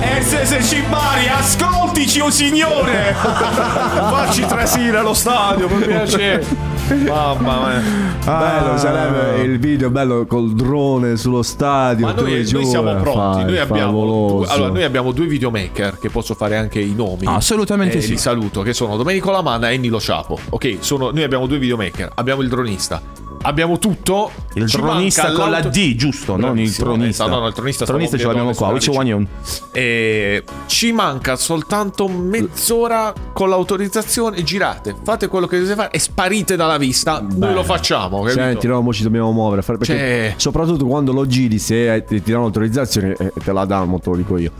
[0.00, 6.46] È SSC Bari ascoltici oh signore Facci trasire allo stadio, per piacere.
[6.88, 7.82] Mamma mia.
[8.24, 12.06] Bello, sarebbe il video bello col drone sullo stadio.
[12.06, 15.98] Ma noi, noi siamo eh, pronti, fa- noi abbiamo, due, allora, noi abbiamo due videomaker
[15.98, 17.24] che posso fare anche i nomi.
[17.24, 18.10] Ah, assolutamente Eh, sì.
[18.10, 20.38] Li saluto, che sono Domenico Lamanna e Nilo Ciapo.
[20.50, 23.00] Ok, sono- noi abbiamo due videomaker, abbiamo il dronista,
[23.44, 24.30] abbiamo tutto.
[24.54, 26.36] Il ci dronista manca con la D, giusto?
[26.36, 27.24] Non il tronista.
[27.24, 28.68] esatto, no, no, il tronista, tronista ce l'abbiamo qua.
[28.68, 29.26] Which one you?
[29.72, 34.42] E ci manca soltanto mezz'ora con l'autorizzazione.
[34.42, 37.24] Girate, fate quello che dovete fare e sparite dalla vista.
[37.34, 38.20] Noi lo facciamo.
[38.22, 38.40] Capito?
[38.40, 39.62] Senti, no, ci dobbiamo muovere.
[39.62, 43.98] Perché Cioè- soprattutto quando lo giri, se ti ti danno l'autorizzazione, eh, te la danno,
[43.98, 44.52] te lo dico io.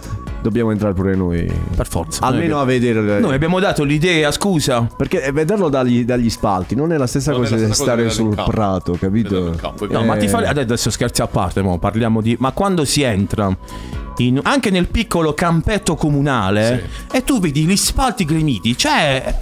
[0.45, 1.51] Dobbiamo entrare pure noi.
[1.75, 2.23] Per forza.
[2.23, 3.19] Almeno a vedere.
[3.19, 4.87] Noi abbiamo dato l'idea, scusa.
[4.95, 7.73] Perché eh, vederlo dagli, dagli spalti non è la stessa Non è cosa la di
[7.73, 8.51] stessa cosa stare sul campo.
[8.51, 9.55] prato, capito?
[9.89, 10.41] No, ma ti Eh, fa.
[10.41, 12.37] Adesso scherzi a parte, mo, parliamo di.
[12.39, 13.57] Ma quando si entra.
[14.19, 19.39] in- anche nel piccolo campetto comunale e tu vedi gli spalti gremiti, cioè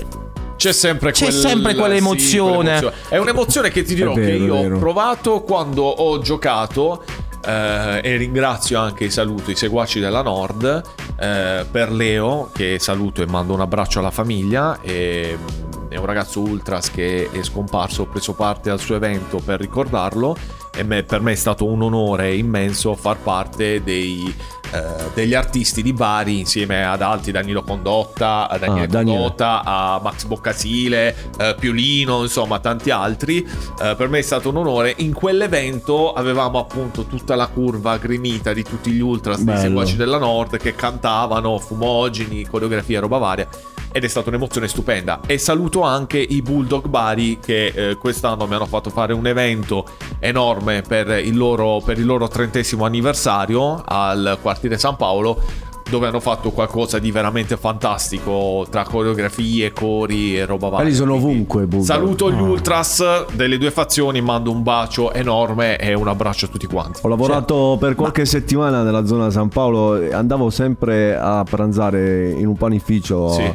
[0.56, 2.52] C'è sempre, C'è quel- sempre sì, quell'emozione.
[2.78, 2.94] quell'emozione.
[3.08, 4.76] È un'emozione che ti dirò È vero, che io è vero.
[4.76, 7.02] ho provato quando ho giocato.
[7.44, 10.82] Eh, e ringrazio anche i saluto i seguaci della Nord
[11.18, 16.06] eh, per Leo che saluto e mando un abbraccio alla famiglia e, mm, è un
[16.06, 20.36] ragazzo ultras che è scomparso ho preso parte al suo evento per ricordarlo
[20.74, 24.34] e me- per me è stato un onore immenso far parte dei,
[24.72, 29.02] eh, degli artisti di Bari insieme ad altri Danilo Condotta a Daniele Ah.
[29.02, 33.46] Condotta a Max Boccasile eh, Piolino insomma tanti altri.
[33.82, 34.94] Eh, per me è stato un onore.
[34.98, 40.18] In quell'evento avevamo appunto tutta la curva gremita di tutti gli ultras dei seguaci della
[40.18, 43.48] Nord che cantavano fumogeni coreografia roba varia
[43.92, 45.20] ed è stata un'emozione stupenda.
[45.26, 49.86] E saluto anche i Bulldog Bari che eh, quest'anno mi hanno fatto fare un evento
[50.18, 56.20] enorme per il loro, per il loro trentesimo anniversario al quartiere San Paolo dove hanno
[56.20, 60.80] fatto qualcosa di veramente fantastico tra coreografie, cori e roba varia.
[60.84, 61.84] Quelli sono ovunque, Bulldog.
[61.86, 62.42] Saluto gli Ah.
[62.42, 67.00] ultras delle due fazioni, mando un bacio enorme e un abbraccio a tutti quanti.
[67.02, 72.56] Ho lavorato per qualche settimana nella zona San Paolo andavo sempre a pranzare in un
[72.56, 73.54] panificio Sì.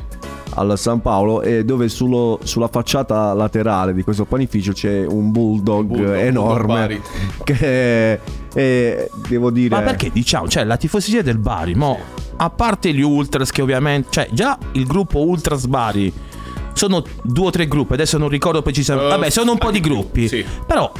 [0.55, 5.85] Al San Paolo e dove sullo- sulla facciata laterale di questo panificio c'è un bulldog,
[5.87, 8.19] Bulldog, enorme Bulldog che
[8.53, 11.97] è, devo dire Ma perché diciamo, cioè la tifoseria del Bari, mo,
[12.37, 16.11] a parte gli Ultras che ovviamente, cioè già il gruppo Ultras Bari
[16.73, 19.79] sono due o tre gruppi, adesso non ricordo precisamente, Eh, vabbè sono un po' di
[19.79, 20.45] gruppi, sì.
[20.65, 20.91] però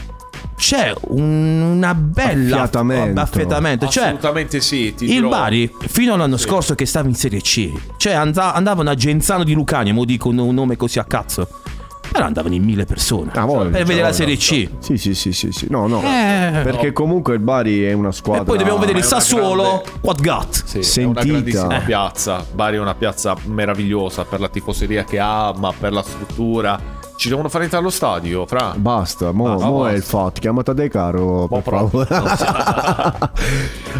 [0.57, 3.21] c'è un- una bella Affiatamento.
[3.21, 7.41] affiatamento, cioè Assolutamente sì, ti il dirò- Bari fino all'anno scorso che stava in Serie
[7.41, 11.47] C, cioè and- andavano a Genzano di Lucania, mo dico un nome così a cazzo,
[12.11, 14.13] però andavano in mille persone Ah, voglia, per vedere la.
[14.13, 14.67] Serie C.
[14.79, 15.67] Sì, sì, sì, sì, sì.
[15.69, 16.01] No, no.
[16.01, 16.61] Eh.
[16.63, 18.41] Perché comunque il Bari è una squadra.
[18.41, 20.63] E poi dobbiamo vedere il Sassuolo, grande- what got?
[20.65, 21.25] Sì, è una Sentita.
[21.25, 21.85] grandissima Eh.
[21.85, 22.43] piazza.
[22.51, 26.95] Bari è una piazza meravigliosa per la tifoseria che ha, ma per la struttura.
[27.17, 28.73] Ci devono fare entrare allo stadio, fra.
[28.77, 29.97] Basta, mo, Basta, mo è basta.
[29.97, 30.39] il fatto.
[30.39, 32.07] Chiamata De Caro, per favore.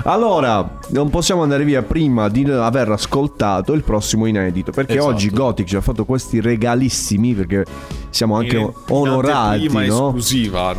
[0.05, 4.71] allora, non possiamo andare via prima di aver ascoltato il prossimo inedito.
[4.71, 5.07] Perché Esatto.
[5.13, 7.33] oggi Gothic ci ha fatto questi regalissimi.
[7.33, 7.65] Perché
[8.11, 10.05] siamo anche In- in onorati, anteprima no?
[10.05, 10.75] esclusiva.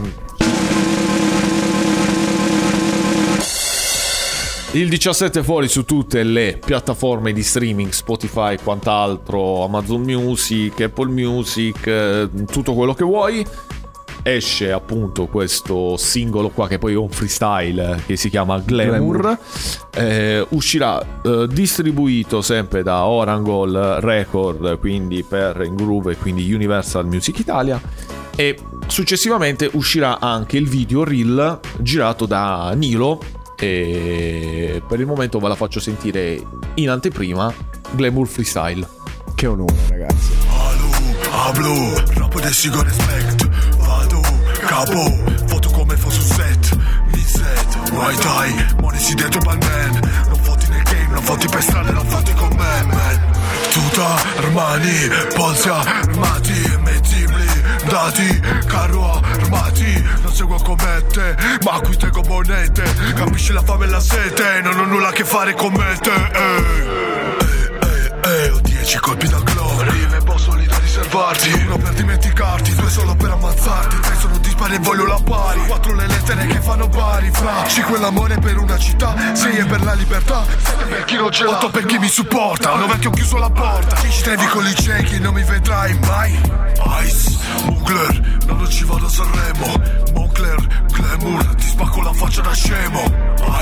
[4.73, 11.87] Il 17 fuori su tutte le piattaforme di streaming, Spotify, quant'altro, Amazon Music, Apple Music,
[11.87, 13.47] eh, tutto quello che vuoi.
[14.23, 19.39] Esce appunto questo singolo qua che poi è un freestyle eh, che si chiama Glamour.
[19.95, 27.39] Eh, uscirà eh, distribuito sempre da Orangol Record, quindi per Ingroove e quindi Universal Music
[27.39, 27.81] Italia.
[28.37, 33.38] E successivamente uscirà anche il video reel girato da Nilo.
[33.61, 36.41] E per il momento ve la faccio sentire
[36.75, 37.53] in anteprima
[37.91, 38.87] Glamour Freestyle.
[39.35, 40.33] Che onore, ragazzi.
[41.31, 43.49] Hablo, rap de sigo respect
[43.79, 44.21] Vado,
[44.67, 45.11] capo,
[45.47, 46.79] foto come fosse un set
[47.13, 51.63] Mi set, white eye, monesi dentro pal man Non fotti nel game, non fotti per
[51.63, 53.21] strada, non fotti con me, man
[53.73, 56.79] Tuta, Armani, polsi armati,
[57.99, 62.83] blindati, carro armati Non seguo come te, ma qui tengo monete
[63.15, 66.11] Capisci la fame e la sete, non ho nulla a che fare con me, te,
[66.11, 67.07] eh.
[68.25, 73.15] Eh, ho dieci colpi da gloria Rime bossoli da riservarti Uno per dimenticarti, due solo
[73.15, 77.31] per ammazzarti Tre sono dispari e voglio la pari Quattro le lettere che fanno pari
[77.33, 81.31] Fra cinque l'amore per una città Sei è per la libertà Sette per chi non
[81.31, 84.47] ce l'ha Otto per chi mi supporta Nove che ho chiuso la porta Dieci trevi
[84.47, 86.41] con i ciechi Non mi vedrai mai
[87.05, 89.83] Ice, Mugler Non ci vado a Sanremo
[90.15, 93.03] Moncler, Glamour Ti spacco la faccia da scemo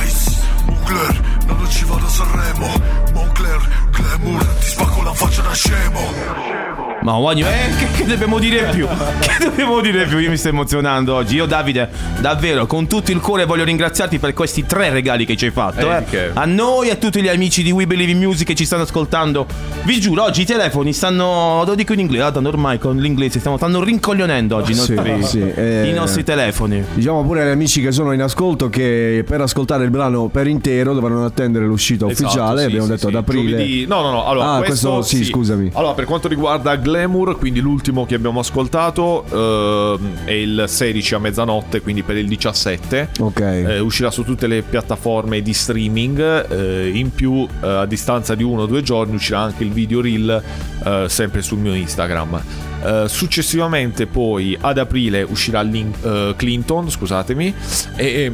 [0.05, 0.31] Ice,
[0.65, 2.73] Mugler Non ci vado a Sanremo
[3.13, 8.69] Moncler, Glamour Ti spacco la faccia da scemo Ma guagno, eh, che, che dobbiamo dire
[8.73, 8.85] più?
[9.21, 10.19] Che dobbiamo dire più?
[10.19, 11.37] Io mi sto emozionando oggi.
[11.37, 11.89] Io, Davide,
[12.19, 15.89] davvero, con tutto il cuore voglio ringraziarti per questi tre regali che ci hai fatto.
[15.89, 16.31] Eh, eh.
[16.35, 18.83] A noi e a tutti gli amici di We Believe in Music che ci stanno
[18.83, 19.47] ascoltando.
[19.85, 21.63] Vi giuro, oggi i telefoni stanno.
[21.65, 25.23] Lo dico in inglese, guarda, ormai con l'inglese stiamo, stanno rincoglionendo oggi i Sì, nostri,
[25.25, 26.83] sì, eh, i nostri telefoni.
[26.93, 30.93] Diciamo pure agli amici che sono in ascolto che per ascoltare il brano per intero
[30.93, 32.61] dovranno attendere l'uscita Esatto, ufficiale.
[32.63, 33.51] sì, Abbiamo detto ad aprile.
[33.51, 34.27] Giovedì- No, no, no.
[34.27, 35.71] Allora, ah, questo, questo sì, scusami.
[35.75, 41.19] Allora, per quanto riguarda Glamour, quindi l'ultimo che abbiamo ascoltato, ehm, è il 16 a
[41.19, 43.11] mezzanotte, quindi per il 17.
[43.21, 43.41] Ok.
[43.41, 46.15] Eh, uscirà su tutte le piattaforme di streaming.
[46.17, 50.01] eh, in più, eh, a distanza di uno o due giorni, uscirà anche il video
[50.01, 50.43] reel,
[50.85, 52.41] eh, sempre sul mio Instagram.
[52.83, 57.55] Eh, successivamente, poi ad aprile uscirà Lin- eh, Clinton, scusatemi,
[57.97, 58.33] e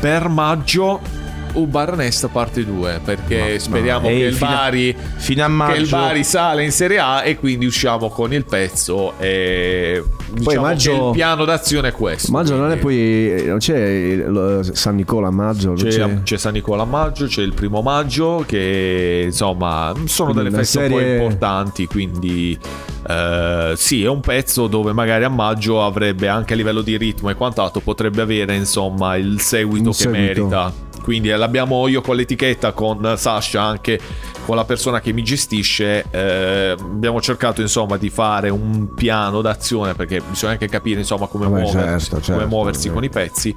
[0.00, 1.22] per maggio.
[1.54, 5.56] Ubar Nest parte 2 perché speriamo Ehi, che, il a- Bari, fino a che il
[5.56, 5.96] maggio.
[5.96, 10.02] Bari sale in Serie A e quindi usciamo con il pezzo e
[10.32, 13.44] diciamo maggio- che il piano d'azione è questo Maggio non è poi.
[13.46, 15.68] Non c'è il- San Nicola a maggio?
[15.68, 20.50] non c'è, c'è San Nicola a maggio, c'è il primo maggio che insomma sono Quindi
[20.50, 22.58] delle feste un serie- po' importanti, quindi
[23.06, 27.30] eh, sì è un pezzo dove magari a maggio avrebbe anche a livello di ritmo
[27.30, 30.46] e quant'altro potrebbe avere insomma il seguito Un che seguito.
[30.46, 30.72] merita.
[31.02, 34.00] Quindi eh, l'abbiamo io con l'etichetta, con Sasha anche
[34.46, 36.04] con la persona che mi gestisce.
[36.10, 41.44] eh, abbiamo cercato insomma di fare un piano d'azione perché bisogna anche capire insomma come,
[41.46, 42.46] Vabbè, muoversi, certo, come certo.
[42.48, 43.54] muoversi con i pezzi.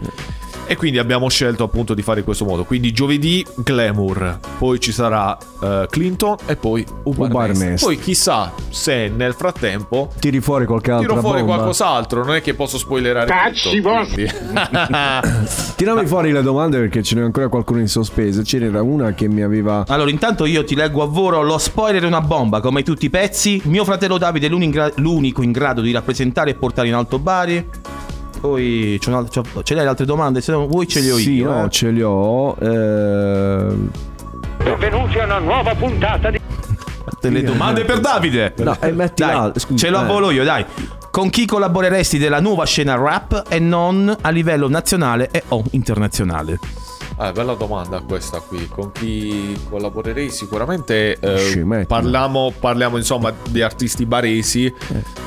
[0.70, 2.66] E quindi abbiamo scelto appunto di fare in questo modo.
[2.66, 7.62] Quindi giovedì Glamour, poi ci sarà eh, Clinton e poi Ubar, Ubar Nest.
[7.62, 7.84] Nest.
[7.86, 11.54] Poi chissà se nel frattempo Tiri fuori qualche altra tiro fuori bomba.
[11.56, 12.24] qualcos'altro.
[12.26, 13.90] Non è che posso spoilerare Cazzi tutto.
[13.90, 14.28] vostri!
[14.30, 14.56] quindi-
[15.78, 18.44] Tirami fuori le domande perché ce n'è ancora qualcuno in sospeso.
[18.44, 19.86] Ce n'era una che mi aveva.
[19.88, 23.10] Allora, intanto io ti leggo a volo lo spoiler è una bomba, come tutti i
[23.10, 23.62] pezzi.
[23.66, 24.50] Mio fratello Davide è
[24.96, 27.70] l'unico in grado di rappresentare e portare in alto Bari.
[28.40, 30.42] Poi c'è un'altra- ce l'hai altre domande?
[30.42, 31.50] Se no, vuoi ce le ho sì, io.
[31.50, 31.70] no, eh.
[31.70, 32.56] ce li ho.
[32.60, 33.76] eh,
[34.64, 36.40] Benvenuti a una nuova puntata di...
[37.20, 38.54] Le domande per Davide.
[38.58, 40.06] No, e metti Dai, scusa, ce l'ho eh.
[40.06, 40.64] volo io, dai.
[41.10, 46.60] Con chi collaboreresti della nuova scena rap e non a livello nazionale e o internazionale?
[47.20, 48.68] Ah, bella domanda questa qui.
[48.68, 50.30] Con chi collaborerei?
[50.30, 54.72] Sicuramente eh, parliamo, parliamo insomma di artisti baresi.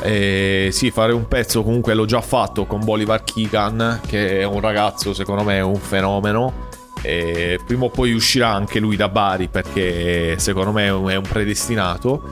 [0.02, 4.60] Eh, sì, fare un pezzo comunque l'ho già fatto con Bolivar Kigan, che è un
[4.60, 6.68] ragazzo, secondo me, è un fenomeno.
[7.02, 12.22] E prima o poi uscirà anche lui da Bari perché secondo me è un, predestinato.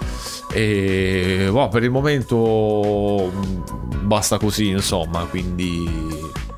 [0.52, 5.24] E boh, per il momento mh, basta così, insomma.
[5.24, 5.90] Quindi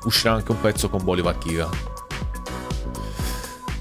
[0.04, 1.70] uscirà anche un pezzo con Bolivar Kigan.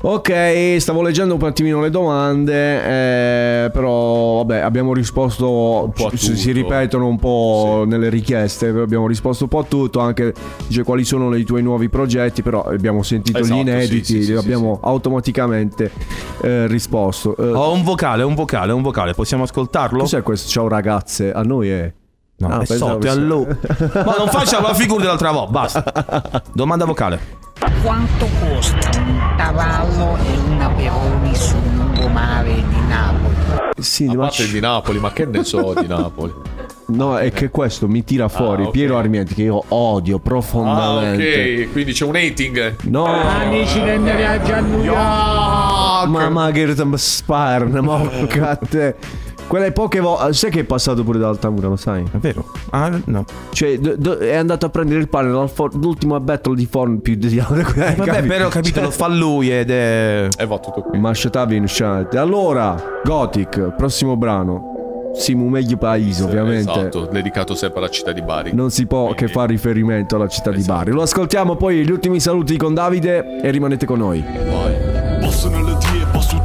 [0.01, 6.51] Ok, stavo leggendo un attimino le domande, eh, però vabbè, abbiamo risposto, si tutto.
[6.53, 10.33] ripetono un po' nelle richieste, abbiamo risposto un po' a tutto, anche
[10.67, 14.11] dice quali sono i tuoi nuovi progetti, però abbiamo sentito Esatto, gli inediti, sì, sì,
[14.11, 15.91] sì, li sì, abbiamo automaticamente
[16.43, 17.35] eh, risposto.
[17.35, 19.99] Eh, Ho un vocale, un vocale, un vocale, possiamo ascoltarlo?
[19.99, 20.49] Cos'è questo?
[20.49, 21.93] Ciao ragazze, a noi è...
[22.39, 23.45] No, Ah, è sotto, è allo-
[24.05, 26.43] Ma non faccia la figura dell'altra volta, basta.
[26.53, 27.37] Domanda vocale.
[27.83, 33.35] Quanto costa un cavallo e una Peroni sul lungomare di Napoli?
[33.79, 36.33] Sì, A ma parte c- di Napoli, ma che ne so di Napoli?
[36.87, 38.71] No, è che questo mi tira fuori Ah, ok.
[38.71, 41.63] Piero Armienti che io odio Ah, profondamente.
[41.65, 42.75] ok, quindi c'è un hating.
[42.83, 46.07] No, Amici del viaggio a New York!
[46.07, 47.99] mamma che sparna, ma
[48.69, 48.95] te.
[49.49, 50.31] Quelle poche volte.
[50.33, 52.03] Sai che è passato pure da Altamura, lo sai?
[52.03, 52.51] È vero?
[52.69, 53.25] Ah, no.
[53.51, 57.35] Cioè, do- do- è andato a prendere il pane dall'ultima battle di Forn più di
[57.39, 60.27] Vabbè, però ho capito, lo fa lui ed è...
[60.37, 60.99] E va tutto qui.
[60.99, 62.13] Ma shatavi in chat.
[62.13, 65.11] Allora, Gothic, prossimo brano.
[65.15, 66.71] Siamo meglio paese, ovviamente.
[66.71, 68.53] Esatto, dedicato sempre alla città di Bari.
[68.53, 70.61] Non si può che fare riferimento alla città Esatto.
[70.61, 70.91] di Bari.
[70.91, 74.23] Lo ascoltiamo poi gli ultimi saluti con Davide e rimanete con noi.
[75.19, 76.39] Passo nelle die, passo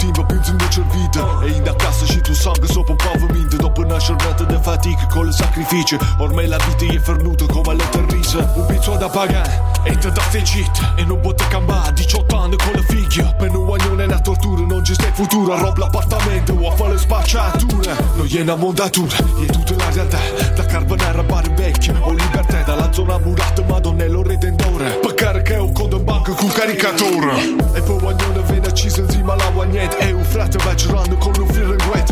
[0.45, 3.57] il penso invece al vita E in da casa ci tu sangue sopra un pavimento
[3.57, 5.97] Dopo una giornata di fatica con le sacrifici.
[6.19, 10.43] Ormai la vita è fernuta come le terrise Un pizzo da pagare e te date
[10.43, 13.35] git E non potete cambiare 18 anni con le figlie.
[13.39, 15.59] Per un guaglione la tortura, non stai futuro.
[15.59, 17.97] Rob l'appartamento o a fare le spacciature.
[18.16, 20.19] Non è una mondatura, è tutta la realtà.
[20.55, 22.62] Da Carbonara a Bari Vecchio o Libertà.
[22.62, 24.91] Dalla zona murata Madonnello Redentore.
[25.03, 27.55] Per caricare un conto in banca con caricatore.
[27.75, 31.47] E poi guaglione viene acceso insieme alla guagnetta E un strette vai girando con un
[31.47, 32.05] filo in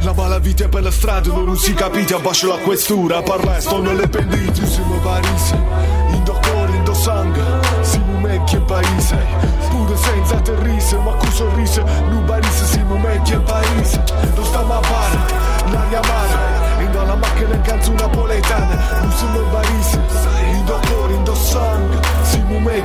[0.00, 4.08] La malavita è per la strada, non si capite Abbascio la questura, parla sto nelle
[4.08, 5.54] pendite Siamo parisi,
[6.10, 7.40] indo cuore, indo sangue
[7.82, 9.16] Siamo vecchi in paese.
[9.70, 14.02] Pure senza terrise, ma con sorriso Nubarise, siamo vecchi in paese.
[14.34, 19.50] Non stiamo a pari, l'aria amara Indo alla macchina in canzone napoletana Non siamo in
[22.60, 22.84] mare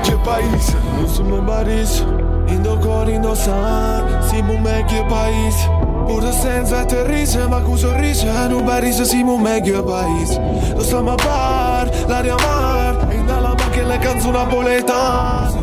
[1.07, 2.05] sono Baris
[2.47, 5.69] Indo cuore, indo sangue Siamo meglio paese
[6.05, 10.39] Pure senza terrise ma con sorriso Non Baris siamo meglio paese
[10.75, 15.61] Lo stiamo a bar, l'aria mar E dalla macchina le canzoni napoletane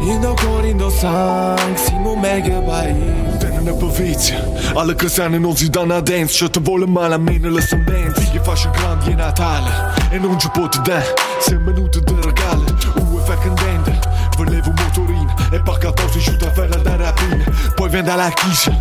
[0.00, 3.32] Indo cuore, indo sangue Siamo meglio paese
[3.62, 4.44] non è provizia
[4.74, 6.34] Alle casane non si danno a dance.
[6.34, 9.70] Ci ti vuole male a me nelle sentenze Gli faccio grandi è Natale
[10.10, 12.81] E non ci può dare Sei minuti di regalo Uh, fa
[15.52, 18.74] E pacca posto giù da fare da rapina Poi vende la chiesa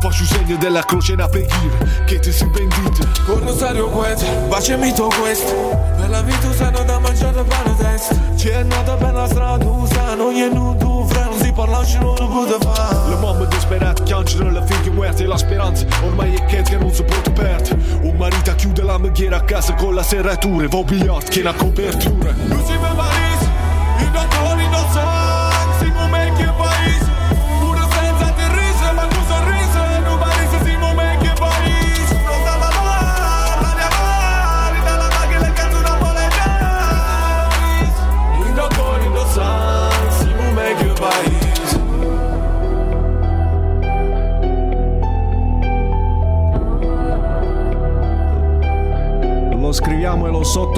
[0.00, 4.92] Faccio un segno della croce una preghiera Che ti si vendite Con rosario questo Baciami
[4.92, 5.54] tu questo
[5.96, 11.06] Per la vita usano da mangiare per la testa C'è nata per la strada Usano
[11.06, 12.26] Fra non si parla non lo
[12.58, 16.62] può fare Le mamme disperate piangono le figlie muerte E la speranza ormai è che
[16.62, 20.66] che non si può perdere Un marito chiude la mughiera a casa con la serratura
[20.66, 23.25] Va bigliardo che la copertura Luci per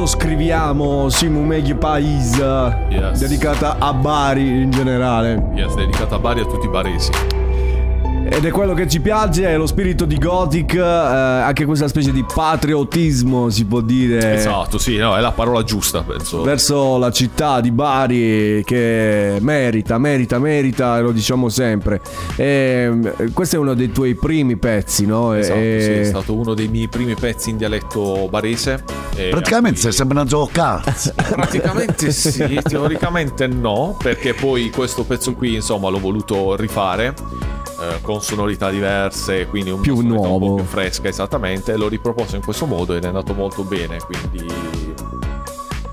[0.09, 2.39] lo sottoscriviamo Simu Meghi Pais
[2.89, 3.19] Yes.
[3.19, 7.38] Dedicata a Bari in generale Yes, dedicata a Bari e a tutti i baresi.
[8.31, 12.13] Ed è quello che ci piace, è lo spirito di Gothic eh, Anche questa specie
[12.13, 16.43] di patriottismo si può dire Esatto, sì, no, è la parola giusta, penso.
[16.43, 22.03] Verso la città di Bari che merita, merita, merita, e lo diciamo sempre.
[22.37, 25.33] E, questo è uno dei tuoi primi pezzi, no?
[25.33, 28.85] Esatto, E- sì, è stato uno dei miei primi pezzi in dialetto barese.
[29.31, 30.95] Praticamente stai sempre una giocare.
[31.31, 37.15] Praticamente sì, teoricamente no, perché poi questo pezzo qui, insomma, l'ho voluto rifare
[37.81, 40.35] eh, con sonorità diverse, quindi un Più nuovo.
[40.35, 43.99] un po' più fresca, esattamente, l'ho riproposto in questo modo ed è andato molto bene,
[43.99, 44.47] quindi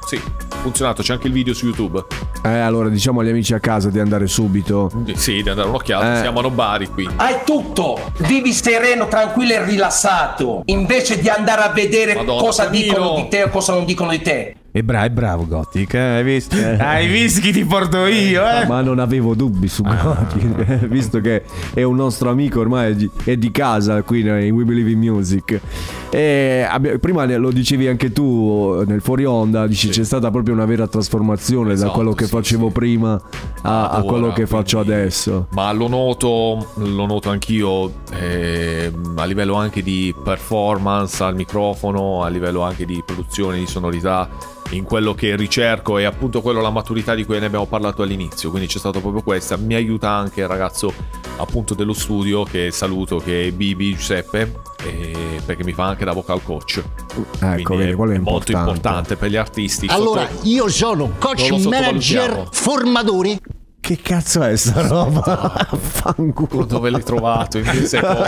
[0.08, 0.22] sì,
[0.62, 2.04] funzionato, c'è anche il video su YouTube.
[2.44, 4.92] Eh, allora diciamo agli amici a casa di andare subito.
[5.16, 6.22] Sì, di andare un'occhiata, Eh.
[6.22, 7.10] siamo a Bari qui.
[7.16, 12.84] Hai tutto, vivi sereno, tranquillo e rilassato, invece di andare a vedere Madonna, cosa Camino.
[12.84, 14.56] dicono di te o cosa non dicono di te.
[14.76, 16.58] E bravo, è bravo Gothic, eh, hai visto?
[16.58, 18.66] Hai visto chi ti porto io, eh?
[18.68, 21.44] Ma non avevo dubbi su Gothic, visto che
[21.74, 25.62] è un nostro amico ormai è di, casa qui in We Believe in Music.
[26.10, 30.66] E abbi- prima lo dicevi anche tu nel fuori onda, dici c'è stata proprio una
[30.66, 33.14] vera trasformazione da Esatto, quello che sì, facevo prima
[33.62, 35.48] a, a Ora, quello che faccio quindi- adesso.
[35.52, 42.28] Ma lo noto, lo noto anch'io ehm, a livello anche di performance al microfono, a
[42.28, 44.28] livello anche di produzione di sonorità,
[44.72, 48.50] in quello che ricerco e appunto quello la maturità di cui ne abbiamo parlato all'inizio.
[48.50, 49.58] Quindi c'è stato proprio questa.
[49.58, 50.94] Mi aiuta anche il ragazzo
[51.38, 56.14] appunto dello studio che saluto, che è Bibi Giuseppe, eh, perché mi fa anche da
[56.14, 56.78] vocal coach.
[56.78, 58.58] Ecco, Quindi vedi, quello è molto importante.
[58.70, 59.86] importante per gli artisti.
[59.90, 63.40] Allora, Sotto- io sono coach manager formatore.
[63.86, 65.68] Che cazzo è sta roba?
[65.78, 66.66] Fanculo.
[66.66, 67.60] Dove l'hai trovato?
[67.60, 68.24] In due secondi.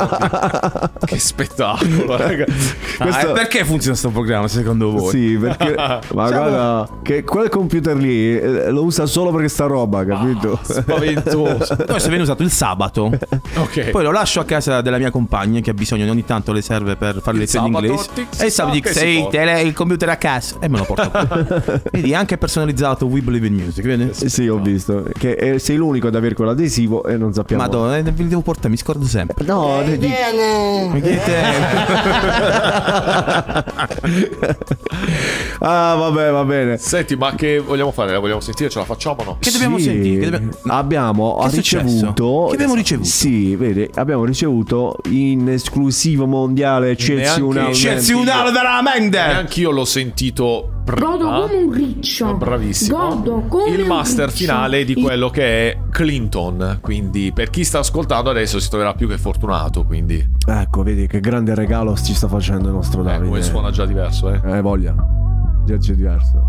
[1.04, 2.46] che spettacolo, raga.
[3.00, 5.10] Ah, e perché funziona questo programma secondo voi?
[5.10, 5.74] Sì, perché
[6.14, 10.60] ma guarda che quel computer lì eh, lo usa solo perché sta roba, capito?
[10.62, 11.76] Spaventoso.
[11.90, 13.18] Questo viene usato il sabato.
[13.56, 13.90] Ok.
[13.90, 16.98] Poi lo lascio a casa della mia compagna che ha bisogno ogni tanto le serve
[16.98, 18.10] per fare lezioni in inglese.
[18.38, 20.84] E il sabato sa dico, sei porta." te il computer a casa e me lo
[20.86, 21.10] porto.
[21.10, 21.82] qui.
[21.94, 24.12] Vedi, anche personalizzato We Believe in Music, vedi?
[24.14, 27.62] Sì, ho visto che eh, sei l'unico ad avere quell'adesivo e non sappiamo.
[27.64, 29.44] Madonna, eh, ve li devo portare, mi scordo sempre.
[29.46, 30.12] No, Eh, di-
[35.60, 36.78] Ah, vabbè, va bene.
[36.78, 38.12] Senti, ma che vogliamo fare?
[38.12, 38.70] La vogliamo sentire?
[38.70, 39.38] Ce la facciamo o no?
[39.40, 40.20] Che dobbiamo Sì, sentire?
[40.24, 42.46] Che dobbiamo- Abbiamo Che ricevuto.
[42.50, 43.08] Che abbiamo ricevuto?
[43.10, 47.70] Sì, vedi, abbiamo ricevuto in esclusivo mondiale eccezionale.
[47.70, 49.18] Eccezionale veramente!
[49.18, 51.10] Neanch'io l'ho sentito prima.
[51.18, 52.34] Godo come un riccio.
[52.36, 52.98] Bravissimo.
[52.98, 54.38] Godo come Il un master riccio.
[54.38, 56.80] finale di quello che è Clinton.
[56.82, 59.84] Quindi, per chi sta ascoltando adesso si troverà più che fortunato.
[59.84, 63.28] Quindi, Ecco, vedi che grande regalo ci sta facendo il nostro eh, Davide.
[63.28, 64.40] come suona già diverso, eh.
[64.44, 64.96] Eh, voglia.
[65.66, 66.42] Già c'è diverso.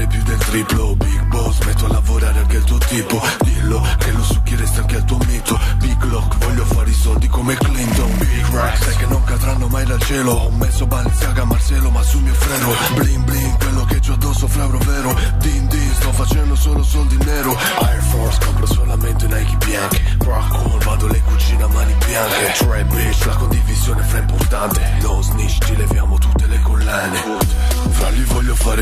[0.00, 3.20] Fare più del triplo Big boss, metto a lavorare anche il tuo tipo.
[3.40, 5.58] Dillo che lo succhieresti anche al tuo mito.
[5.78, 8.18] Big lock, voglio fare i soldi come Clinton.
[8.18, 10.32] Big rack, sai che non cadranno mai dal cielo.
[10.32, 12.72] Ho messo Balenciaga Marcelo ma sul mio freno.
[12.94, 15.18] Bling bling, quello che c'ho addosso fra vero.
[15.38, 17.56] Din din, sto facendo solo soldi nero.
[17.80, 20.16] Air Force, compro solamente Nike bianche.
[20.18, 22.52] Rock vado le cucine a mani bianche.
[22.58, 24.80] Trap bitch, la condivisione fra importante.
[25.02, 26.60] No snitch, ci leviamo tutte le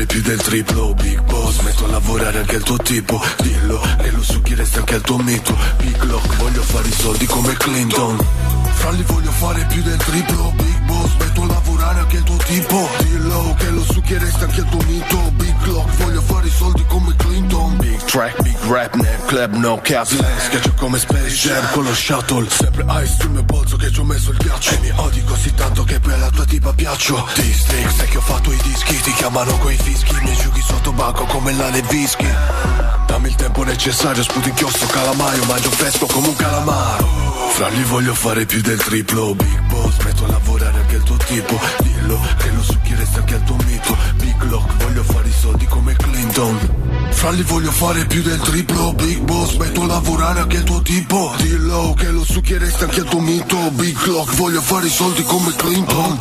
[0.09, 3.19] più del triplo Big boss, metto a lavorare anche il tuo tipo.
[3.41, 5.57] Dillo, che lo succhieresti anche al tuo mito.
[5.77, 10.53] Big lock, voglio fare i soldi come Clinton Fra li voglio fare più del triplo.
[10.55, 12.89] Big boss, metto a lavorare anche il tuo tipo.
[12.99, 15.31] Dillo, che lo succhieresti anche al tuo mito.
[15.33, 17.77] Big lock, voglio fare i soldi come Clinton.
[17.77, 22.49] Big track, big rap, name club, no Slang, schiaccio come Space Jam con lo shuttle.
[22.49, 24.73] Sempre ice sul mio polso che ci ho messo il ghiaccio.
[24.75, 27.27] E mi odi così tanto che poi alla tua tipa piaccio.
[27.35, 30.15] District, sai che ho fatto i dischi Ti chiamano coi fischi.
[30.21, 35.71] Mi asciughi sotto banco come la Levischi Dammi il tempo necessario, sputo inchiostro calamaio Mangio
[35.71, 37.07] fresco come un calamaro.
[37.53, 41.17] Fra li voglio fare più del triplo Big boss, metto a lavorare anche il tuo
[41.17, 41.59] tipo.
[41.79, 43.97] Dillo, che lo succhieresti anche al tuo mito.
[44.17, 47.09] Big lock, voglio fare i soldi come Clinton.
[47.09, 50.81] Fra li voglio fare più del triplo Big boss, metto a lavorare anche il tuo
[50.83, 51.33] tipo.
[51.37, 53.57] Dillo che lo succhieresti anche al tuo mito.
[53.71, 56.17] Big clock, voglio fare i soldi come Clinton.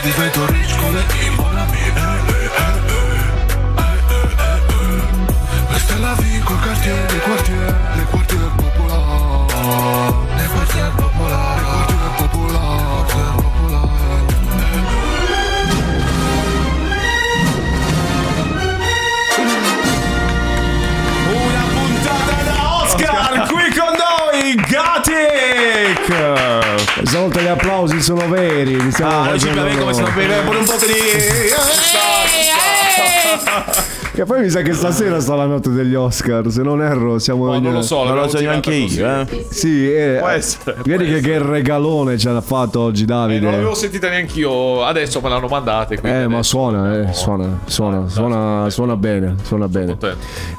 [0.00, 1.92] Ti divento rich con le immonami
[6.78, 9.52] quartiere, le quartiere, le quartiere popolari
[10.36, 14.26] Le quartiere popolari, le quartiere popolari,
[21.28, 26.06] Una puntata da Oscar, qui con noi, Gatic!
[27.04, 28.80] Stavolta gli applausi sono veri.
[28.80, 30.94] li stiamo Ah, non ci capisco come sono bene, pure un po' di...
[34.18, 36.50] Che poi mi sa che stasera sta la notte degli Oscar.
[36.50, 37.52] Se non erro, siamo.
[37.52, 39.46] No, non lo so, Non lo so neanche io, eh.
[39.48, 43.38] Sì, eh, Può essere, Vedi può che, che regalone ci ha fatto oggi Eh, Davide.
[43.38, 45.94] non l'avevo sentita neanch'io, adesso me l'hanno mandata.
[45.94, 49.96] Eh, ma adesso- suona, eh, suona, suona, suona, suona bene, suona bene.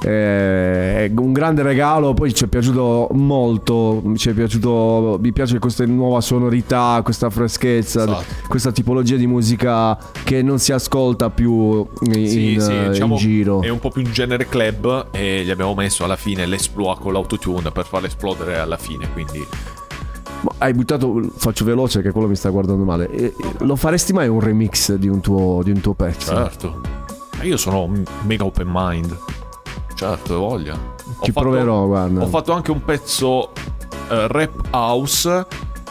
[0.05, 5.59] Eh, è un grande regalo, poi ci è piaciuto molto, ci è piaciuto, mi piace
[5.59, 8.23] questa nuova sonorità, questa freschezza, Esatto.
[8.47, 13.19] questa tipologia di musica che non si ascolta più in, Sì, sì, eh, diciamo in
[13.19, 13.47] giro.
[13.61, 17.13] È un po' più un genere club e gli abbiamo messo alla fine l'esploit con
[17.13, 19.45] l'autotune per farlo esplodere alla fine, quindi
[20.41, 23.09] Ma Hai buttato, faccio veloce che quello mi sta guardando male.
[23.09, 26.33] Eh, Lo faresti mai un remix di un tuo, di un tuo pezzo?
[26.33, 26.81] certo.
[27.37, 27.89] Ma Io sono
[28.23, 29.17] mega open mind.
[29.95, 30.73] Certo, hai voglia.
[30.73, 32.21] Ho Ci fatto- proverò, guarda.
[32.23, 33.51] Ho fatto anche un pezzo
[34.09, 35.45] eh, rap house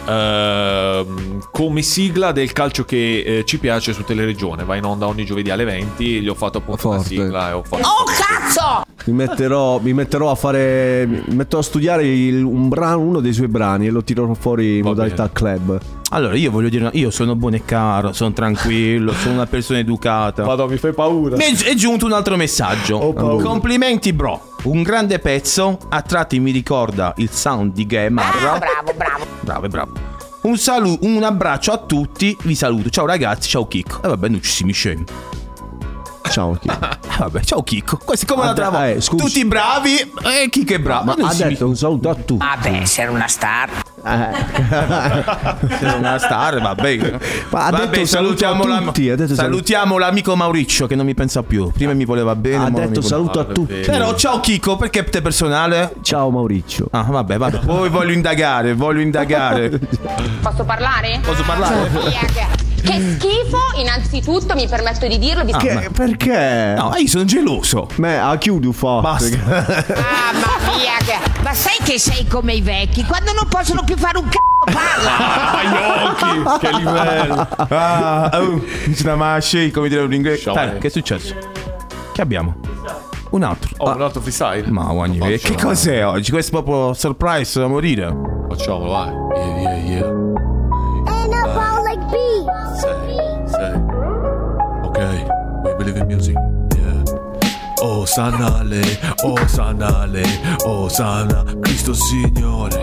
[0.08, 4.64] ehm, come sigla del calcio che eh, ci piace su Teleregione.
[4.64, 6.20] Va in onda ogni giovedì alle 20.
[6.20, 7.14] Gli ho fatto appunto una Forte.
[7.14, 7.82] sigla e ho fatto.
[7.86, 8.82] Oh cazzo!
[9.04, 11.06] Mi metterò, mi metterò a fare.
[11.06, 14.78] Mi metterò a studiare il- un brano, uno dei suoi brani e lo tirerò fuori
[14.78, 15.78] in modalità club.
[16.10, 19.78] Allora, io voglio dire, una- io sono buono e caro, sono tranquillo, sono una persona
[19.78, 20.42] educata.
[20.44, 21.36] Vado, mi fai paura.
[21.36, 23.12] Mi è, è giunto un altro messaggio.
[23.12, 23.42] paura.
[23.44, 24.47] Complimenti, bro.
[24.64, 25.78] Un grande pezzo.
[25.88, 28.58] A tratti mi ricorda il sound di Gay Marra.
[28.58, 29.26] Bravo, bravo.
[29.40, 29.92] Bravo, bravo.
[30.42, 32.36] Un, salu- un abbraccio a tutti.
[32.42, 32.90] Vi saluto.
[32.90, 34.02] Ciao ragazzi, ciao Chicco.
[34.02, 35.04] E vabbè, non ci si mi scemi.
[36.30, 36.68] Ciao, Chi.
[37.18, 37.98] Eh, vabbè, ciao Chicco.
[38.04, 39.24] Questo è come Ah, l'altra scusi.
[39.24, 39.96] Tutti bravi.
[39.96, 41.14] E Chicco è bravo.
[41.16, 42.36] Ma ha mi- detto un saluto a tutti.
[42.46, 43.68] Vabbè, essere una star.
[45.80, 47.18] Sei una star, va bene.
[47.50, 50.86] Ma ha Va detto bene, saluto a salutiamo, tutti, ha detto saluto- salutiamo l'amico Maurizio
[50.86, 51.72] che non mi pensa più.
[51.72, 52.56] Prima mi voleva bene.
[52.56, 53.74] Ha non detto mi vuole- saluto a tutti.
[53.84, 55.94] Però ciao Chicco, perché te personale?
[56.02, 56.86] Ciao Maurizio.
[56.92, 57.58] Ah, vabbè, vabbè.
[57.64, 59.70] Poi voglio indagare, voglio indagare.
[60.40, 61.18] Posso parlare?
[61.24, 62.66] Posso parlare?
[62.82, 65.44] Che schifo, innanzitutto mi permetto di dirlo.
[65.44, 66.74] vi- Ah, ma- Perché?
[66.76, 67.88] No, io sono geloso.
[67.98, 69.00] Ma a chiudo fa.
[69.00, 69.36] Basta.
[69.36, 73.04] Mamma mia, che- ma sai che sei come i vecchi?
[73.04, 75.52] Quando non possono più fare un c***o parla!
[75.52, 76.66] Ah, gli occhi!
[76.66, 77.48] Che livello!
[77.68, 78.62] Ah, oh,
[79.02, 80.42] una masci, come dire in inglese.
[80.42, 80.78] Ciao, Dai, eh.
[80.78, 81.34] che è successo?
[82.12, 82.54] Che abbiamo?
[83.30, 83.70] Un altro.
[83.78, 84.70] Oh, un altro freestyle?
[84.70, 85.68] Ma guagni, che Facciamo.
[85.68, 86.30] cos'è oggi?
[86.30, 88.14] Questo è proprio surprise da morire.
[88.48, 89.12] Facciamolo, vai.
[89.36, 90.12] Yeah, yeah, yeah.
[91.88, 93.16] Sei,
[93.46, 93.74] sei.
[94.84, 94.98] Ok,
[95.64, 96.36] we believe in music.
[96.76, 97.02] Yeah.
[97.80, 98.82] Oh sanale,
[99.24, 100.22] oh sanale,
[100.66, 102.76] oh sana, Cristo Signore.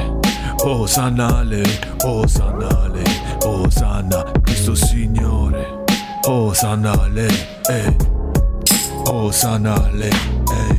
[0.63, 1.61] Oh sanale,
[2.03, 3.03] oh sanale,
[3.43, 5.83] oh sana, Cristo Signore.
[6.25, 7.27] Oh sanale,
[7.69, 7.95] eh.
[9.05, 10.77] Oh sanale, eh.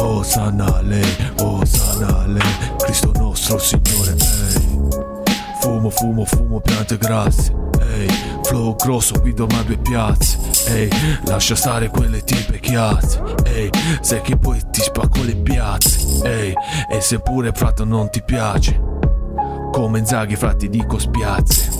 [0.00, 1.00] Oh sanale,
[1.38, 2.42] oh sanale,
[2.80, 4.63] Cristo nostro Signore, ehi.
[5.64, 7.50] Fumo, fumo, fumo, piante grasse,
[7.80, 8.06] ehi.
[8.42, 10.90] Flow grosso, guido ma due piazze, ehi.
[11.24, 13.70] Lascia stare quelle tipe chiazze, ehi.
[14.02, 16.52] Sai che poi ti spacco le piazze, ehi.
[16.90, 18.78] E se pure frate non ti piace,
[19.72, 21.70] come Zaghi fra ti dico spiazze.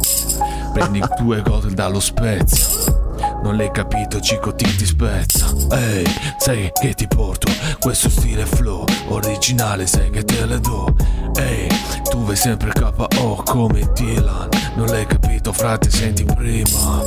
[0.72, 3.03] Prendi due gol dallo Spezia.
[3.44, 6.06] Non l'hai capito, Cico Tic ti spezza Ehi,
[6.38, 7.46] sai che ti porto
[7.78, 10.96] Questo stile flow Originale, sai che te le do.
[11.36, 11.68] Ehi,
[12.08, 17.02] tu vai sempre KO come Dylan Non l'hai capito, frate, senti prima.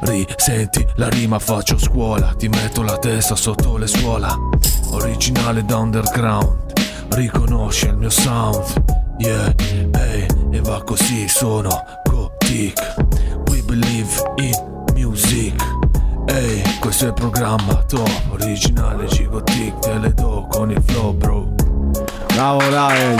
[0.00, 2.34] Risenti la rima, faccio scuola.
[2.36, 4.36] Ti metto la testa sotto le suola
[4.90, 6.74] Originale da underground.
[7.08, 8.98] Riconosce il mio sound.
[9.16, 9.54] Yeah,
[9.92, 12.94] ehi, e va così, sono Gotik
[13.48, 14.69] We believe in
[16.90, 21.48] questo è il programma top Originale Gigotic, te le do con il flow bro
[22.34, 23.14] Bravo, dai.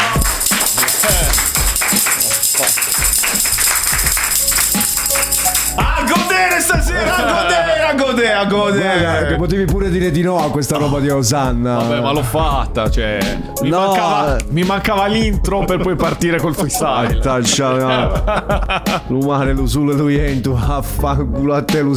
[5.76, 9.00] A godere stasera, a godere, a godere, a godere.
[9.00, 11.76] Guarda, che potevi pure dire di no a questa roba di Osanna.
[11.76, 13.18] Vabbè, ma l'ho fatta, cioè.
[13.62, 13.86] Mi, No.
[13.86, 17.20] mancava, mi mancava l'intro per poi partire col freestyle.
[19.08, 21.94] L'umane lo sulle lo iento, affanculo a te lo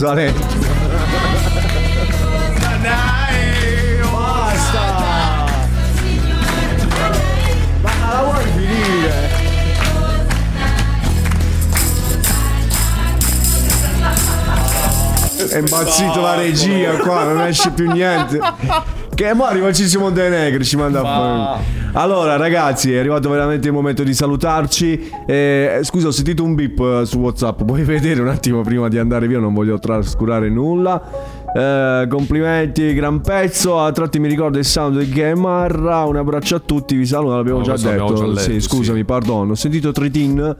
[2.83, 4.09] salento.
[4.11, 5.45] Basta!
[7.81, 9.31] Ma la vuoi finire?
[15.49, 18.39] È impazzito la regia qua, non esce più niente.
[19.13, 21.81] Che mo arriva Ciccio Montenegro, ci manda a fare.
[21.95, 25.11] Allora, ragazzi, è arrivato veramente il momento di salutarci.
[25.27, 27.61] Eh, scusa, ho sentito un beep eh, su WhatsApp.
[27.61, 29.37] Puoi vedere un attimo prima di andare via?
[29.37, 30.99] Non voglio trascurare nulla.
[31.55, 33.79] Eh, complimenti, gran pezzo.
[33.79, 36.03] A tratti mi ricordo il sound di Gamarra.
[36.05, 36.95] Un abbraccio a tutti.
[36.95, 37.89] Vi saluto, l'abbiamo No, già detto.
[37.89, 39.51] abbiamo già sì, letto, scusami, perdono.
[39.51, 40.55] Ho sentito Tritin.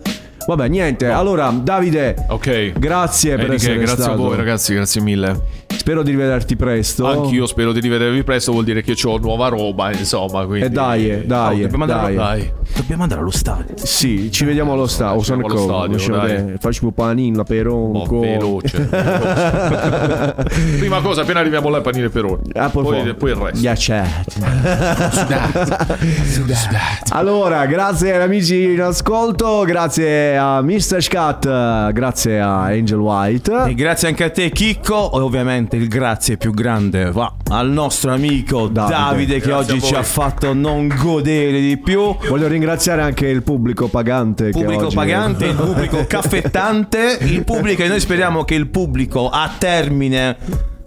[0.46, 1.08] Vabbè, niente.
[1.08, 2.74] Allora, Davide, Ok.
[2.78, 4.12] grazie per Eh, di che, essere grazie stato.
[4.12, 5.40] a voi, ragazzi, grazie mille.
[5.76, 7.06] Spero di rivederti presto.
[7.06, 10.46] Anch'io spero di rivedervi presto, vuol dire che ho nuova roba, insomma.
[10.46, 10.66] Quindi...
[10.66, 12.52] E dai, eh, dai, dobbiamo andare- dai.
[12.76, 13.76] Dobbiamo andare allo stadio.
[13.76, 15.22] Sì, ci vediamo allo stadio.
[15.22, 16.54] Ci vediamo allo stadio, dai.
[16.60, 20.46] Faccio un panino per un Oh, veloce, veloce.
[20.80, 22.50] Prima cosa, appena arriviamo là, panino e peroni.
[22.54, 23.60] Ah, poi, poi, poi- il resto.
[23.60, 24.42] Ghiacciati.
[27.10, 31.02] Allora, grazie agli amici in ascolto, grazie a Mr.
[31.02, 33.66] Scat, grazie a Angel White.
[33.68, 35.12] E grazie anche a te, Chicco.
[35.12, 35.20] E
[35.64, 38.98] ovviamente il grazie più grande va al nostro amico Davide.
[38.98, 42.16] Davide, che oggi ci ha fatto non godere di più.
[42.28, 44.50] Voglio ringraziare anche il pubblico pagante.
[44.50, 49.54] Pubblico oggi- pagante, il pubblico caffettante, il pubblico e noi speriamo che il pubblico a
[49.58, 50.38] termine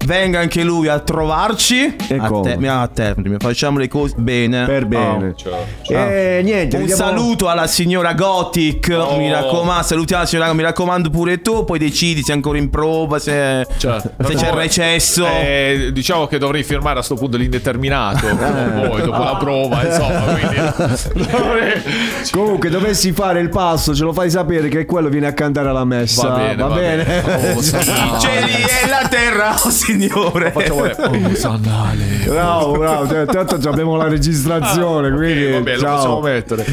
[0.07, 1.97] venga anche lui a trovarci.
[2.09, 2.57] E a, come?
[2.57, 4.65] te- a termine, facciamo le cose bene.
[4.65, 5.35] Per bene.
[5.37, 5.67] Ciao.
[5.89, 9.17] E niente, Un vediamo- saluto alla signora Gothic, Oh.
[9.19, 12.71] mi raccomando, salutiamo la signora, mi raccomando pure tu, poi decidi se è ancora in
[12.71, 14.11] prova, se, Certo.
[14.25, 15.27] se c'è il No, recesso.
[15.27, 18.29] eh, diciamo che dovrei firmare a sto punto l'indeterminato.
[18.29, 18.35] Eh.
[18.89, 20.21] Poi, dopo la prova, insomma.
[20.21, 21.83] Quindi dovrei-
[22.31, 25.85] Comunque, dovessi fare il passo, ce lo fai sapere che quello viene a cantare alla
[25.85, 26.29] messa.
[26.29, 27.23] Va bene, va bene.
[27.55, 28.19] Oh, I sandale.
[28.21, 30.51] cieli e la terra, oh signore.
[30.53, 32.05] Facciamo oh, sandale.
[32.27, 33.07] Bravo, bravo.
[33.07, 35.47] T- Tanto già abbiamo la registrazione, quindi.
[35.47, 35.95] Ah, Va bene, lo ciao.
[35.97, 36.65] possiamo mettere.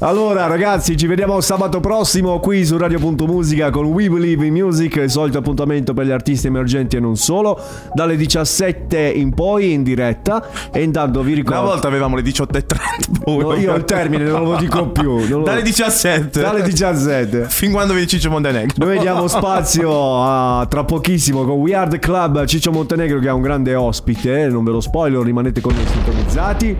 [0.00, 5.10] Allora, ragazzi, ci vediamo sabato prossimo qui su Radio.musica con We Believe in Music, il
[5.10, 7.56] solito appuntamento per gli artisti emergenti e non solo,
[7.94, 10.44] dalle 17 in poi in diretta.
[10.72, 11.62] E intanto vi Una ricordo.
[11.62, 13.22] volta avevamo le 18.30.
[13.22, 15.24] poi- No, io il termine non lo dico più.
[15.28, 16.40] lo- Dalle 17.
[16.40, 17.44] Dalle 17.
[17.48, 18.84] Fin quando viene Ciccio Montenegro.
[18.84, 23.32] Noi diamo spazio a, tra pochissimo con We Are the Club Ciccio Montenegro che è
[23.32, 26.76] un grande ospite, eh, non ve lo spoiler, rimanete con noi sintonizzati.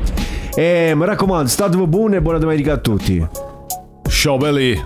[0.54, 3.24] E mi raccomando, state buone e buona domenica a tutti.
[4.08, 4.84] Ciao belli.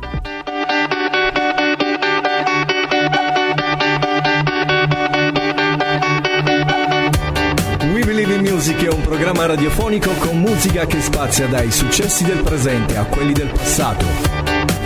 [7.93, 12.43] We Believe in Music è un programma radiofonico con musica che spazia dai successi del
[12.43, 14.36] presente a quelli del passato.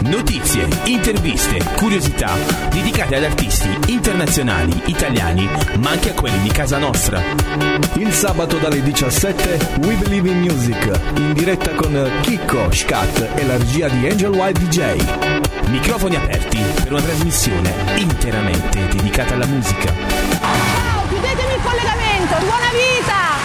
[0.03, 2.35] Notizie, interviste, curiosità
[2.71, 5.49] dedicate ad artisti internazionali, italiani,
[5.79, 7.23] ma anche a quelli di casa nostra.
[7.95, 13.59] Il sabato dalle 17 We Believe in Music, in diretta con Chicco, Scat e la
[13.59, 15.69] regia di Angel White DJ.
[15.69, 19.93] Microfoni aperti per una trasmissione interamente dedicata alla musica.
[21.09, 23.40] Chiudetemi il collegamento, buona vita!